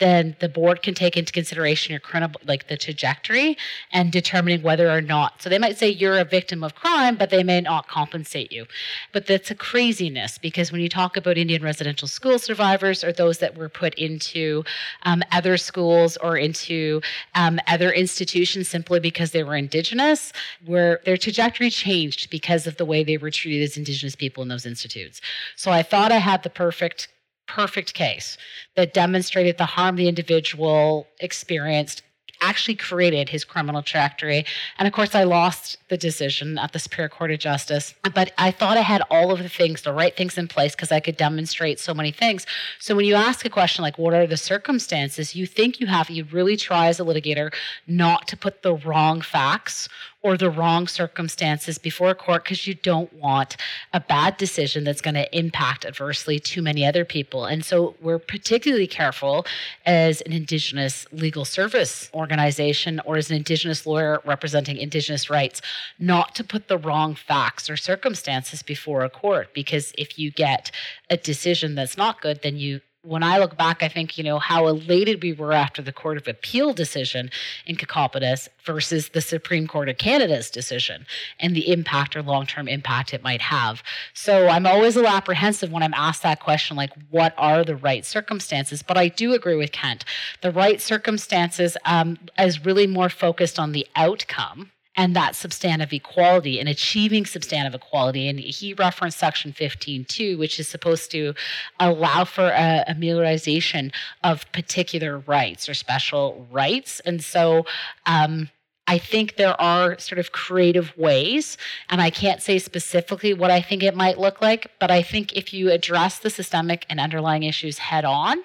then 0.00 0.34
the 0.40 0.48
board 0.48 0.82
can 0.82 0.94
take 0.94 1.14
into 1.16 1.30
consideration 1.30 1.90
your 1.90 2.00
criminal 2.00 2.40
like 2.46 2.68
the 2.68 2.76
trajectory 2.76 3.58
and 3.92 4.10
determining 4.10 4.62
whether 4.62 4.90
or 4.90 5.02
not. 5.02 5.42
So 5.42 5.50
they 5.50 5.58
might 5.58 5.76
say 5.76 5.90
you're 5.90 6.18
a 6.18 6.24
victim 6.24 6.64
of 6.64 6.74
crime, 6.74 7.16
but 7.16 7.28
they 7.28 7.42
may 7.42 7.60
not 7.60 7.86
compensate 7.86 8.50
you. 8.50 8.64
But 9.12 9.26
that's 9.26 9.50
a 9.50 9.54
craziness 9.54 10.38
because 10.38 10.72
when 10.72 10.80
you 10.80 10.88
talk 10.88 11.18
about 11.18 11.36
Indian 11.36 11.62
residential 11.62 12.08
school 12.08 12.38
survivors 12.38 13.04
or 13.04 13.12
those 13.12 13.38
that 13.38 13.58
were 13.58 13.68
put 13.68 13.92
into 13.94 14.64
um, 15.02 15.22
other 15.32 15.58
schools 15.58 16.16
or 16.16 16.38
into 16.38 17.02
um, 17.34 17.60
other 17.66 17.92
institutions 17.92 18.68
simply 18.68 19.00
because 19.00 19.32
they 19.32 19.42
were 19.42 19.56
indigenous, 19.56 20.32
where 20.78 21.00
their 21.04 21.16
trajectory 21.16 21.70
changed 21.70 22.30
because 22.30 22.66
of 22.68 22.76
the 22.76 22.84
way 22.84 23.02
they 23.02 23.16
were 23.16 23.32
treated 23.32 23.64
as 23.64 23.76
Indigenous 23.76 24.14
people 24.14 24.42
in 24.42 24.48
those 24.48 24.64
institutes. 24.64 25.20
So 25.56 25.72
I 25.72 25.82
thought 25.82 26.12
I 26.12 26.18
had 26.18 26.42
the 26.42 26.50
perfect 26.50 27.08
perfect 27.48 27.94
case 27.94 28.36
that 28.76 28.92
demonstrated 28.92 29.56
the 29.56 29.64
harm 29.64 29.96
the 29.96 30.06
individual 30.06 31.06
experienced 31.18 32.02
actually 32.40 32.74
created 32.74 33.28
his 33.28 33.44
criminal 33.44 33.82
trajectory. 33.82 34.44
And 34.78 34.86
of 34.86 34.94
course, 34.94 35.14
I 35.14 35.24
lost 35.24 35.78
the 35.88 35.96
decision 35.96 36.58
at 36.58 36.72
the 36.72 36.78
Superior 36.78 37.08
Court 37.08 37.30
of 37.30 37.38
Justice. 37.38 37.94
But 38.14 38.32
I 38.38 38.50
thought 38.50 38.76
I 38.76 38.82
had 38.82 39.02
all 39.10 39.32
of 39.32 39.42
the 39.42 39.48
things, 39.48 39.82
the 39.82 39.92
right 39.92 40.16
things 40.16 40.38
in 40.38 40.46
place, 40.46 40.74
because 40.74 40.92
I 40.92 41.00
could 41.00 41.16
demonstrate 41.16 41.80
so 41.80 41.94
many 41.94 42.12
things. 42.12 42.46
So 42.78 42.94
when 42.94 43.06
you 43.06 43.14
ask 43.14 43.44
a 43.44 43.50
question 43.50 43.82
like, 43.82 43.98
what 43.98 44.14
are 44.14 44.26
the 44.26 44.36
circumstances, 44.36 45.34
you 45.34 45.46
think 45.46 45.80
you 45.80 45.86
have, 45.86 46.10
you 46.10 46.24
really 46.24 46.56
try 46.56 46.86
as 46.86 47.00
a 47.00 47.04
litigator 47.04 47.52
not 47.86 48.28
to 48.28 48.36
put 48.36 48.62
the 48.62 48.74
wrong 48.74 49.20
facts 49.20 49.88
or 50.22 50.36
the 50.36 50.50
wrong 50.50 50.88
circumstances 50.88 51.78
before 51.78 52.10
a 52.10 52.14
court 52.14 52.42
because 52.42 52.66
you 52.66 52.74
don't 52.74 53.12
want 53.12 53.56
a 53.92 54.00
bad 54.00 54.36
decision 54.36 54.82
that's 54.82 55.00
going 55.00 55.14
to 55.14 55.36
impact 55.36 55.84
adversely 55.84 56.40
too 56.40 56.60
many 56.60 56.84
other 56.84 57.04
people. 57.04 57.44
And 57.44 57.64
so 57.64 57.94
we're 58.00 58.18
particularly 58.18 58.88
careful 58.88 59.46
as 59.86 60.20
an 60.22 60.32
Indigenous 60.32 61.06
legal 61.12 61.44
service 61.44 62.10
organization 62.12 63.00
or 63.04 63.16
as 63.16 63.30
an 63.30 63.36
Indigenous 63.36 63.86
lawyer 63.86 64.20
representing 64.24 64.76
Indigenous 64.76 65.30
rights 65.30 65.62
not 66.00 66.34
to 66.34 66.42
put 66.42 66.66
the 66.66 66.78
wrong 66.78 67.14
facts 67.14 67.70
or 67.70 67.76
circumstances 67.76 68.62
before 68.62 69.04
a 69.04 69.10
court 69.10 69.54
because 69.54 69.92
if 69.96 70.18
you 70.18 70.32
get 70.32 70.72
a 71.10 71.16
decision 71.16 71.76
that's 71.76 71.96
not 71.96 72.20
good, 72.20 72.42
then 72.42 72.56
you 72.56 72.80
when 73.02 73.22
I 73.22 73.38
look 73.38 73.56
back, 73.56 73.82
I 73.82 73.88
think, 73.88 74.18
you 74.18 74.24
know, 74.24 74.38
how 74.38 74.66
elated 74.66 75.22
we 75.22 75.32
were 75.32 75.52
after 75.52 75.80
the 75.80 75.92
Court 75.92 76.16
of 76.16 76.26
Appeal 76.26 76.74
decision 76.74 77.30
in 77.64 77.76
Kokopenace 77.76 78.48
versus 78.64 79.10
the 79.10 79.20
Supreme 79.20 79.66
Court 79.66 79.88
of 79.88 79.98
Canada's 79.98 80.50
decision 80.50 81.06
and 81.38 81.54
the 81.54 81.70
impact 81.70 82.16
or 82.16 82.22
long 82.22 82.46
term 82.46 82.66
impact 82.66 83.14
it 83.14 83.22
might 83.22 83.40
have. 83.40 83.82
So 84.14 84.48
I'm 84.48 84.66
always 84.66 84.96
a 84.96 85.00
little 85.00 85.14
apprehensive 85.14 85.70
when 85.70 85.82
I'm 85.82 85.94
asked 85.94 86.22
that 86.24 86.40
question, 86.40 86.76
like, 86.76 86.92
what 87.10 87.34
are 87.38 87.64
the 87.64 87.76
right 87.76 88.04
circumstances? 88.04 88.82
But 88.82 88.98
I 88.98 89.08
do 89.08 89.32
agree 89.32 89.56
with 89.56 89.72
Kent. 89.72 90.04
The 90.42 90.50
right 90.50 90.80
circumstances 90.80 91.76
um, 91.84 92.18
is 92.36 92.64
really 92.64 92.86
more 92.86 93.08
focused 93.08 93.58
on 93.58 93.72
the 93.72 93.86
outcome 93.94 94.72
and 94.98 95.14
that 95.14 95.36
substantive 95.36 95.92
equality 95.92 96.58
and 96.58 96.68
achieving 96.68 97.24
substantive 97.24 97.72
equality. 97.72 98.28
And 98.28 98.40
he 98.40 98.74
referenced 98.74 99.18
Section 99.18 99.52
15 99.52 100.04
too, 100.04 100.36
which 100.36 100.58
is 100.58 100.68
supposed 100.68 101.12
to 101.12 101.34
allow 101.78 102.24
for 102.24 102.48
a 102.48 102.84
amelioration 102.88 103.92
of 104.24 104.50
particular 104.52 105.18
rights 105.20 105.68
or 105.68 105.74
special 105.74 106.48
rights. 106.50 107.00
And 107.06 107.22
so, 107.22 107.64
um, 108.06 108.50
I 108.88 108.96
think 108.96 109.36
there 109.36 109.60
are 109.60 109.98
sort 109.98 110.18
of 110.18 110.32
creative 110.32 110.96
ways, 110.96 111.58
and 111.90 112.00
I 112.00 112.08
can't 112.08 112.40
say 112.40 112.58
specifically 112.58 113.34
what 113.34 113.50
I 113.50 113.60
think 113.60 113.82
it 113.82 113.94
might 113.94 114.16
look 114.18 114.40
like, 114.40 114.70
but 114.80 114.90
I 114.90 115.02
think 115.02 115.34
if 115.34 115.52
you 115.52 115.70
address 115.70 116.20
the 116.20 116.30
systemic 116.30 116.86
and 116.88 116.98
underlying 116.98 117.42
issues 117.42 117.76
head 117.76 118.06
on, 118.06 118.38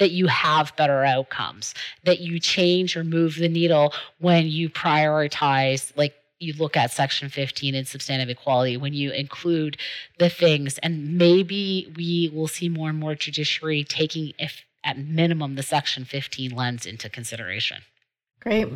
that 0.00 0.10
you 0.10 0.26
have 0.26 0.74
better 0.74 1.04
outcomes, 1.04 1.74
that 2.02 2.18
you 2.18 2.40
change 2.40 2.96
or 2.96 3.04
move 3.04 3.36
the 3.36 3.48
needle 3.48 3.94
when 4.18 4.48
you 4.48 4.68
prioritize, 4.68 5.96
like 5.96 6.14
you 6.40 6.54
look 6.54 6.76
at 6.76 6.90
section 6.90 7.28
15 7.28 7.76
and 7.76 7.86
substantive 7.86 8.28
equality 8.28 8.76
when 8.76 8.94
you 8.94 9.12
include 9.12 9.76
the 10.18 10.28
things 10.28 10.76
and 10.78 11.16
maybe 11.16 11.92
we 11.96 12.32
will 12.34 12.48
see 12.48 12.68
more 12.68 12.88
and 12.88 12.98
more 12.98 13.14
judiciary 13.14 13.84
taking 13.84 14.32
if 14.40 14.62
at 14.82 14.98
minimum 14.98 15.54
the 15.54 15.62
section 15.62 16.04
15 16.04 16.50
lens 16.50 16.84
into 16.84 17.08
consideration. 17.08 17.82
Great 18.40 18.68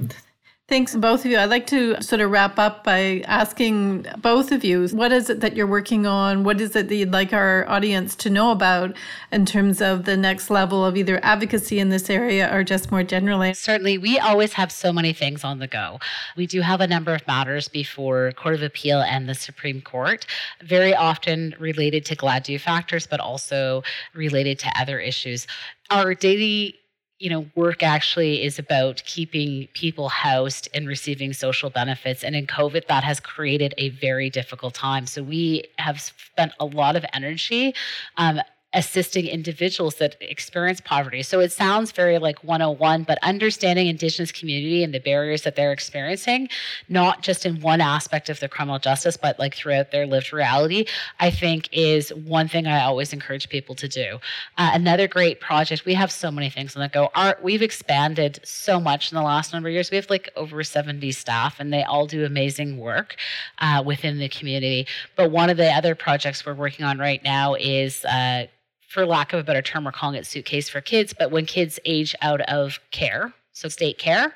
Thanks, 0.68 0.94
both 0.94 1.24
of 1.24 1.30
you. 1.30 1.38
I'd 1.38 1.48
like 1.48 1.66
to 1.68 1.98
sort 2.02 2.20
of 2.20 2.30
wrap 2.30 2.58
up 2.58 2.84
by 2.84 3.24
asking 3.26 4.04
both 4.18 4.52
of 4.52 4.64
you 4.64 4.86
what 4.88 5.12
is 5.12 5.30
it 5.30 5.40
that 5.40 5.56
you're 5.56 5.66
working 5.66 6.06
on? 6.06 6.44
What 6.44 6.60
is 6.60 6.76
it 6.76 6.88
that 6.88 6.94
you'd 6.94 7.10
like 7.10 7.32
our 7.32 7.66
audience 7.70 8.14
to 8.16 8.28
know 8.28 8.50
about 8.50 8.94
in 9.32 9.46
terms 9.46 9.80
of 9.80 10.04
the 10.04 10.14
next 10.14 10.50
level 10.50 10.84
of 10.84 10.94
either 10.94 11.20
advocacy 11.22 11.78
in 11.78 11.88
this 11.88 12.10
area 12.10 12.54
or 12.54 12.64
just 12.64 12.90
more 12.90 13.02
generally? 13.02 13.54
Certainly, 13.54 13.96
we 13.96 14.18
always 14.18 14.52
have 14.52 14.70
so 14.70 14.92
many 14.92 15.14
things 15.14 15.42
on 15.42 15.58
the 15.58 15.66
go. 15.66 16.00
We 16.36 16.46
do 16.46 16.60
have 16.60 16.82
a 16.82 16.86
number 16.86 17.14
of 17.14 17.26
matters 17.26 17.68
before 17.68 18.32
Court 18.32 18.54
of 18.54 18.62
Appeal 18.62 19.00
and 19.00 19.26
the 19.26 19.34
Supreme 19.34 19.80
Court, 19.80 20.26
very 20.62 20.94
often 20.94 21.54
related 21.58 22.04
to 22.04 22.14
Gladue 22.14 22.60
factors, 22.60 23.06
but 23.06 23.20
also 23.20 23.84
related 24.12 24.58
to 24.58 24.72
other 24.78 25.00
issues. 25.00 25.46
Our 25.90 26.12
daily 26.12 26.78
you 27.18 27.28
know, 27.28 27.46
work 27.56 27.82
actually 27.82 28.44
is 28.44 28.58
about 28.58 29.02
keeping 29.04 29.66
people 29.74 30.08
housed 30.08 30.68
and 30.72 30.86
receiving 30.86 31.32
social 31.32 31.68
benefits. 31.68 32.22
And 32.22 32.36
in 32.36 32.46
COVID, 32.46 32.86
that 32.86 33.02
has 33.02 33.18
created 33.18 33.74
a 33.76 33.88
very 33.88 34.30
difficult 34.30 34.74
time. 34.74 35.06
So 35.06 35.22
we 35.22 35.64
have 35.78 36.00
spent 36.00 36.52
a 36.60 36.64
lot 36.64 36.94
of 36.94 37.04
energy 37.12 37.74
um, 38.16 38.40
assisting 38.74 39.26
individuals 39.26 39.94
that 39.94 40.14
experience 40.20 40.78
poverty. 40.82 41.22
So 41.22 41.40
it 41.40 41.50
sounds 41.50 41.90
very 41.90 42.18
like 42.18 42.44
101, 42.44 43.04
but 43.04 43.18
understanding 43.22 43.86
Indigenous 43.86 44.30
community 44.30 44.84
and 44.84 44.92
the 44.92 45.00
barriers 45.00 45.42
that 45.42 45.56
they're 45.56 45.72
experiencing, 45.72 46.50
not 46.88 47.22
just 47.22 47.46
in 47.46 47.60
one 47.60 47.80
aspect 47.80 48.28
of 48.28 48.40
the 48.40 48.48
criminal 48.48 48.78
justice, 48.78 49.16
but 49.16 49.38
like 49.38 49.54
throughout 49.54 49.90
their 49.90 50.06
lived 50.06 50.34
reality, 50.34 50.84
I 51.18 51.30
think 51.30 51.70
is 51.72 52.10
one 52.10 52.46
thing 52.46 52.66
I 52.66 52.84
always 52.84 53.14
encourage 53.14 53.48
people 53.48 53.74
to 53.76 53.88
do. 53.88 54.18
Uh, 54.58 54.72
another 54.74 55.08
great 55.08 55.40
project, 55.40 55.86
we 55.86 55.94
have 55.94 56.12
so 56.12 56.30
many 56.30 56.50
things 56.50 56.76
on 56.76 56.82
the 56.82 56.88
go. 56.88 57.08
Our, 57.14 57.38
we've 57.42 57.62
expanded 57.62 58.38
so 58.44 58.78
much 58.78 59.10
in 59.10 59.16
the 59.16 59.22
last 59.22 59.54
number 59.54 59.70
of 59.70 59.72
years. 59.72 59.90
We 59.90 59.96
have 59.96 60.10
like 60.10 60.30
over 60.36 60.62
70 60.62 61.10
staff, 61.12 61.58
and 61.58 61.72
they 61.72 61.84
all 61.84 62.06
do 62.06 62.26
amazing 62.26 62.76
work 62.76 63.16
uh, 63.60 63.82
within 63.84 64.18
the 64.18 64.28
community. 64.28 64.86
But 65.16 65.30
one 65.30 65.48
of 65.48 65.56
the 65.56 65.70
other 65.70 65.94
projects 65.94 66.44
we're 66.44 66.52
working 66.52 66.84
on 66.84 66.98
right 66.98 67.24
now 67.24 67.54
is 67.54 68.04
uh, 68.04 68.46
for 68.88 69.06
lack 69.06 69.32
of 69.32 69.38
a 69.38 69.44
better 69.44 69.62
term, 69.62 69.84
we're 69.84 69.92
calling 69.92 70.16
it 70.16 70.26
suitcase 70.26 70.68
for 70.68 70.80
kids. 70.80 71.14
But 71.16 71.30
when 71.30 71.46
kids 71.46 71.78
age 71.84 72.14
out 72.22 72.40
of 72.42 72.80
care, 72.90 73.32
so 73.52 73.68
state 73.68 73.98
care, 73.98 74.34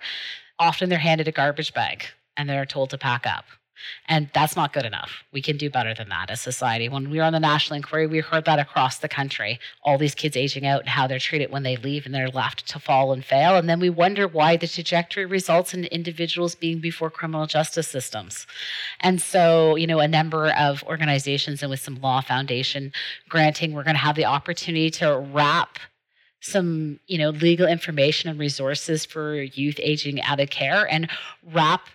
often 0.58 0.88
they're 0.88 0.98
handed 0.98 1.26
a 1.26 1.32
garbage 1.32 1.74
bag 1.74 2.04
and 2.36 2.48
they're 2.48 2.66
told 2.66 2.90
to 2.90 2.98
pack 2.98 3.26
up. 3.26 3.46
And 4.08 4.30
that's 4.34 4.56
not 4.56 4.72
good 4.72 4.84
enough. 4.84 5.24
We 5.32 5.42
can 5.42 5.56
do 5.56 5.70
better 5.70 5.94
than 5.94 6.08
that 6.08 6.30
as 6.30 6.40
society. 6.40 6.88
When 6.88 7.10
we 7.10 7.18
were 7.18 7.24
on 7.24 7.32
the 7.32 7.40
national 7.40 7.76
inquiry, 7.76 8.06
we 8.06 8.20
heard 8.20 8.44
that 8.44 8.58
across 8.58 8.98
the 8.98 9.08
country. 9.08 9.58
All 9.82 9.98
these 9.98 10.14
kids 10.14 10.36
aging 10.36 10.66
out 10.66 10.80
and 10.80 10.88
how 10.88 11.06
they're 11.06 11.18
treated 11.18 11.50
when 11.50 11.62
they 11.62 11.76
leave 11.76 12.06
and 12.06 12.14
they're 12.14 12.28
left 12.28 12.66
to 12.68 12.78
fall 12.78 13.12
and 13.12 13.24
fail. 13.24 13.56
And 13.56 13.68
then 13.68 13.80
we 13.80 13.90
wonder 13.90 14.26
why 14.28 14.56
the 14.56 14.68
trajectory 14.68 15.26
results 15.26 15.74
in 15.74 15.84
individuals 15.86 16.54
being 16.54 16.80
before 16.80 17.10
criminal 17.10 17.46
justice 17.46 17.88
systems. 17.88 18.46
And 19.00 19.20
so, 19.20 19.76
you 19.76 19.86
know, 19.86 20.00
a 20.00 20.08
number 20.08 20.50
of 20.50 20.82
organizations 20.84 21.62
and 21.62 21.70
with 21.70 21.80
some 21.80 22.00
law 22.00 22.20
foundation 22.20 22.92
granting, 23.28 23.72
we're 23.72 23.84
going 23.84 23.94
to 23.94 24.00
have 24.00 24.16
the 24.16 24.24
opportunity 24.24 24.90
to 24.90 25.18
wrap 25.32 25.78
some 26.42 26.98
you 27.06 27.16
know 27.16 27.30
legal 27.30 27.66
information 27.66 28.28
and 28.28 28.38
resources 28.38 29.06
for 29.06 29.40
youth 29.42 29.76
aging 29.78 30.20
out 30.22 30.40
of 30.40 30.50
care 30.50 30.92
and 30.92 31.08
wrap 31.52 31.86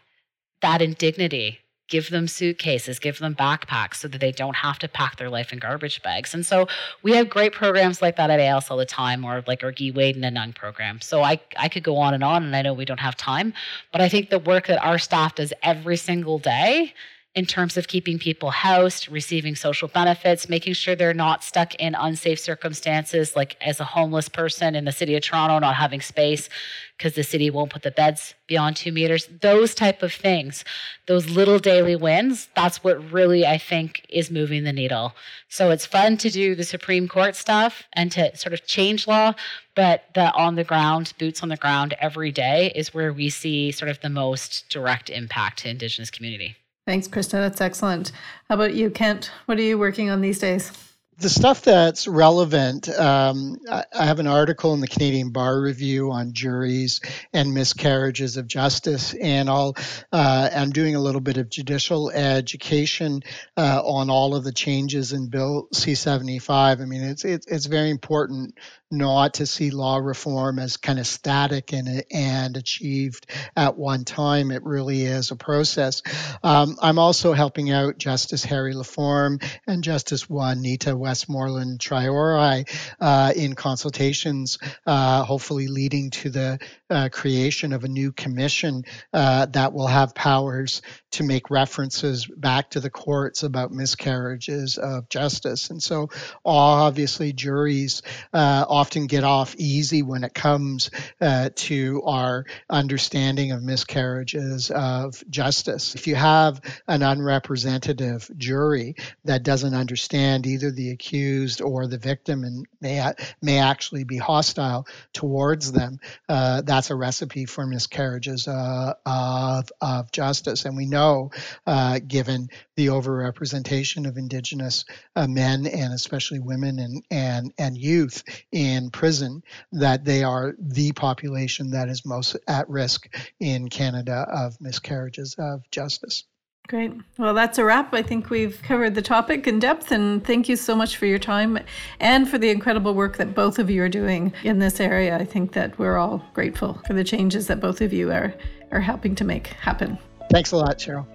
that 0.62 0.82
in 0.82 0.94
dignity 0.94 1.60
give 1.88 2.10
them 2.10 2.28
suitcases, 2.28 3.00
give 3.00 3.20
them 3.20 3.36
backpacks 3.36 3.96
so 3.96 4.08
that 4.08 4.20
they 4.20 4.32
don't 4.32 4.56
have 4.56 4.80
to 4.80 4.88
pack 4.88 5.18
their 5.18 5.30
life 5.30 5.54
in 5.54 5.60
garbage 5.60 6.02
bags. 6.02 6.34
And 6.34 6.46
so 6.46 6.68
we 7.04 7.14
have 7.14 7.30
great 7.30 7.54
programs 7.54 8.02
like 8.02 8.16
that 8.18 8.30
at 8.30 8.40
ALS 8.40 8.70
all 8.70 8.78
the 8.78 8.86
time, 8.86 9.24
or 9.24 9.44
like 9.48 9.64
our 9.64 9.72
Giiwedin 9.72 10.20
Anang 10.20 10.54
program. 10.54 11.02
So 11.02 11.24
I, 11.24 11.40
I 11.58 11.70
could 11.70 11.84
go 11.84 11.98
on 11.98 12.14
and 12.14 12.24
on, 12.24 12.44
and 12.44 12.56
I 12.56 12.62
know 12.62 12.74
we 12.74 12.86
don't 12.86 13.00
have 13.00 13.16
time, 13.16 13.54
but 13.92 14.02
I 14.02 14.10
think 14.10 14.30
the 14.30 14.40
work 14.40 14.68
that 14.68 14.84
our 14.84 14.98
staff 14.98 15.36
does 15.36 15.54
every 15.64 15.98
single 15.98 16.40
day 16.40 16.94
in 17.38 17.46
terms 17.46 17.78
of 17.78 17.88
keeping 17.88 18.18
people 18.18 18.50
housed, 18.50 19.08
receiving 19.10 19.56
social 19.56 19.88
benefits, 19.88 20.50
making 20.50 20.74
sure 20.74 20.96
they're 20.96 21.14
not 21.14 21.44
stuck 21.44 21.76
in 21.76 21.94
unsafe 21.94 22.40
circumstances, 22.40 23.36
like 23.36 23.56
as 23.62 23.80
a 23.80 23.84
homeless 23.84 24.28
person 24.28 24.74
in 24.74 24.86
the 24.86 24.92
city 24.92 25.16
of 25.16 25.22
Toronto, 25.22 25.60
not 25.60 25.76
having 25.76 26.02
space 26.02 26.50
because 26.98 27.14
the 27.14 27.22
city 27.22 27.52
won't 27.52 27.72
put 27.72 27.84
the 27.84 27.92
beds 27.92 28.34
beyond 28.48 28.76
two 28.76 28.92
meters. 28.92 29.30
Those 29.42 29.76
type 29.76 30.02
of 30.02 30.12
things, 30.12 30.66
those 31.06 31.30
little 31.30 31.60
daily 31.60 31.96
wins, 31.96 32.50
that's 32.56 32.84
what 32.84 33.12
really 33.12 33.46
I 33.46 33.60
think 33.60 34.04
is 34.10 34.32
moving 34.32 34.64
the 34.64 34.74
needle. 34.74 35.14
So 35.48 35.70
it's 35.70 35.86
fun 35.86 36.18
to 36.18 36.32
do 36.32 36.56
the 36.56 36.64
Supreme 36.64 37.08
Court 37.08 37.36
stuff 37.36 37.84
and 37.94 38.12
to 38.14 38.36
sort 38.36 38.54
of 38.54 38.66
change 38.66 39.06
law, 39.06 39.36
but 39.76 40.06
the 40.16 40.34
on 40.34 40.56
the 40.56 40.64
ground, 40.64 41.14
boots 41.20 41.44
on 41.44 41.50
the 41.50 41.58
ground 41.58 41.94
every 42.00 42.32
day 42.32 42.72
is 42.74 42.96
where 42.96 43.14
we 43.14 43.30
see 43.30 43.72
sort 43.72 43.92
of 43.92 44.00
the 44.02 44.10
most 44.10 44.68
direct 44.70 45.12
impact 45.12 45.60
to 45.60 45.70
Indigenous 45.70 46.10
community. 46.10 46.56
Thanks, 46.88 47.06
Christa. 47.06 47.32
That's 47.32 47.60
excellent. 47.60 48.14
How 48.48 48.56
about 48.56 48.74
you, 48.74 48.90
Kent? 48.90 49.30
What 49.46 49.58
are 49.58 49.62
you 49.62 49.78
working 49.78 50.10
on 50.10 50.22
these 50.22 50.40
days? 50.40 50.72
the 51.20 51.30
stuff 51.30 51.64
that's 51.64 52.08
relevant, 52.08 52.88
um, 52.90 53.58
I, 53.72 54.06
have 54.06 54.20
an 54.20 54.28
article 54.28 54.76
in 54.76 54.82
the 54.82 54.88
Canadian 54.88 55.32
Bar 55.32 55.60
Review 55.60 56.12
on 56.12 56.34
juries 56.34 57.02
and 57.34 57.56
miscarriages 57.56 58.38
of 58.38 58.48
justice, 58.48 59.16
and 59.16 59.50
I'll 59.50 59.76
uh, 60.12 60.50
I'm 60.56 60.70
doing 60.70 60.96
a 60.96 61.00
little 61.00 61.22
bit 61.22 61.38
of 61.38 61.50
judicial 61.50 62.12
education 62.12 63.24
uh, 63.58 63.82
on 63.84 64.12
all 64.12 64.36
of 64.36 64.44
the 64.44 64.52
changes 64.52 65.12
in 65.12 65.30
Bill 65.30 65.68
C-75. 65.74 66.82
I 66.82 66.86
mean, 66.86 67.02
it's 67.02 67.26
it's, 67.26 67.48
it's 67.48 67.66
very 67.66 67.90
important 67.90 68.54
not 68.90 69.36
to 69.36 69.46
see 69.46 69.70
law 69.72 69.98
reform 69.98 70.60
as 70.60 70.78
kind 70.78 71.00
of 71.00 71.08
static 71.08 71.74
and, 71.74 72.04
and 72.12 72.56
achieved 72.56 73.26
at 73.56 73.78
one 73.78 74.06
time. 74.06 74.52
It 74.52 74.64
really 74.64 75.04
is 75.04 75.32
a 75.32 75.36
process. 75.36 76.02
Um, 76.44 76.78
I'm 76.82 77.00
also 77.00 77.34
helping 77.34 77.72
out 77.72 77.98
Justice 77.98 78.44
Harry 78.46 78.74
LaForme 78.74 79.44
and 79.68 79.84
Justice 79.84 80.30
Juanita 80.30 80.96
Westmoreland 80.96 81.80
Traore 81.80 82.68
uh, 83.00 83.34
in 83.36 83.56
consultations, 83.56 84.58
uh, 84.86 85.24
hopefully 85.24 85.68
leading 85.68 86.10
to 86.12 86.30
the 86.30 86.60
uh, 86.90 87.10
creation 87.12 87.74
of 87.74 87.84
a 87.84 87.90
new 87.90 88.12
commission 88.12 88.84
uh, 89.14 89.46
that 89.48 89.74
will 89.74 89.88
have 89.88 90.16
powers 90.16 90.82
to 91.12 91.24
make 91.24 91.50
references 91.50 92.26
back 92.26 92.72
to 92.72 92.80
the 92.80 92.90
courts 92.90 93.44
about 93.44 93.72
miscarriages 93.72 94.78
of 94.78 95.10
justice. 95.10 95.70
And 95.70 95.82
so, 95.82 96.10
obviously, 96.46 97.34
juries 97.34 98.02
uh, 98.34 98.66
often 98.78 99.08
get 99.08 99.24
off 99.24 99.56
easy 99.58 100.04
when 100.04 100.24
it 100.24 100.34
comes 100.34 100.92
uh, 101.20 101.50
to 101.56 102.04
our 102.06 102.46
understanding 102.70 103.52
of 103.52 103.64
miscarriages 103.64 104.70
of 104.70 105.24
justice. 105.30 105.96
If 105.96 106.06
you 106.06 106.16
have 106.16 106.62
an 106.88 107.02
unrepresentative 107.02 108.30
jury 108.38 108.96
that 109.26 109.42
doesn't 109.42 109.74
understand 109.74 110.46
either 110.46 110.70
the 110.72 110.92
accused 110.92 111.62
or 111.62 111.88
the 111.88 111.98
victim 111.98 112.44
and 112.44 112.66
may, 112.80 113.14
may 113.42 113.58
actually 113.60 114.04
be 114.04 114.18
hostile 114.18 114.86
towards 115.12 115.72
them, 115.72 116.00
uh, 116.30 116.62
that's 116.62 116.92
a 116.92 116.96
recipe 116.96 117.46
for 117.46 117.66
miscarriages 117.66 118.48
uh, 118.48 118.94
of, 119.06 119.72
of 119.82 120.12
justice. 120.12 120.66
And 120.66 120.78
we 120.78 120.86
know, 120.86 121.32
uh, 121.66 122.00
given 122.06 122.50
the 122.76 122.88
overrepresentation 122.88 124.08
of 124.08 124.18
Indigenous 124.18 124.86
uh, 125.16 125.28
men 125.28 125.66
and 125.66 125.94
especially 125.94 126.40
women 126.40 126.78
and, 126.78 127.04
and, 127.10 127.54
and 127.58 127.76
youth 127.76 128.24
in 128.52 128.67
prison, 128.92 129.42
that 129.72 130.06
they 130.06 130.24
are 130.24 130.56
the 130.60 130.92
population 130.94 131.72
that 131.72 131.90
is 131.90 132.06
most 132.06 132.36
at 132.48 132.70
risk 132.70 133.08
in 133.40 133.68
Canada 133.70 134.26
of 134.32 134.60
miscarriages 134.62 135.36
of 135.38 135.70
justice. 135.72 136.24
Great. 136.68 136.92
Well, 137.18 137.34
that's 137.34 137.58
a 137.58 137.64
wrap. 137.64 137.94
I 137.94 138.02
think 138.02 138.30
we've 138.30 138.62
covered 138.62 138.94
the 138.94 139.02
topic 139.02 139.48
in 139.48 139.58
depth, 139.60 139.92
and 139.94 140.26
thank 140.26 140.50
you 140.50 140.58
so 140.58 140.76
much 140.76 140.98
for 140.98 141.06
your 141.06 141.20
time 141.20 141.58
and 142.02 142.28
for 142.30 142.38
the 142.38 142.50
incredible 142.50 142.94
work 142.94 143.16
that 143.18 143.34
both 143.34 143.58
of 143.58 143.70
you 143.70 143.82
are 143.84 143.90
doing 143.90 144.34
in 144.44 144.60
this 144.60 144.82
area. 144.82 145.16
I 145.16 145.24
think 145.24 145.54
that 145.54 145.80
we're 145.80 145.98
all 145.98 146.22
grateful 146.34 146.82
for 146.86 146.94
the 146.94 147.06
changes 147.06 147.48
that 147.48 147.62
both 147.62 147.80
of 147.80 147.94
you 147.94 148.12
are, 148.12 148.34
are 148.72 148.82
helping 148.82 149.16
to 149.16 149.24
make 149.24 149.48
happen. 149.48 149.98
Thanks 150.30 150.52
a 150.52 150.58
lot, 150.58 150.78
Cheryl. 150.78 151.08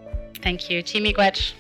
Thank 0.43 0.71
you. 0.71 0.81
Team 0.81 1.05
Miigwech. 1.05 1.53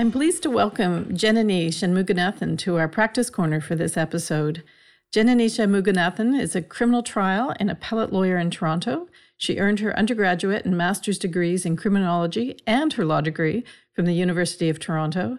I'm 0.00 0.10
pleased 0.10 0.42
to 0.44 0.50
welcome 0.50 1.14
Janani 1.14 1.68
Shanmuganathan 1.68 2.56
to 2.60 2.78
our 2.78 2.88
practice 2.88 3.28
corner 3.28 3.60
for 3.60 3.74
this 3.74 3.98
episode. 3.98 4.62
Janani 5.12 5.44
Shanmuganathan 5.44 6.40
is 6.40 6.56
a 6.56 6.62
criminal 6.62 7.02
trial 7.02 7.52
and 7.60 7.70
appellate 7.70 8.10
lawyer 8.10 8.38
in 8.38 8.50
Toronto. 8.50 9.08
She 9.36 9.58
earned 9.58 9.80
her 9.80 9.94
undergraduate 9.98 10.64
and 10.64 10.74
master's 10.74 11.18
degrees 11.18 11.66
in 11.66 11.76
criminology 11.76 12.58
and 12.66 12.94
her 12.94 13.04
law 13.04 13.20
degree 13.20 13.62
from 13.92 14.06
the 14.06 14.14
University 14.14 14.70
of 14.70 14.78
Toronto. 14.78 15.36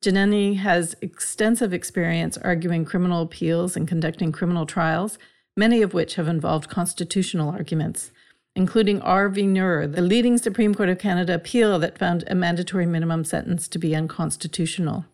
Janani 0.00 0.56
has 0.56 0.96
extensive 1.02 1.74
experience 1.74 2.38
arguing 2.38 2.86
criminal 2.86 3.20
appeals 3.20 3.76
and 3.76 3.86
conducting 3.86 4.32
criminal 4.32 4.64
trials, 4.64 5.18
many 5.54 5.82
of 5.82 5.92
which 5.92 6.14
have 6.14 6.28
involved 6.28 6.70
constitutional 6.70 7.50
arguments 7.50 8.10
including 8.58 9.00
R. 9.02 9.28
v. 9.28 9.46
Nur, 9.46 9.86
the 9.86 10.02
leading 10.02 10.36
Supreme 10.36 10.74
Court 10.74 10.88
of 10.88 10.98
Canada 10.98 11.34
appeal 11.34 11.78
that 11.78 11.96
found 11.96 12.24
a 12.26 12.34
mandatory 12.34 12.86
minimum 12.86 13.22
sentence 13.22 13.68
to 13.68 13.78
be 13.78 13.94
unconstitutional. 13.94 15.04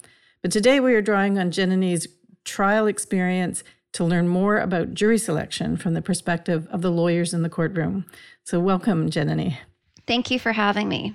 But 0.40 0.50
today 0.50 0.80
we 0.80 0.94
are 0.94 1.02
drawing 1.02 1.38
on 1.38 1.50
Janani's 1.50 2.08
trial 2.44 2.86
experience 2.86 3.62
to 3.92 4.02
learn 4.02 4.28
more 4.28 4.56
about 4.58 4.94
jury 4.94 5.18
selection 5.18 5.76
from 5.76 5.92
the 5.92 6.00
perspective 6.00 6.66
of 6.70 6.80
the 6.80 6.90
lawyers 6.90 7.34
in 7.34 7.42
the 7.42 7.50
courtroom. 7.50 8.06
So, 8.44 8.58
welcome, 8.60 9.10
Janani. 9.10 9.58
Thank 10.06 10.30
you 10.30 10.38
for 10.38 10.52
having 10.52 10.88
me. 10.88 11.14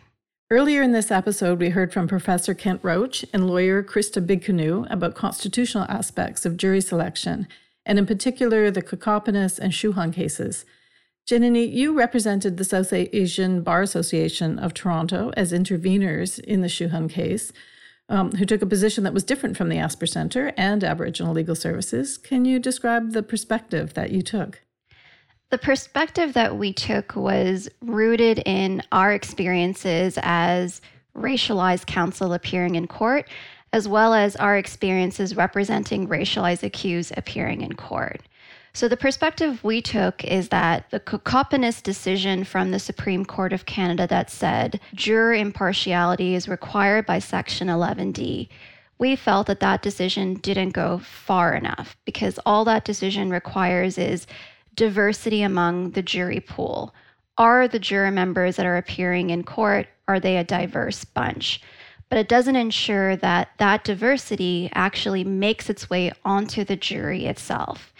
Earlier 0.51 0.84
in 0.84 0.91
this 0.91 1.09
episode, 1.09 1.59
we 1.59 1.69
heard 1.69 1.91
from 1.91 2.07
Professor 2.07 2.53
Kent 2.53 2.82
Roach 2.84 3.25
and 3.34 3.47
lawyer 3.47 3.82
Christa 3.82 4.23
Big 4.25 4.43
Canoe 4.43 4.86
about 4.91 5.15
constitutional 5.15 5.86
aspects 5.89 6.45
of 6.45 6.57
jury 6.57 6.82
selection, 6.82 7.47
and 7.88 7.97
in 7.97 8.05
particular 8.05 8.69
the 8.69 8.84
Kokopenace 8.84 9.57
and 9.57 9.73
Chouhan 9.73 10.13
cases. 10.13 10.63
Janani, 11.30 11.71
you 11.71 11.93
represented 11.93 12.57
the 12.57 12.63
South 12.63 12.91
Asian 12.91 13.61
Bar 13.61 13.84
Association 13.84 14.57
of 14.57 14.73
Toronto 14.73 15.32
as 15.38 15.53
interveners 15.53 16.39
in 16.39 16.61
the 16.61 16.67
Chouhan 16.67 17.07
case, 17.07 17.53
um, 18.09 18.32
who 18.32 18.45
took 18.45 18.63
a 18.63 18.65
position 18.65 19.03
that 19.03 19.13
was 19.13 19.23
different 19.23 19.55
from 19.55 19.69
the 19.69 19.77
Asper 19.77 20.07
Center 20.07 20.51
and 20.57 20.84
Aboriginal 20.84 21.36
Legal 21.36 21.53
Services. 21.53 22.17
Can 22.17 22.45
you 22.45 22.57
describe 22.57 23.11
the 23.11 23.21
perspective 23.21 23.93
that 23.93 24.09
you 24.09 24.23
took? 24.23 24.63
The 25.51 25.59
perspective 25.59 26.34
that 26.34 26.57
we 26.57 26.73
took 26.73 27.15
was 27.15 27.69
rooted 27.80 28.41
in 28.47 28.82
our 28.91 29.13
experiences 29.13 30.17
as 30.23 30.82
racialized 31.15 31.86
counsel 31.86 32.34
appearing 32.34 32.73
in 32.73 32.88
court, 32.88 33.30
as 33.71 33.88
well 33.88 34.15
as 34.15 34.36
our 34.38 34.57
experiences 34.57 35.36
representing 35.36 36.07
racialized 36.07 36.63
accused 36.63 37.13
appearing 37.15 37.61
in 37.61 37.73
court. 37.73 38.19
So, 38.80 38.88
the 38.88 38.95
perspective 38.95 39.61
we 39.61 39.82
took 39.82 40.23
is 40.23 40.47
that 40.47 40.89
the 40.89 41.01
Kokopenace 41.01 41.84
decision 41.84 42.45
from 42.45 42.71
the 42.71 42.80
Supreme 42.80 43.25
Court 43.25 43.51
of 43.51 43.65
Canada 43.65 44.07
that 44.07 44.30
said 44.30 44.80
juror 44.95 45.34
impartiality 45.34 46.34
is 46.34 46.47
required 46.47 47.05
by 47.05 47.19
Section 47.19 47.67
11D, 47.67 48.47
we 48.97 49.17
felt 49.17 49.47
that 49.47 49.59
that 49.59 49.82
decision 49.82 50.36
didn't 50.36 50.69
go 50.69 50.99
far 50.99 51.55
enough 51.55 51.97
because 52.05 52.39
all 52.45 52.63
that 52.63 52.86
decision 52.86 53.30
requires 53.30 53.97
is 53.97 54.25
diversity 54.75 55.41
among 55.41 55.91
the 55.91 56.01
jury 56.01 56.39
pool. 56.39 56.95
Are 57.38 57.67
the 57.67 57.80
juror 57.80 58.11
members 58.11 58.55
that 58.55 58.65
are 58.65 58.77
appearing 58.77 59.30
in 59.30 59.43
court 59.43 59.88
are 60.07 60.21
they 60.21 60.38
a 60.38 60.43
diverse 60.45 61.03
bunch? 61.03 61.61
But 62.07 62.17
it 62.17 62.30
doesn't 62.30 62.55
ensure 62.55 63.17
that 63.17 63.49
that 63.57 63.84
diversity 63.84 64.69
actually 64.73 65.25
makes 65.25 65.69
its 65.69 65.89
way 65.89 66.13
onto 66.23 66.63
the 66.63 66.77
jury 66.77 67.25
itself. 67.25 67.91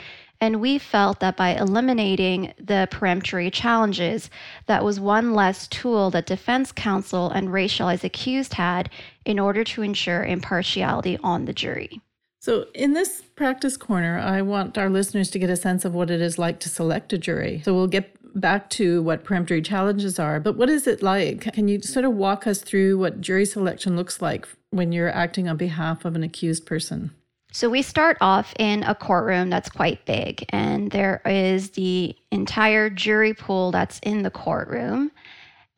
And 0.42 0.62
we 0.62 0.78
felt 0.78 1.20
that 1.20 1.36
by 1.36 1.50
eliminating 1.56 2.54
the 2.58 2.88
peremptory 2.90 3.52
challenges, 3.52 4.30
that 4.68 4.86
was 4.86 5.00
one 5.00 5.34
less 5.34 5.68
tool 5.68 6.10
that 6.12 6.26
defense 6.26 6.72
counsel 6.72 7.30
and 7.30 7.50
racialized 7.50 8.06
accused 8.06 8.54
had 8.54 8.90
in 9.26 9.38
order 9.38 9.66
to 9.66 9.82
ensure 9.82 10.24
impartiality 10.24 11.18
on 11.24 11.46
the 11.46 11.54
jury. 11.54 12.02
So, 12.42 12.68
in 12.74 12.94
this 12.94 13.22
practice 13.36 13.76
corner, 13.76 14.18
I 14.18 14.42
want 14.42 14.78
our 14.78 14.90
listeners 14.90 15.30
to 15.32 15.40
get 15.40 15.50
a 15.50 15.58
sense 15.58 15.84
of 15.84 15.94
what 15.94 16.10
it 16.10 16.22
is 16.22 16.40
like 16.40 16.62
to 16.62 16.70
select 16.70 17.12
a 17.12 17.18
jury. 17.18 17.62
So, 17.66 17.74
we'll 17.74 17.88
get 17.88 18.16
back 18.40 18.70
to 18.70 19.02
what 19.04 19.26
peremptory 19.26 19.62
challenges 19.62 20.20
are, 20.20 20.40
but 20.40 20.56
what 20.56 20.70
is 20.70 20.88
it 20.88 21.04
like? 21.04 21.54
Can 21.54 21.68
you 21.68 21.82
sort 21.82 22.06
of 22.06 22.14
walk 22.14 22.48
us 22.48 22.62
through 22.62 22.98
what 22.98 23.20
jury 23.20 23.46
selection 23.46 23.98
looks 23.98 24.22
like 24.22 24.48
when 24.70 24.94
you're 24.94 25.10
acting 25.10 25.50
on 25.50 25.58
behalf 25.58 26.06
of 26.06 26.16
an 26.16 26.24
accused 26.24 26.66
person? 26.66 27.12
So 27.52 27.68
we 27.68 27.82
start 27.82 28.18
off 28.22 28.54
in 28.60 28.84
a 28.84 28.94
courtroom 28.94 29.50
that's 29.50 29.70
quite 29.70 30.06
big, 30.06 30.46
and 30.50 30.92
there 30.92 31.22
is 31.26 31.72
the 31.72 32.16
entire 32.32 32.92
jury 32.92 33.34
pool 33.34 33.72
that's 33.72 34.00
in 34.00 34.22
the 34.22 34.30
courtroom. 34.30 35.12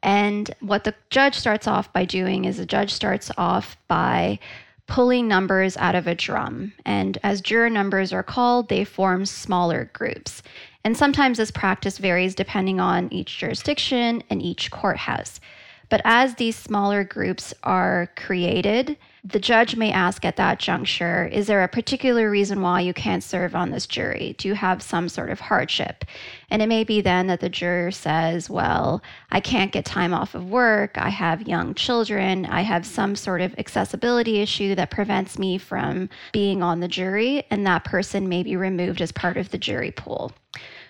And 0.04 0.54
what 0.60 0.84
the 0.84 0.94
judge 1.10 1.36
starts 1.36 1.68
off 1.68 1.94
by 1.94 2.04
doing 2.04 2.44
is 2.44 2.58
the 2.58 2.66
judge 2.66 2.92
starts 2.92 3.32
off 3.38 3.78
by 3.88 4.40
pulling 4.88 5.30
numbers 5.30 5.78
out 5.78 5.96
of 5.96 6.08
a 6.08 6.16
drum. 6.16 6.74
And 6.86 7.18
as 7.24 7.40
juror 7.40 7.70
numbers 7.70 8.12
are 8.12 8.24
called, 8.24 8.68
they 8.68 8.84
form 8.84 9.26
smaller 9.26 9.90
groups. 9.94 10.44
And 10.84 10.98
sometimes 10.98 11.38
this 11.38 11.52
practice 11.52 12.00
varies 12.00 12.36
depending 12.36 12.82
on 12.82 13.08
each 13.14 13.38
jurisdiction 13.38 14.24
and 14.30 14.42
each 14.42 14.72
courthouse. 14.72 15.40
But 15.88 16.02
as 16.04 16.36
these 16.36 16.58
smaller 16.58 17.06
groups 17.06 17.54
are 17.64 18.10
created, 18.18 18.98
the 19.24 19.40
judge 19.40 19.76
may 19.76 19.92
ask 19.92 20.26
at 20.26 20.36
that 20.38 20.58
juncture 20.58 21.28
Is 21.28 21.46
there 21.46 21.64
a 21.64 21.68
particular 21.68 22.30
reason 22.30 22.62
why 22.62 22.82
you 22.82 22.94
can't 22.94 23.24
serve 23.24 23.56
on 23.56 23.70
this 23.70 23.86
jury? 23.86 24.34
Do 24.40 24.48
you 24.48 24.56
have 24.56 24.82
some 24.82 25.10
sort 25.10 25.30
of 25.30 25.40
hardship? 25.40 26.06
And 26.50 26.62
it 26.62 26.68
may 26.68 26.84
be 26.84 27.02
then 27.02 27.28
that 27.28 27.40
the 27.40 27.50
juror 27.50 27.92
says, 27.92 28.50
Well, 28.50 29.04
I 29.32 29.40
can't 29.40 29.72
get 29.72 29.86
time 29.86 30.14
off 30.14 30.34
of 30.34 30.50
work. 30.50 30.98
I 30.98 31.10
have 31.10 31.48
young 31.48 31.76
children. 31.76 32.48
I 32.48 32.62
have 32.62 32.86
some 32.86 33.16
sort 33.16 33.42
of 33.42 33.54
accessibility 33.60 34.42
issue 34.42 34.74
that 34.74 34.90
prevents 34.90 35.38
me 35.38 35.60
from 35.60 36.10
being 36.32 36.64
on 36.64 36.80
the 36.80 36.88
jury. 36.88 37.44
And 37.52 37.66
that 37.68 37.84
person 37.84 38.28
may 38.28 38.42
be 38.42 38.56
removed 38.56 39.02
as 39.02 39.12
part 39.12 39.38
of 39.38 39.52
the 39.52 39.58
jury 39.60 39.92
pool. 39.92 40.32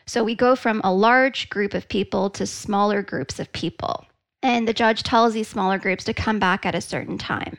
So 0.06 0.24
we 0.24 0.36
go 0.36 0.56
from 0.56 0.80
a 0.84 0.94
large 0.94 1.50
group 1.50 1.74
of 1.74 1.90
people 1.90 2.30
to 2.32 2.48
smaller 2.48 3.02
groups 3.02 3.40
of 3.40 3.52
people. 3.52 4.06
And 4.42 4.68
the 4.68 4.74
judge 4.74 5.04
tells 5.04 5.34
these 5.34 5.48
smaller 5.50 5.78
groups 5.78 6.06
to 6.06 6.14
come 6.14 6.40
back 6.40 6.66
at 6.66 6.74
a 6.74 6.82
certain 6.82 7.18
time. 7.18 7.58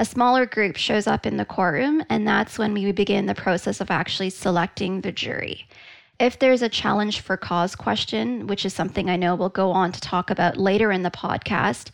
A 0.00 0.04
smaller 0.06 0.46
group 0.46 0.78
shows 0.78 1.06
up 1.06 1.26
in 1.26 1.36
the 1.36 1.44
courtroom, 1.44 2.02
and 2.08 2.26
that's 2.26 2.58
when 2.58 2.72
we 2.72 2.90
begin 2.90 3.26
the 3.26 3.34
process 3.34 3.82
of 3.82 3.90
actually 3.90 4.30
selecting 4.30 5.02
the 5.02 5.12
jury. 5.12 5.68
If 6.18 6.38
there's 6.38 6.62
a 6.62 6.70
challenge 6.70 7.20
for 7.20 7.36
cause 7.36 7.76
question, 7.76 8.46
which 8.46 8.64
is 8.64 8.72
something 8.72 9.10
I 9.10 9.16
know 9.16 9.34
we'll 9.34 9.50
go 9.50 9.70
on 9.72 9.92
to 9.92 10.00
talk 10.00 10.30
about 10.30 10.56
later 10.56 10.90
in 10.90 11.02
the 11.02 11.10
podcast, 11.10 11.90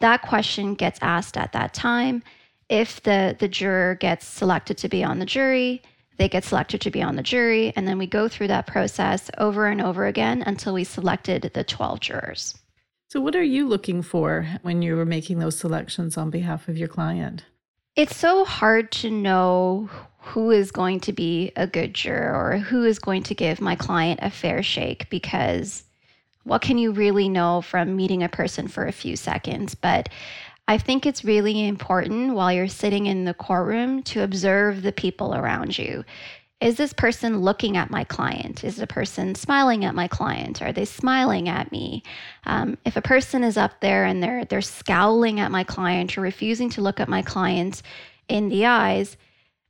that 0.00 0.20
question 0.20 0.74
gets 0.74 0.98
asked 1.00 1.38
at 1.38 1.54
that 1.54 1.72
time. 1.72 2.22
If 2.68 3.02
the, 3.04 3.34
the 3.38 3.48
juror 3.48 3.94
gets 3.94 4.26
selected 4.26 4.76
to 4.76 4.90
be 4.90 5.02
on 5.02 5.18
the 5.18 5.24
jury, 5.24 5.80
they 6.18 6.28
get 6.28 6.44
selected 6.44 6.82
to 6.82 6.90
be 6.90 7.02
on 7.02 7.16
the 7.16 7.22
jury, 7.22 7.72
and 7.74 7.88
then 7.88 7.96
we 7.96 8.06
go 8.06 8.28
through 8.28 8.48
that 8.48 8.66
process 8.66 9.30
over 9.38 9.66
and 9.68 9.80
over 9.80 10.04
again 10.04 10.42
until 10.44 10.74
we 10.74 10.84
selected 10.84 11.50
the 11.54 11.64
12 11.64 12.00
jurors. 12.00 12.58
So, 13.08 13.20
what 13.20 13.36
are 13.36 13.42
you 13.42 13.68
looking 13.68 14.02
for 14.02 14.48
when 14.62 14.82
you 14.82 14.96
were 14.96 15.04
making 15.04 15.38
those 15.38 15.56
selections 15.56 16.16
on 16.16 16.30
behalf 16.30 16.66
of 16.66 16.76
your 16.76 16.88
client? 16.88 17.44
It's 17.94 18.16
so 18.16 18.44
hard 18.44 18.90
to 18.92 19.10
know 19.10 19.88
who 20.18 20.50
is 20.50 20.72
going 20.72 21.00
to 21.00 21.12
be 21.12 21.52
a 21.54 21.68
good 21.68 21.94
juror 21.94 22.34
or 22.34 22.58
who 22.58 22.84
is 22.84 22.98
going 22.98 23.22
to 23.22 23.34
give 23.34 23.60
my 23.60 23.76
client 23.76 24.18
a 24.22 24.30
fair 24.30 24.60
shake 24.60 25.08
because 25.08 25.84
what 26.42 26.62
can 26.62 26.78
you 26.78 26.90
really 26.90 27.28
know 27.28 27.62
from 27.62 27.94
meeting 27.94 28.24
a 28.24 28.28
person 28.28 28.66
for 28.66 28.86
a 28.86 28.92
few 28.92 29.14
seconds? 29.14 29.76
But 29.76 30.08
I 30.66 30.76
think 30.76 31.06
it's 31.06 31.24
really 31.24 31.64
important 31.66 32.34
while 32.34 32.52
you're 32.52 32.66
sitting 32.66 33.06
in 33.06 33.24
the 33.24 33.34
courtroom 33.34 34.02
to 34.04 34.24
observe 34.24 34.82
the 34.82 34.90
people 34.90 35.32
around 35.32 35.78
you 35.78 36.04
is 36.60 36.76
this 36.76 36.94
person 36.94 37.40
looking 37.40 37.76
at 37.76 37.90
my 37.90 38.04
client? 38.04 38.64
Is 38.64 38.76
the 38.76 38.86
person 38.86 39.34
smiling 39.34 39.84
at 39.84 39.94
my 39.94 40.08
client? 40.08 40.62
Are 40.62 40.72
they 40.72 40.86
smiling 40.86 41.48
at 41.48 41.70
me? 41.70 42.02
Um, 42.44 42.78
if 42.86 42.96
a 42.96 43.02
person 43.02 43.44
is 43.44 43.58
up 43.58 43.80
there 43.80 44.04
and 44.04 44.22
they're 44.22 44.44
they're 44.46 44.62
scowling 44.62 45.38
at 45.38 45.50
my 45.50 45.64
client 45.64 46.16
or 46.16 46.22
refusing 46.22 46.70
to 46.70 46.80
look 46.80 46.98
at 46.98 47.08
my 47.08 47.20
client 47.20 47.82
in 48.28 48.48
the 48.48 48.64
eyes, 48.64 49.18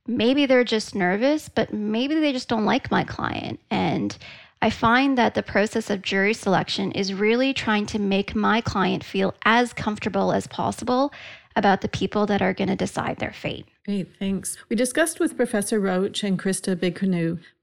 maybe 0.07 0.45
they're 0.45 0.63
just 0.63 0.95
nervous, 0.95 1.49
but 1.49 1.73
maybe 1.73 2.15
they 2.15 2.31
just 2.31 2.47
don't 2.47 2.65
like 2.65 2.89
my 2.89 3.03
client. 3.03 3.59
And 3.69 4.17
I 4.61 4.69
find 4.69 5.17
that 5.17 5.35
the 5.35 5.43
process 5.43 5.89
of 5.89 6.01
jury 6.01 6.33
selection 6.33 6.93
is 6.93 7.13
really 7.13 7.53
trying 7.53 7.85
to 7.87 7.99
make 7.99 8.33
my 8.33 8.61
client 8.61 9.03
feel 9.03 9.35
as 9.43 9.73
comfortable 9.73 10.31
as 10.31 10.47
possible 10.47 11.11
about 11.57 11.81
the 11.81 11.89
people 11.89 12.25
that 12.27 12.41
are 12.41 12.53
going 12.53 12.69
to 12.69 12.75
decide 12.75 13.17
their 13.17 13.33
fate. 13.33 13.65
Great, 13.85 14.15
thanks. 14.17 14.55
We 14.69 14.75
discussed 14.75 15.19
with 15.19 15.35
Professor 15.35 15.79
Roach 15.79 16.23
and 16.23 16.39
Christa 16.39 16.79
Big 16.79 16.95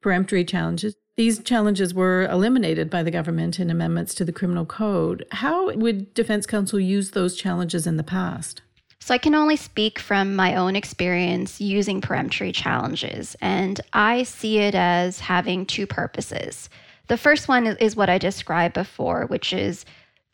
peremptory 0.02 0.44
challenges. 0.44 0.96
These 1.16 1.44
challenges 1.44 1.94
were 1.94 2.24
eliminated 2.24 2.90
by 2.90 3.04
the 3.04 3.12
government 3.12 3.60
in 3.60 3.70
amendments 3.70 4.14
to 4.16 4.24
the 4.24 4.32
criminal 4.32 4.66
code. 4.66 5.24
How 5.30 5.72
would 5.72 6.12
defense 6.12 6.44
counsel 6.44 6.80
use 6.80 7.12
those 7.12 7.36
challenges 7.36 7.86
in 7.86 7.96
the 7.96 8.02
past? 8.02 8.62
So 8.98 9.14
I 9.14 9.18
can 9.18 9.34
only 9.34 9.56
speak 9.56 9.98
from 9.98 10.34
my 10.34 10.56
own 10.56 10.74
experience 10.74 11.60
using 11.60 12.00
peremptory 12.00 12.52
challenges, 12.52 13.36
and 13.40 13.80
I 13.92 14.24
see 14.24 14.58
it 14.58 14.74
as 14.74 15.20
having 15.20 15.66
two 15.66 15.86
purposes. 15.86 16.68
The 17.06 17.18
first 17.18 17.46
one 17.46 17.66
is 17.66 17.94
what 17.94 18.08
I 18.08 18.18
described 18.18 18.74
before, 18.74 19.26
which 19.26 19.52
is 19.52 19.84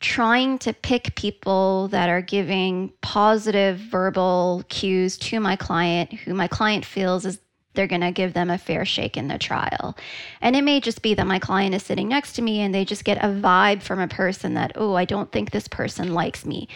trying 0.01 0.57
to 0.59 0.73
pick 0.73 1.15
people 1.15 1.87
that 1.89 2.09
are 2.09 2.21
giving 2.21 2.91
positive 3.01 3.77
verbal 3.77 4.63
cues 4.67 5.17
to 5.17 5.39
my 5.39 5.55
client 5.55 6.11
who 6.11 6.33
my 6.33 6.47
client 6.47 6.83
feels 6.83 7.25
is 7.25 7.39
they're 7.73 7.87
going 7.87 8.01
to 8.01 8.11
give 8.11 8.33
them 8.33 8.49
a 8.49 8.57
fair 8.57 8.83
shake 8.83 9.15
in 9.15 9.29
the 9.29 9.37
trial. 9.37 9.95
And 10.41 10.55
it 10.55 10.63
may 10.63 10.81
just 10.81 11.01
be 11.01 11.13
that 11.13 11.27
my 11.27 11.39
client 11.39 11.73
is 11.73 11.83
sitting 11.83 12.09
next 12.09 12.33
to 12.33 12.41
me 12.41 12.59
and 12.59 12.75
they 12.75 12.83
just 12.83 13.05
get 13.05 13.23
a 13.23 13.27
vibe 13.27 13.81
from 13.81 13.99
a 13.99 14.07
person 14.07 14.55
that, 14.55 14.73
oh, 14.75 14.95
I 14.95 15.05
don't 15.05 15.31
think 15.31 15.51
this 15.51 15.69
person 15.69 16.13
likes 16.13 16.45
me. 16.45 16.67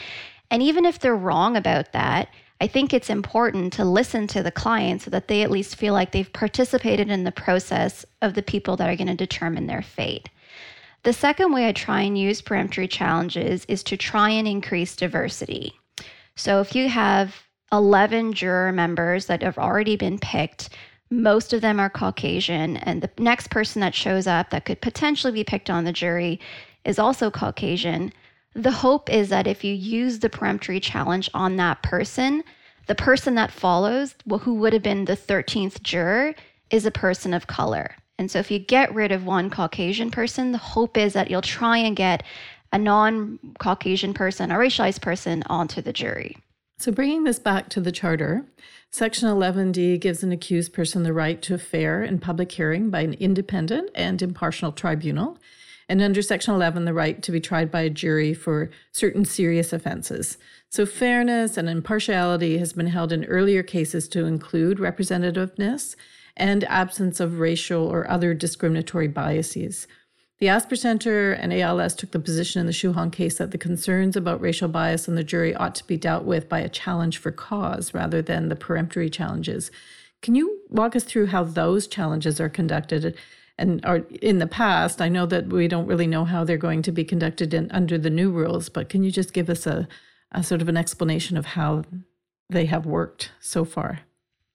And 0.49 0.61
even 0.63 0.86
if 0.86 0.99
they're 0.99 1.15
wrong 1.15 1.57
about 1.57 1.91
that, 1.91 2.30
I 2.61 2.67
think 2.67 2.93
it's 2.93 3.09
important 3.09 3.73
to 3.73 3.84
listen 3.84 4.28
to 4.28 4.41
the 4.41 4.51
client 4.51 5.01
so 5.01 5.11
that 5.11 5.28
they 5.28 5.41
at 5.41 5.51
least 5.51 5.76
feel 5.76 5.93
like 5.93 6.11
they've 6.11 6.32
participated 6.32 7.09
in 7.09 7.26
the 7.26 7.32
process 7.32 8.05
of 8.21 8.34
the 8.34 8.43
people 8.43 8.78
that 8.78 8.89
are 8.89 8.95
going 8.95 9.07
to 9.07 9.15
determine 9.15 9.67
their 9.67 9.82
fate. 9.82 10.30
The 11.05 11.13
second 11.13 11.53
way 11.53 11.67
I 11.67 11.71
try 11.71 12.01
and 12.01 12.17
use 12.17 12.41
peremptory 12.41 12.87
challenges 12.87 13.63
is 13.65 13.83
to 13.83 13.95
try 13.95 14.31
and 14.31 14.47
increase 14.47 14.95
diversity. 14.95 15.79
So 16.35 16.61
if 16.61 16.73
you 16.75 16.89
have 16.89 17.43
11 17.71 18.33
juror 18.33 18.71
members 18.71 19.27
that 19.27 19.43
have 19.43 19.59
already 19.59 19.97
been 19.97 20.17
picked, 20.17 20.69
most 21.11 21.53
of 21.53 21.61
them 21.61 21.79
are 21.79 21.91
Caucasian, 21.91 22.77
and 22.77 23.03
the 23.03 23.11
next 23.19 23.51
person 23.51 23.81
that 23.81 23.93
shows 23.93 24.25
up 24.25 24.49
that 24.49 24.65
could 24.65 24.81
potentially 24.81 25.31
be 25.31 25.43
picked 25.43 25.69
on 25.69 25.83
the 25.83 25.93
jury 25.93 26.39
is 26.85 26.97
also 26.97 27.29
Caucasian. 27.29 28.11
The 28.55 28.71
hope 28.71 29.07
is 29.13 29.29
that 29.29 29.45
if 29.45 29.63
you 29.63 29.75
use 29.75 30.17
the 30.17 30.29
peremptory 30.31 30.79
challenge 30.79 31.29
on 31.35 31.55
that 31.57 31.83
person, 31.83 32.43
the 32.87 32.95
person 32.95 33.35
that 33.35 33.51
follows, 33.51 34.15
who 34.41 34.55
would 34.55 34.73
have 34.73 34.81
been 34.81 35.05
the 35.05 35.15
13th 35.15 35.83
juror, 35.83 36.33
is 36.71 36.83
a 36.87 36.91
person 36.91 37.31
of 37.35 37.45
color. 37.45 37.95
And 38.18 38.32
so 38.32 38.39
if 38.39 38.49
you 38.49 38.59
get 38.59 38.93
rid 38.93 39.11
of 39.11 39.26
one 39.26 39.49
Caucasian 39.49 40.11
person, 40.11 40.51
the 40.51 40.57
hope 40.57 40.97
is 40.97 41.13
that 41.13 41.30
you'll 41.30 41.41
try 41.41 41.78
and 41.78 41.95
get 41.95 42.24
a 42.72 42.78
non 42.78 43.39
Caucasian 43.59 44.13
person, 44.13 44.51
a 44.51 44.55
racialized 44.55 45.01
person, 45.01 45.43
onto 45.47 45.82
the 45.82 45.93
jury. 45.93 46.38
So 46.78 46.91
bringing 46.91 47.24
this 47.24 47.39
back 47.39 47.70
to 47.70 47.82
the 47.82 47.91
charter, 47.91 48.45
Section 48.91 49.30
11D 49.30 49.99
gives 49.99 50.24
an 50.24 50.32
accused 50.32 50.74
person 50.74 51.03
the 51.03 51.13
right 51.13 51.41
to 51.41 51.53
a 51.53 51.57
fair 51.57 52.01
and 52.01 52.22
public 52.22 52.51
hearing 52.51 52.89
by 52.89 53.01
an 53.01 53.13
independent 53.13 53.91
and 53.95 54.22
impartial 54.22 54.72
tribunal. 54.72 55.38
And 55.88 56.01
under 56.01 56.22
Section 56.22 56.53
11, 56.53 56.86
the 56.86 56.93
right 56.93 57.22
to 57.22 57.32
be 57.32 57.39
tried 57.39 57.70
by 57.72 57.82
a 57.82 57.89
jury 57.89 58.34
for 58.34 58.72
certain 58.91 59.24
serious 59.24 59.72
offenses. 59.72 60.38
So, 60.70 60.86
fairness 60.86 61.57
and 61.57 61.70
impartiality 61.70 62.57
has 62.57 62.74
been 62.74 62.88
held 62.88 63.11
in 63.11 63.26
earlier 63.26 63.61
cases 63.61 64.07
to 64.09 64.26
include 64.26 64.80
representativeness 64.80 65.95
and 66.38 66.63
absence 66.65 67.19
of 67.19 67.39
racial 67.39 67.86
or 67.86 68.09
other 68.09 68.33
discriminatory 68.33 69.07
biases. 69.07 69.88
The 70.39 70.49
Asper 70.49 70.75
Center 70.75 71.31
and 71.31 71.53
ALS 71.53 71.95
took 71.95 72.11
the 72.11 72.19
position 72.19 72.59
in 72.59 72.65
the 72.65 72.73
Chouhan 72.73 73.09
case 73.09 73.38
that 73.38 73.51
the 73.51 73.57
concerns 73.57 74.17
about 74.17 74.41
racial 74.41 74.67
bias 74.67 75.07
in 75.07 75.15
the 75.15 75.23
jury 75.23 75.55
ought 75.55 75.75
to 75.75 75.88
be 75.88 75.95
dealt 75.95 76.25
with 76.25 76.49
by 76.49 76.59
a 76.59 76.67
challenge 76.67 77.17
for 77.17 77.31
cause 77.31 77.93
rather 77.93 78.21
than 78.21 78.49
the 78.49 78.55
peremptory 78.55 79.09
challenges. 79.09 79.71
Can 80.21 80.36
you 80.36 80.59
walk 80.69 80.93
us 80.95 81.05
through 81.05 81.27
how 81.27 81.45
those 81.45 81.88
challenges 81.88 82.41
are 82.41 82.49
conducted? 82.49 83.15
And 83.57 83.86
are 83.86 83.99
in 84.21 84.39
the 84.39 84.47
past, 84.47 85.01
I 85.01 85.07
know 85.07 85.25
that 85.27 85.47
we 85.47 85.69
don't 85.69 85.88
really 85.88 86.07
know 86.07 86.25
how 86.25 86.43
they're 86.43 86.57
going 86.57 86.81
to 86.81 86.91
be 86.91 87.05
conducted 87.05 87.53
in, 87.53 87.71
under 87.71 87.97
the 87.97 88.09
new 88.09 88.29
rules, 88.29 88.67
but 88.67 88.89
can 88.89 89.05
you 89.05 89.11
just 89.11 89.31
give 89.31 89.49
us 89.49 89.65
a, 89.65 89.88
a 90.33 90.43
sort 90.43 90.61
of 90.61 90.67
an 90.67 90.75
explanation 90.75 91.38
of 91.38 91.45
how 91.45 91.83
they 92.49 92.65
have 92.65 92.86
worked 92.86 93.31
so 93.39 93.63
far? 93.63 94.01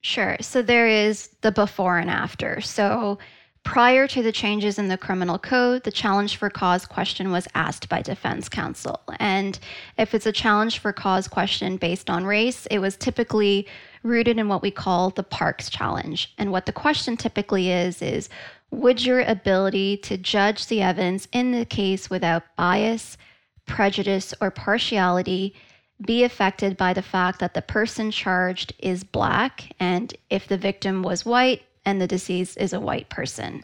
Sure. 0.01 0.35
So 0.41 0.61
there 0.61 0.87
is 0.87 1.29
the 1.41 1.51
before 1.51 1.99
and 1.99 2.09
after. 2.09 2.59
So 2.61 3.19
prior 3.63 4.07
to 4.07 4.23
the 4.23 4.31
changes 4.31 4.79
in 4.79 4.87
the 4.87 4.97
criminal 4.97 5.37
code, 5.37 5.83
the 5.83 5.91
challenge 5.91 6.37
for 6.37 6.49
cause 6.49 6.85
question 6.85 7.31
was 7.31 7.47
asked 7.53 7.87
by 7.87 8.01
defense 8.01 8.49
counsel. 8.49 8.99
And 9.19 9.59
if 9.99 10.15
it's 10.15 10.25
a 10.25 10.31
challenge 10.31 10.79
for 10.79 10.91
cause 10.91 11.27
question 11.27 11.77
based 11.77 12.09
on 12.09 12.25
race, 12.25 12.65
it 12.67 12.79
was 12.79 12.97
typically 12.97 13.67
rooted 14.01 14.39
in 14.39 14.47
what 14.47 14.63
we 14.63 14.71
call 14.71 15.11
the 15.11 15.23
Parks 15.23 15.69
challenge. 15.69 16.33
And 16.39 16.51
what 16.51 16.65
the 16.65 16.73
question 16.73 17.15
typically 17.15 17.69
is 17.69 18.01
is 18.01 18.29
would 18.71 19.05
your 19.05 19.21
ability 19.21 19.97
to 19.97 20.17
judge 20.17 20.67
the 20.67 20.81
evidence 20.81 21.27
in 21.31 21.51
the 21.51 21.65
case 21.65 22.09
without 22.09 22.43
bias, 22.55 23.17
prejudice, 23.67 24.33
or 24.41 24.49
partiality 24.49 25.53
be 26.05 26.23
affected 26.23 26.77
by 26.77 26.93
the 26.93 27.01
fact 27.01 27.39
that 27.39 27.53
the 27.53 27.61
person 27.61 28.11
charged 28.11 28.73
is 28.79 29.03
black 29.03 29.71
and 29.79 30.13
if 30.29 30.47
the 30.47 30.57
victim 30.57 31.03
was 31.03 31.25
white 31.25 31.63
and 31.85 32.01
the 32.01 32.07
deceased 32.07 32.57
is 32.57 32.73
a 32.73 32.79
white 32.79 33.09
person. 33.09 33.63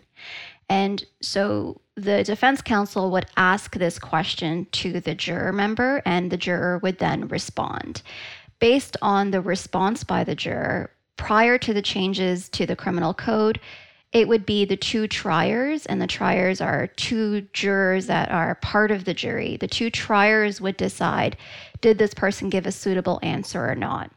And 0.70 1.04
so 1.22 1.82
the 1.96 2.24
defense 2.24 2.62
counsel 2.62 3.10
would 3.12 3.26
ask 3.38 3.76
this 3.76 3.98
question 3.98 4.68
to 4.74 5.00
the 5.00 5.16
juror 5.16 5.54
member, 5.54 6.02
and 6.06 6.30
the 6.30 6.38
juror 6.38 6.78
would 6.80 7.00
then 7.00 7.28
respond. 7.28 8.02
Based 8.60 8.98
on 9.02 9.32
the 9.32 9.42
response 9.42 10.04
by 10.04 10.24
the 10.24 10.36
juror, 10.36 10.92
prior 11.16 11.58
to 11.58 11.74
the 11.74 11.82
changes 11.82 12.50
to 12.50 12.66
the 12.66 12.76
criminal 12.76 13.14
code, 13.14 13.60
it 14.14 14.28
would 14.28 14.46
be 14.46 14.66
the 14.66 14.78
two 14.78 15.08
triers, 15.08 15.86
and 15.86 16.02
the 16.02 16.08
triers 16.08 16.62
are 16.62 16.88
two 16.88 17.42
jurors 17.54 18.08
that 18.08 18.32
are 18.32 18.56
part 18.56 18.92
of 18.92 19.06
the 19.06 19.14
jury. 19.14 19.58
The 19.58 19.68
two 19.68 19.90
triers 19.90 20.62
would 20.62 20.78
decide 20.78 21.38
did 21.82 21.98
this 21.98 22.14
person 22.14 22.50
give 22.50 22.66
a 22.66 22.72
suitable 22.72 23.20
answer 23.22 23.70
or 23.70 23.76
not. 23.76 24.12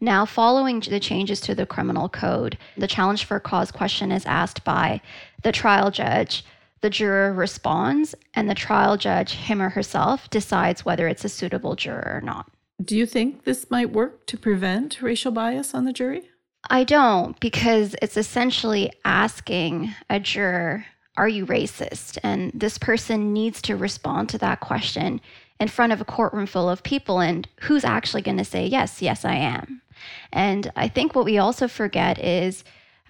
Now, 0.00 0.24
following 0.24 0.80
the 0.80 1.00
changes 1.00 1.40
to 1.42 1.54
the 1.54 1.66
criminal 1.66 2.08
code, 2.08 2.56
the 2.76 2.86
challenge 2.86 3.24
for 3.24 3.40
cause 3.40 3.70
question 3.70 4.12
is 4.12 4.24
asked 4.26 4.64
by 4.64 5.00
the 5.42 5.52
trial 5.52 5.90
judge. 5.90 6.44
The 6.80 6.90
juror 6.90 7.32
responds, 7.32 8.14
and 8.34 8.48
the 8.48 8.54
trial 8.54 8.96
judge, 8.96 9.32
him 9.32 9.60
or 9.60 9.70
herself, 9.70 10.30
decides 10.30 10.84
whether 10.84 11.08
it's 11.08 11.24
a 11.24 11.28
suitable 11.28 11.74
juror 11.74 12.12
or 12.14 12.20
not. 12.20 12.48
Do 12.80 12.96
you 12.96 13.06
think 13.06 13.42
this 13.42 13.70
might 13.70 13.90
work 13.90 14.26
to 14.26 14.38
prevent 14.38 15.02
racial 15.02 15.32
bias 15.32 15.74
on 15.74 15.84
the 15.84 15.92
jury? 15.92 16.30
I 16.70 16.84
don't, 16.84 17.38
because 17.40 17.96
it's 18.02 18.16
essentially 18.16 18.92
asking 19.04 19.94
a 20.10 20.20
juror, 20.20 20.84
Are 21.16 21.28
you 21.28 21.46
racist? 21.46 22.18
And 22.22 22.52
this 22.54 22.78
person 22.78 23.32
needs 23.32 23.62
to 23.62 23.76
respond 23.76 24.28
to 24.30 24.38
that 24.38 24.60
question 24.60 25.20
in 25.60 25.68
front 25.68 25.92
of 25.92 26.00
a 26.00 26.04
courtroom 26.04 26.46
full 26.46 26.68
of 26.68 26.82
people. 26.82 27.20
And 27.20 27.48
who's 27.60 27.84
actually 27.84 28.22
going 28.22 28.38
to 28.38 28.44
say, 28.44 28.66
Yes, 28.66 29.00
yes, 29.00 29.24
I 29.24 29.34
am? 29.34 29.80
And 30.32 30.70
I 30.76 30.88
think 30.88 31.14
what 31.14 31.24
we 31.24 31.38
also 31.38 31.68
forget 31.68 32.18
is 32.18 32.64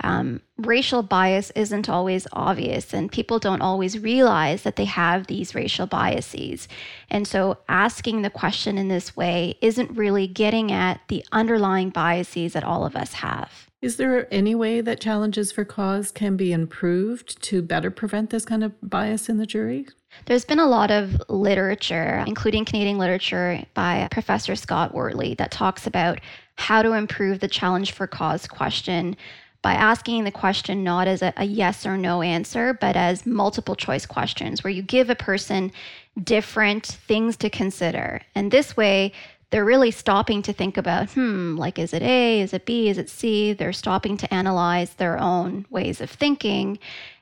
um, 0.05 0.41
racial 0.57 1.03
bias 1.03 1.51
isn't 1.53 1.89
always 1.89 2.27
obvious, 2.33 2.93
and 2.93 3.11
people 3.11 3.39
don't 3.39 3.63
always 3.63 3.99
realize 3.99 4.63
that 4.63 4.77
they 4.77 4.85
have 4.85 5.27
these 5.27 5.55
racial 5.55 5.87
biases. 5.87 6.69
And 7.11 7.27
so, 7.27 7.59
asking 7.69 8.23
the 8.23 8.31
question 8.31 8.79
in 8.79 8.89
this 8.89 9.17
way 9.17 9.57
isn't 9.61 9.97
really 9.97 10.27
getting 10.27 10.71
at 10.71 11.01
the 11.09 11.25
underlying 11.33 11.91
biases 11.91 12.53
that 12.53 12.65
all 12.65 12.85
of 12.85 12.97
us 12.97 13.15
have. 13.15 13.69
Is 13.81 13.97
there 13.97 14.27
any 14.33 14.57
way 14.57 14.81
that 14.81 15.01
challenges 15.01 15.53
for 15.53 15.65
cause 15.65 16.11
can 16.11 16.37
be 16.37 16.53
improved 16.53 17.41
to 17.45 17.63
better 17.63 17.93
prevent 17.93 18.31
this 18.31 18.45
kind 18.45 18.65
of 18.65 18.73
bias 18.83 19.29
in 19.29 19.39
the 19.39 19.47
jury? 19.47 19.87
There's 20.27 20.45
been 20.45 20.59
a 20.59 20.67
lot 20.67 20.91
of 20.91 21.23
literature, 21.29 22.25
including 22.27 22.65
Canadian 22.65 22.99
literature 22.99 23.65
by 23.75 24.09
Professor 24.11 24.57
Scott 24.57 24.95
Wortley, 24.95 25.37
that 25.37 25.53
talks 25.53 25.87
about 25.87 26.19
how 26.57 26.83
to 26.83 26.93
improve 26.95 27.39
the 27.39 27.47
challenge 27.47 27.93
for 27.93 28.09
cause 28.09 28.49
question 28.49 29.17
by 29.63 29.73
asking 29.73 30.25
the 30.25 30.31
question 30.31 30.85
not 30.85 31.09
as 31.09 31.23
a, 31.23 31.33
a, 31.37 31.45
yes 31.45 31.85
or 31.85 31.97
no 31.97 32.23
answer, 32.23 32.75
but 32.75 32.97
as 32.97 33.27
multiple 33.27 33.75
choice 33.75 34.07
questions 34.07 34.63
where 34.63 34.73
you 34.73 34.83
give 34.83 35.11
a 35.11 35.15
person 35.15 35.73
different 36.23 36.87
things 36.87 37.37
to 37.39 37.51
consider. 37.51 38.21
And 38.35 38.51
this 38.51 38.77
way, 38.77 39.13
they're 39.51 39.65
really 39.65 39.91
stopping 39.91 40.43
to 40.43 40.53
think 40.53 40.77
about, 40.77 41.11
hmm, 41.11 41.57
like, 41.57 41.79
is 41.79 41.93
it 41.93 42.03
A? 42.03 42.41
Is 42.41 42.53
it 42.53 42.67
B? 42.67 42.89
Is 42.89 42.99
it 42.99 43.09
C? 43.09 43.53
They're 43.53 43.73
stopping 43.73 44.17
to 44.19 44.33
analyze 44.33 44.95
their 44.95 45.19
own 45.19 45.67
ways 45.71 46.01
of 46.01 46.11
thinking. 46.11 46.79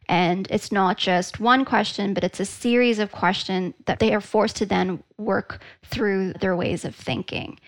And 0.09 0.47
it's 0.51 0.71
not 0.71 0.99
just 0.99 1.41
one 1.41 1.65
question, 1.65 2.15
but 2.15 2.25
it's 2.25 2.41
a 2.41 2.45
series 2.45 2.99
of 2.99 3.13
questions 3.13 3.75
that 3.87 3.99
they 3.99 4.13
are 4.15 4.21
forced 4.21 4.57
to 4.57 4.67
then 4.67 5.03
work 5.19 5.61
through 5.85 6.33
their 6.35 6.57
ways 6.57 6.85
of 6.85 6.95
thinking. 6.95 7.59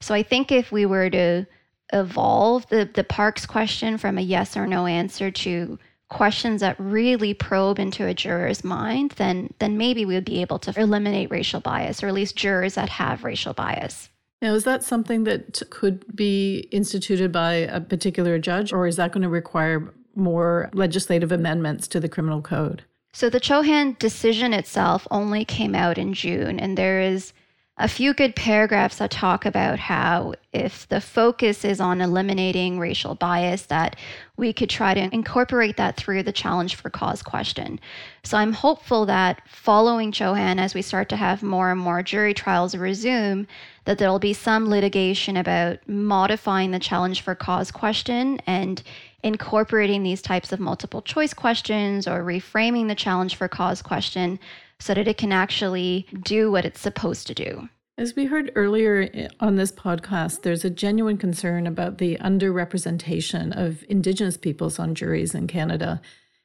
So 0.00 0.14
I 0.14 0.22
think 0.22 0.52
if 0.52 0.70
we 0.70 0.86
were 0.86 1.10
to 1.10 1.46
evolve 1.92 2.66
the, 2.68 2.88
the 2.92 3.04
parks 3.04 3.46
question 3.46 3.98
from 3.98 4.18
a 4.18 4.22
yes 4.22 4.56
or 4.56 4.66
no 4.66 4.86
answer 4.86 5.30
to 5.30 5.78
questions 6.08 6.60
that 6.60 6.76
really 6.78 7.34
probe 7.34 7.78
into 7.78 8.06
a 8.06 8.14
juror's 8.14 8.64
mind, 8.64 9.12
then 9.12 9.52
then 9.58 9.76
maybe 9.76 10.04
we 10.04 10.14
would 10.14 10.24
be 10.24 10.40
able 10.40 10.58
to 10.58 10.80
eliminate 10.80 11.30
racial 11.30 11.60
bias, 11.60 12.02
or 12.02 12.08
at 12.08 12.14
least 12.14 12.36
jurors 12.36 12.74
that 12.74 12.88
have 12.88 13.24
racial 13.24 13.52
bias. 13.52 14.08
Now, 14.40 14.54
is 14.54 14.64
that 14.64 14.84
something 14.84 15.24
that 15.24 15.62
could 15.70 16.04
be 16.14 16.68
instituted 16.70 17.32
by 17.32 17.54
a 17.54 17.80
particular 17.80 18.38
judge, 18.38 18.72
or 18.72 18.86
is 18.86 18.96
that 18.96 19.12
going 19.12 19.22
to 19.22 19.28
require 19.28 19.92
more 20.14 20.70
legislative 20.72 21.32
amendments 21.32 21.88
to 21.88 22.00
the 22.00 22.08
criminal 22.08 22.40
code? 22.40 22.84
So 23.12 23.28
the 23.28 23.40
Chouhan 23.40 23.98
decision 23.98 24.52
itself 24.52 25.06
only 25.10 25.44
came 25.44 25.74
out 25.74 25.98
in 25.98 26.14
June, 26.14 26.60
and 26.60 26.78
there 26.78 27.00
is 27.00 27.32
a 27.78 27.86
few 27.86 28.12
good 28.12 28.34
paragraphs 28.34 28.98
that 28.98 29.10
talk 29.10 29.46
about 29.46 29.78
how 29.78 30.34
if 30.52 30.88
the 30.88 31.00
focus 31.00 31.64
is 31.64 31.80
on 31.80 32.00
eliminating 32.00 32.78
racial 32.78 33.14
bias 33.14 33.66
that 33.66 33.94
we 34.36 34.52
could 34.52 34.68
try 34.68 34.94
to 34.94 35.08
incorporate 35.14 35.76
that 35.76 35.96
through 35.96 36.24
the 36.24 36.32
challenge 36.32 36.74
for 36.74 36.90
cause 36.90 37.22
question. 37.22 37.78
So 38.24 38.36
i'm 38.36 38.52
hopeful 38.52 39.06
that 39.06 39.42
following 39.46 40.10
Chouhan 40.10 40.58
as 40.58 40.74
we 40.74 40.82
start 40.82 41.08
to 41.10 41.16
have 41.16 41.42
more 41.42 41.70
and 41.70 41.80
more 41.80 42.02
jury 42.02 42.34
trials 42.34 42.74
resume 42.74 43.46
that 43.84 43.98
there'll 43.98 44.18
be 44.18 44.34
some 44.34 44.68
litigation 44.68 45.36
about 45.36 45.78
modifying 45.88 46.72
the 46.72 46.78
challenge 46.78 47.20
for 47.20 47.34
cause 47.34 47.70
question 47.70 48.40
and 48.46 48.82
incorporating 49.22 50.02
these 50.02 50.22
types 50.22 50.52
of 50.52 50.60
multiple 50.60 51.02
choice 51.02 51.32
questions 51.32 52.06
or 52.06 52.22
reframing 52.22 52.88
the 52.88 52.94
challenge 52.94 53.36
for 53.36 53.48
cause 53.48 53.82
question 53.82 54.38
so 54.80 54.94
that 54.94 55.08
it 55.08 55.18
can 55.18 55.32
actually 55.32 56.06
do 56.22 56.50
what 56.50 56.64
it's 56.64 56.80
supposed 56.80 57.26
to 57.26 57.34
do. 57.34 57.68
As 57.96 58.14
we 58.14 58.26
heard 58.26 58.52
earlier 58.54 59.28
on 59.40 59.56
this 59.56 59.72
podcast, 59.72 60.42
there's 60.42 60.64
a 60.64 60.70
genuine 60.70 61.16
concern 61.16 61.66
about 61.66 61.98
the 61.98 62.16
underrepresentation 62.18 63.56
of 63.56 63.84
Indigenous 63.88 64.36
peoples 64.36 64.78
on 64.78 64.94
juries 64.94 65.34
in 65.34 65.48
Canada 65.48 66.00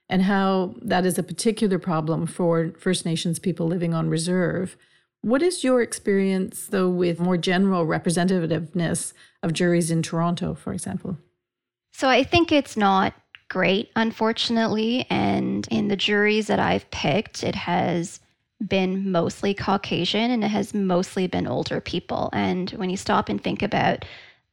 and 0.09 0.23
how 0.23 0.73
that 0.81 1.05
is 1.05 1.19
a 1.19 1.23
particular 1.23 1.77
problem 1.77 2.25
for 2.25 2.71
First 2.79 3.05
Nations 3.05 3.37
people 3.37 3.67
living 3.67 3.93
on 3.93 4.09
reserve. 4.09 4.75
What 5.21 5.43
is 5.43 5.63
your 5.63 5.81
experience, 5.81 6.67
though, 6.67 6.89
with 6.89 7.19
more 7.19 7.37
general 7.37 7.85
representativeness 7.85 9.13
of 9.43 9.53
juries 9.53 9.91
in 9.91 10.01
Toronto, 10.01 10.55
for 10.55 10.73
example? 10.73 11.17
So 11.93 12.09
I 12.09 12.23
think 12.23 12.51
it's 12.51 12.75
not 12.75 13.13
great, 13.47 13.91
unfortunately. 13.95 15.05
And 15.09 15.67
in 15.69 15.87
the 15.87 15.95
juries 15.95 16.47
that 16.47 16.59
I've 16.59 16.89
picked, 16.89 17.43
it 17.43 17.55
has 17.55 18.19
been 18.67 19.11
mostly 19.11 19.53
Caucasian 19.53 20.31
and 20.31 20.43
it 20.43 20.49
has 20.49 20.73
mostly 20.73 21.27
been 21.27 21.47
older 21.47 21.81
people. 21.81 22.29
And 22.33 22.69
when 22.71 22.89
you 22.89 22.97
stop 22.97 23.29
and 23.29 23.41
think 23.41 23.61
about 23.61 24.05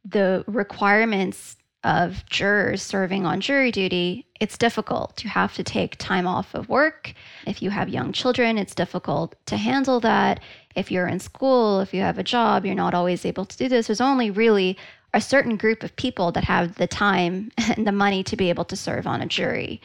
the 0.04 0.44
requirements 0.46 1.56
of 1.82 2.24
jurors 2.26 2.82
serving 2.82 3.24
on 3.24 3.40
jury 3.40 3.70
duty, 3.70 4.26
it's 4.38 4.58
difficult. 4.58 5.24
You 5.24 5.30
have 5.30 5.54
to 5.54 5.62
take 5.62 5.96
time 5.96 6.26
off 6.26 6.54
of 6.54 6.68
work. 6.68 7.14
If 7.46 7.62
you 7.62 7.70
have 7.70 7.88
young 7.88 8.12
children, 8.12 8.58
it's 8.58 8.74
difficult 8.74 9.34
to 9.46 9.56
handle 9.56 10.00
that. 10.00 10.40
If 10.74 10.90
you're 10.90 11.06
in 11.06 11.20
school, 11.20 11.80
if 11.80 11.94
you 11.94 12.02
have 12.02 12.18
a 12.18 12.22
job, 12.22 12.66
you're 12.66 12.74
not 12.74 12.94
always 12.94 13.24
able 13.24 13.44
to 13.46 13.56
do 13.56 13.68
this. 13.68 13.86
There's 13.86 14.00
only 14.00 14.30
really 14.30 14.76
a 15.12 15.20
certain 15.20 15.56
group 15.56 15.82
of 15.82 15.96
people 15.96 16.32
that 16.32 16.44
have 16.44 16.76
the 16.76 16.86
time 16.86 17.50
and 17.76 17.86
the 17.86 17.92
money 17.92 18.22
to 18.24 18.36
be 18.36 18.50
able 18.50 18.64
to 18.66 18.76
serve 18.76 19.06
on 19.06 19.20
a 19.20 19.26
jury. 19.26 19.80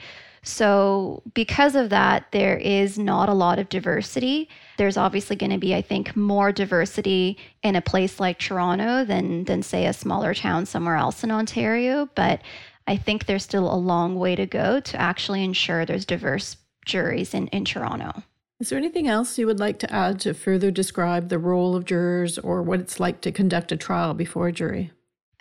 So, 0.46 1.24
because 1.34 1.76
of 1.76 1.90
that, 1.90 2.32
there 2.32 2.56
is 2.56 3.00
not 3.00 3.30
a 3.30 3.34
lot 3.34 3.58
of 3.58 3.68
diversity. 3.68 4.48
There's 4.78 4.96
obviously 4.96 5.36
going 5.36 5.52
to 5.52 5.58
be, 5.58 5.74
I 5.74 5.82
think, 5.82 6.16
more 6.16 6.52
diversity 6.52 7.38
in 7.64 7.76
a 7.76 7.82
place 7.82 8.20
like 8.20 8.38
Toronto 8.38 9.04
than, 9.06 9.46
than, 9.46 9.64
say, 9.64 9.88
a 9.88 9.94
smaller 9.94 10.36
town 10.36 10.68
somewhere 10.68 10.98
else 10.98 11.24
in 11.24 11.32
Ontario. 11.32 12.08
But 12.14 12.42
I 12.86 12.96
think 12.96 13.26
there's 13.26 13.44
still 13.44 13.74
a 13.74 13.76
long 13.76 14.20
way 14.20 14.36
to 14.36 14.46
go 14.46 14.80
to 14.80 15.02
actually 15.02 15.44
ensure 15.44 15.84
there's 15.84 16.06
diverse 16.06 16.58
juries 16.86 17.34
in, 17.34 17.48
in 17.48 17.66
Toronto. 17.66 18.22
Is 18.60 18.70
there 18.70 18.78
anything 18.78 19.08
else 19.08 19.40
you 19.40 19.48
would 19.48 19.60
like 19.60 19.80
to 19.80 19.92
add 19.92 20.20
to 20.22 20.36
further 20.36 20.70
describe 20.70 21.30
the 21.30 21.40
role 21.40 21.76
of 21.76 21.86
jurors 21.86 22.38
or 22.38 22.62
what 22.62 22.80
it's 22.80 23.00
like 23.00 23.22
to 23.22 23.32
conduct 23.32 23.72
a 23.72 23.78
trial 23.78 24.14
before 24.14 24.48
a 24.48 24.54
jury? 24.54 24.92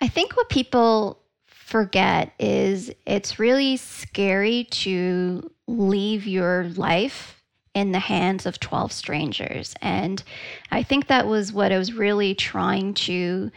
I 0.01 0.07
think 0.07 0.35
what 0.35 0.49
people 0.49 1.21
forget 1.65 2.31
is 2.37 2.91
it's 3.07 3.39
really 3.39 3.75
scary 3.75 4.65
to 4.65 5.49
leave 5.65 6.27
your 6.27 6.65
life 6.75 7.41
in 7.73 7.91
the 7.91 7.99
hands 7.99 8.45
of 8.45 8.59
12 8.59 8.91
strangers. 8.91 9.73
And 9.81 10.21
I 10.69 10.83
think 10.83 11.07
that 11.07 11.25
was 11.25 11.51
what 11.51 11.71
I 11.71 11.79
was 11.79 11.91
really 11.91 12.35
trying 12.35 12.93
to 12.93 13.51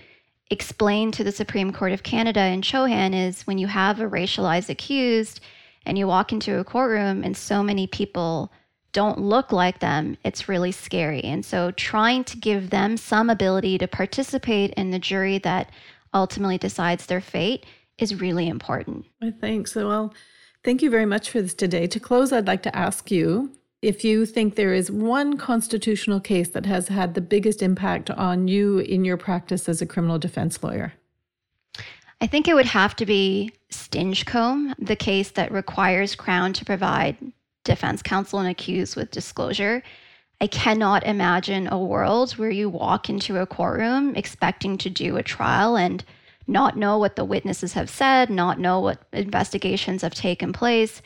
explain 0.51 1.13
to 1.13 1.23
the 1.23 1.31
Supreme 1.31 1.71
Court 1.71 1.93
of 1.93 2.03
Canada 2.03 2.41
in 2.47 2.63
Chouhan 2.63 3.15
is 3.15 3.47
when 3.47 3.59
you 3.59 3.67
have 3.67 4.01
a 4.01 4.09
racialized 4.09 4.71
accused 4.71 5.41
and 5.85 5.99
you 5.99 6.07
walk 6.07 6.33
into 6.33 6.59
a 6.59 6.65
courtroom 6.65 7.23
and 7.23 7.37
so 7.37 7.63
many 7.63 7.87
people 7.87 8.51
don't 8.93 9.21
look 9.21 9.53
like 9.53 9.81
them, 9.81 10.17
it's 10.25 10.49
really 10.49 10.73
scary. 10.73 11.23
And 11.25 11.45
so 11.45 11.73
trying 11.73 12.25
to 12.25 12.39
give 12.39 12.71
them 12.71 12.97
some 12.97 13.29
ability 13.29 13.77
to 13.77 13.87
participate 13.87 14.73
in 14.79 14.93
the 14.93 14.99
jury 14.99 15.37
that 15.41 15.71
ultimately 16.15 16.57
decides 16.57 17.05
their 17.05 17.21
fate 17.21 17.67
is 17.99 18.21
really 18.21 18.49
important. 18.49 19.07
I 19.23 19.31
think 19.31 19.69
so. 19.69 19.89
Well, 19.89 20.15
thank 20.65 20.83
you 20.83 20.91
very 20.91 21.07
much 21.07 21.31
for 21.31 21.43
this 21.43 21.55
today. 21.55 21.87
To 21.89 22.01
close, 22.01 22.33
I'd 22.33 22.47
like 22.47 22.63
to 22.65 22.77
ask 22.77 23.11
you 23.11 23.53
if 23.81 24.05
you 24.05 24.27
think 24.27 24.55
there 24.55 24.75
is 24.75 24.91
one 24.91 25.37
constitutional 25.37 26.21
case 26.21 26.49
that 26.49 26.67
has 26.67 26.89
had 26.89 27.15
the 27.15 27.21
biggest 27.21 27.63
impact 27.63 28.11
on 28.11 28.49
you 28.49 28.79
in 28.79 29.05
your 29.05 29.17
practice 29.17 29.69
as 29.69 29.81
a 29.81 29.87
criminal 29.87 30.19
defense 30.19 30.63
lawyer. 30.63 30.95
I 32.21 32.27
think 32.27 32.49
it 32.49 32.55
would 32.55 32.67
have 32.67 32.97
to 32.97 33.07
be 33.07 33.53
Stinchcombe, 33.71 34.75
the 34.79 34.97
case 34.97 35.31
that 35.33 35.53
requires 35.53 36.17
Crown 36.17 36.53
to 36.55 36.65
provide 36.65 37.17
defense 37.63 38.03
counsel 38.03 38.41
and 38.41 38.49
accused 38.49 38.97
with 38.97 39.13
disclosure. 39.13 39.83
I 40.41 40.49
cannot 40.49 41.07
imagine 41.07 41.69
a 41.69 41.79
world 41.79 42.33
where 42.33 42.51
you 42.51 42.69
walk 42.69 43.09
into 43.09 43.39
a 43.39 43.47
courtroom 43.47 44.17
expecting 44.17 44.79
to 44.79 44.91
do 44.91 45.17
a 45.17 45.23
trial 45.23 45.77
and 45.77 46.05
not 46.49 46.77
know 46.77 46.99
what 46.99 47.17
the 47.17 47.25
witnesses 47.25 47.75
have 47.75 47.91
said, 47.91 48.31
not 48.31 48.59
know 48.59 48.81
what 48.81 49.03
investigations 49.13 50.03
have 50.03 50.15
taken 50.15 50.53
place. 50.53 51.03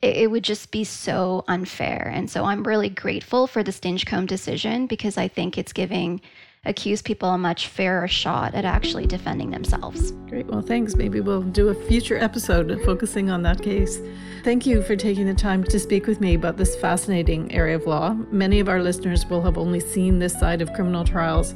It, 0.00 0.16
it 0.16 0.30
would 0.30 0.42
just 0.44 0.70
be 0.70 0.84
so 0.84 1.44
unfair. 1.46 2.10
And 2.12 2.30
so 2.30 2.44
I'm 2.44 2.64
really 2.64 2.88
grateful 2.88 3.46
for 3.46 3.62
the 3.62 3.72
Stinchcombe 3.72 4.26
decision 4.26 4.86
because 4.86 5.18
I 5.18 5.28
think 5.28 5.58
it's 5.58 5.72
giving 5.72 6.20
accused 6.64 7.06
people 7.06 7.30
a 7.30 7.38
much 7.38 7.68
fairer 7.68 8.06
shot 8.06 8.54
at 8.54 8.66
actually 8.66 9.06
defending 9.06 9.50
themselves. 9.50 10.12
Great. 10.28 10.46
Well, 10.46 10.60
thanks. 10.60 10.94
Maybe 10.94 11.20
we'll 11.20 11.42
do 11.42 11.68
a 11.68 11.74
future 11.74 12.18
episode 12.18 12.78
focusing 12.84 13.30
on 13.30 13.42
that 13.42 13.62
case. 13.62 14.00
Thank 14.44 14.66
you 14.66 14.82
for 14.82 14.94
taking 14.94 15.26
the 15.26 15.34
time 15.34 15.64
to 15.64 15.78
speak 15.78 16.06
with 16.06 16.20
me 16.20 16.34
about 16.34 16.58
this 16.58 16.76
fascinating 16.76 17.50
area 17.52 17.76
of 17.76 17.86
law. 17.86 18.12
Many 18.30 18.60
of 18.60 18.68
our 18.68 18.82
listeners 18.82 19.24
will 19.26 19.40
have 19.42 19.56
only 19.56 19.80
seen 19.80 20.18
this 20.18 20.38
side 20.38 20.60
of 20.60 20.72
criminal 20.74 21.04
trials 21.04 21.54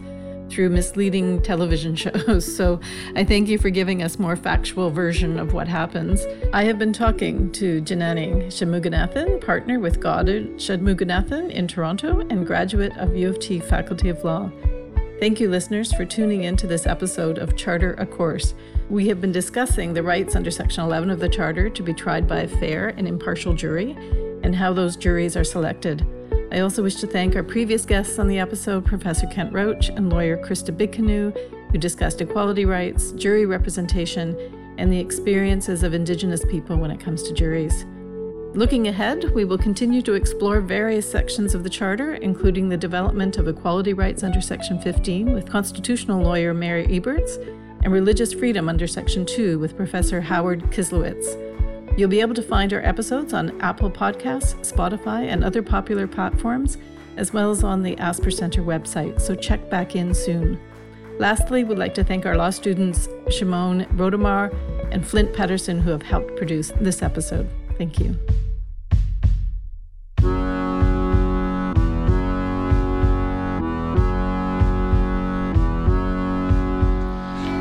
through 0.55 0.71
misleading 0.71 1.43
television 1.43 1.97
shows. 1.97 2.57
So 2.57 2.81
I 3.17 3.25
thank 3.25 3.49
you 3.49 3.59
for 3.59 3.71
giving 3.71 4.03
us 4.03 4.19
more 4.19 4.37
factual 4.37 4.91
version 4.91 5.41
of 5.41 5.53
what 5.53 5.67
happens. 5.67 6.25
I 6.53 6.65
have 6.65 6.79
been 6.79 6.93
talking 6.93 7.51
to 7.53 7.83
Janani 7.83 8.47
Shanmuganathan, 8.47 9.45
partner 9.45 9.81
with 9.81 10.01
Goddard 10.01 10.57
Shanmuganathan 10.57 11.51
in 11.51 11.67
Toronto 11.67 12.21
and 12.21 12.47
graduate 12.47 12.97
of 12.97 13.17
U 13.17 13.29
of 13.29 13.41
T 13.41 13.59
Faculty 13.59 14.09
of 14.09 14.23
Law. 14.23 14.51
Thank 15.19 15.41
you, 15.41 15.49
listeners, 15.49 15.93
for 15.93 16.05
tuning 16.05 16.45
in 16.45 16.57
to 16.59 16.67
this 16.67 16.87
episode 16.87 17.39
of 17.39 17.57
Charter 17.57 17.95
a 17.95 18.07
Course. 18.07 18.55
We 18.91 19.09
have 19.09 19.21
been 19.21 19.33
discussing 19.33 19.95
the 19.95 20.03
rights 20.03 20.37
under 20.37 20.51
Section 20.51 20.85
11 20.85 21.11
of 21.11 21.19
the 21.19 21.29
Charter 21.29 21.69
to 21.71 21.83
be 21.83 21.95
tried 21.95 22.29
by 22.29 22.41
a 22.41 22.49
fair 22.49 22.89
and 22.89 23.09
impartial 23.09 23.55
jury 23.55 23.93
and 24.43 24.55
how 24.55 24.73
those 24.73 24.97
juries 24.97 25.37
are 25.37 25.45
selected. 25.45 26.07
I 26.55 26.61
also 26.61 26.85
wish 26.85 26.95
to 26.97 27.09
thank 27.09 27.35
our 27.35 27.43
previous 27.43 27.85
guests 27.85 28.21
on 28.21 28.29
the 28.29 28.39
episode, 28.39 28.85
Professor 28.85 29.27
Kent 29.27 29.53
Roach 29.53 29.89
and 29.89 30.09
lawyer 30.09 30.37
Christa 30.37 30.75
Big 30.75 30.93
Canoe, 30.93 31.33
who 31.73 31.79
discussed 31.79 32.21
equality 32.21 32.65
rights, 32.65 33.11
jury 33.11 33.45
representation, 33.45 34.39
and 34.79 34.93
the 34.93 35.01
experiences 35.01 35.83
of 35.83 35.95
Indigenous 35.95 36.45
people 36.45 36.77
when 36.77 36.93
it 36.93 37.01
comes 37.01 37.25
to 37.25 37.35
juries. 37.35 37.85
Looking 38.55 38.87
ahead, 38.87 39.35
we 39.35 39.45
will 39.45 39.59
continue 39.59 40.01
to 40.03 40.13
explore 40.13 40.61
various 40.61 41.11
sections 41.11 41.57
of 41.57 41.65
the 41.65 41.71
Charter, 41.71 42.15
including 42.15 42.69
the 42.69 42.77
development 42.77 43.37
of 43.37 43.49
equality 43.49 43.93
rights 43.93 44.23
under 44.23 44.41
Section 44.41 44.81
15 44.81 45.33
with 45.33 45.51
constitutional 45.51 46.23
lawyer 46.23 46.55
Mary 46.55 46.87
Eberts 46.87 47.37
and 47.83 47.93
religious 47.93 48.33
freedom 48.33 48.69
under 48.69 48.87
Section 48.87 49.27
2 49.27 49.59
with 49.59 49.77
Professor 49.77 50.21
Howard 50.21 50.63
Kislowicz. 50.71 51.54
You'll 51.97 52.11
be 52.11 52.21
able 52.21 52.35
to 52.35 52.43
find 52.43 52.73
our 52.73 52.81
episodes 52.81 53.33
on 53.33 53.61
Apple 53.61 53.89
Podcasts, 53.89 54.57
Spotify, 54.69 55.29
and 55.29 55.45
other 55.45 55.63
popular 55.63 56.09
platforms, 56.09 56.77
as 57.17 57.33
well 57.33 57.53
as 57.53 57.63
on 57.63 57.83
the 57.83 57.97
Asper 57.99 58.33
Center 58.33 58.63
website, 58.63 59.21
so 59.21 59.37
check 59.37 59.71
back 59.71 59.95
in 59.95 60.13
soon. 60.13 60.61
Lastly, 61.19 61.63
we'd 61.63 61.79
like 61.79 61.95
to 61.95 62.03
thank 62.03 62.27
our 62.27 62.37
law 62.37 62.51
students 62.51 63.09
Shimon 63.31 63.85
Rodemar 63.97 64.53
and 64.91 65.07
Flint 65.07 65.33
Patterson 65.33 65.81
who 65.81 65.91
have 65.91 66.03
helped 66.03 66.37
produce 66.37 66.73
this 66.81 67.01
episode. 67.01 67.49
Thank 67.79 68.01
you. 68.01 68.17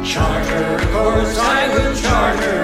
Charter 0.03 0.75
a 0.75 0.91
course, 0.91 1.37
I 1.37 1.69
will 1.75 1.95
charter 1.95 2.62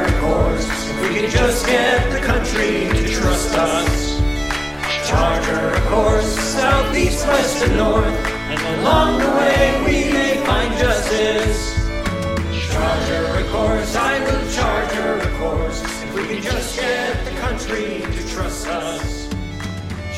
we 1.02 1.16
can 1.16 1.30
just 1.30 1.66
get 1.66 2.12
the 2.12 2.20
country 2.20 2.90
to 2.90 3.08
trust 3.08 3.56
us. 3.58 4.20
Charter 5.08 5.70
a 5.70 5.82
course, 5.90 6.26
south, 6.26 6.96
east, 6.96 7.26
west, 7.28 7.64
and 7.64 7.78
north. 7.78 8.06
And 8.06 8.80
along 8.80 9.20
the 9.20 9.32
way 9.40 9.84
we 9.86 10.12
may 10.12 10.44
find 10.46 10.72
justice. 10.78 11.74
Charter 12.70 13.26
a 13.42 13.52
course, 13.52 13.96
I 13.96 14.20
will 14.26 14.52
charter 14.52 15.20
a 15.20 15.38
course. 15.40 15.82
If 16.04 16.16
we 16.16 16.28
can 16.28 16.42
just 16.42 16.80
get 16.80 17.26
the 17.26 17.32
country 17.40 18.02
to 18.02 18.28
trust 18.28 18.68
us. 18.68 19.30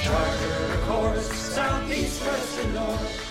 Charter 0.04 0.74
a 0.74 0.86
course, 0.88 1.32
south, 1.32 1.92
east, 1.92 2.22
west, 2.26 2.60
and 2.60 2.74
north. 2.74 3.22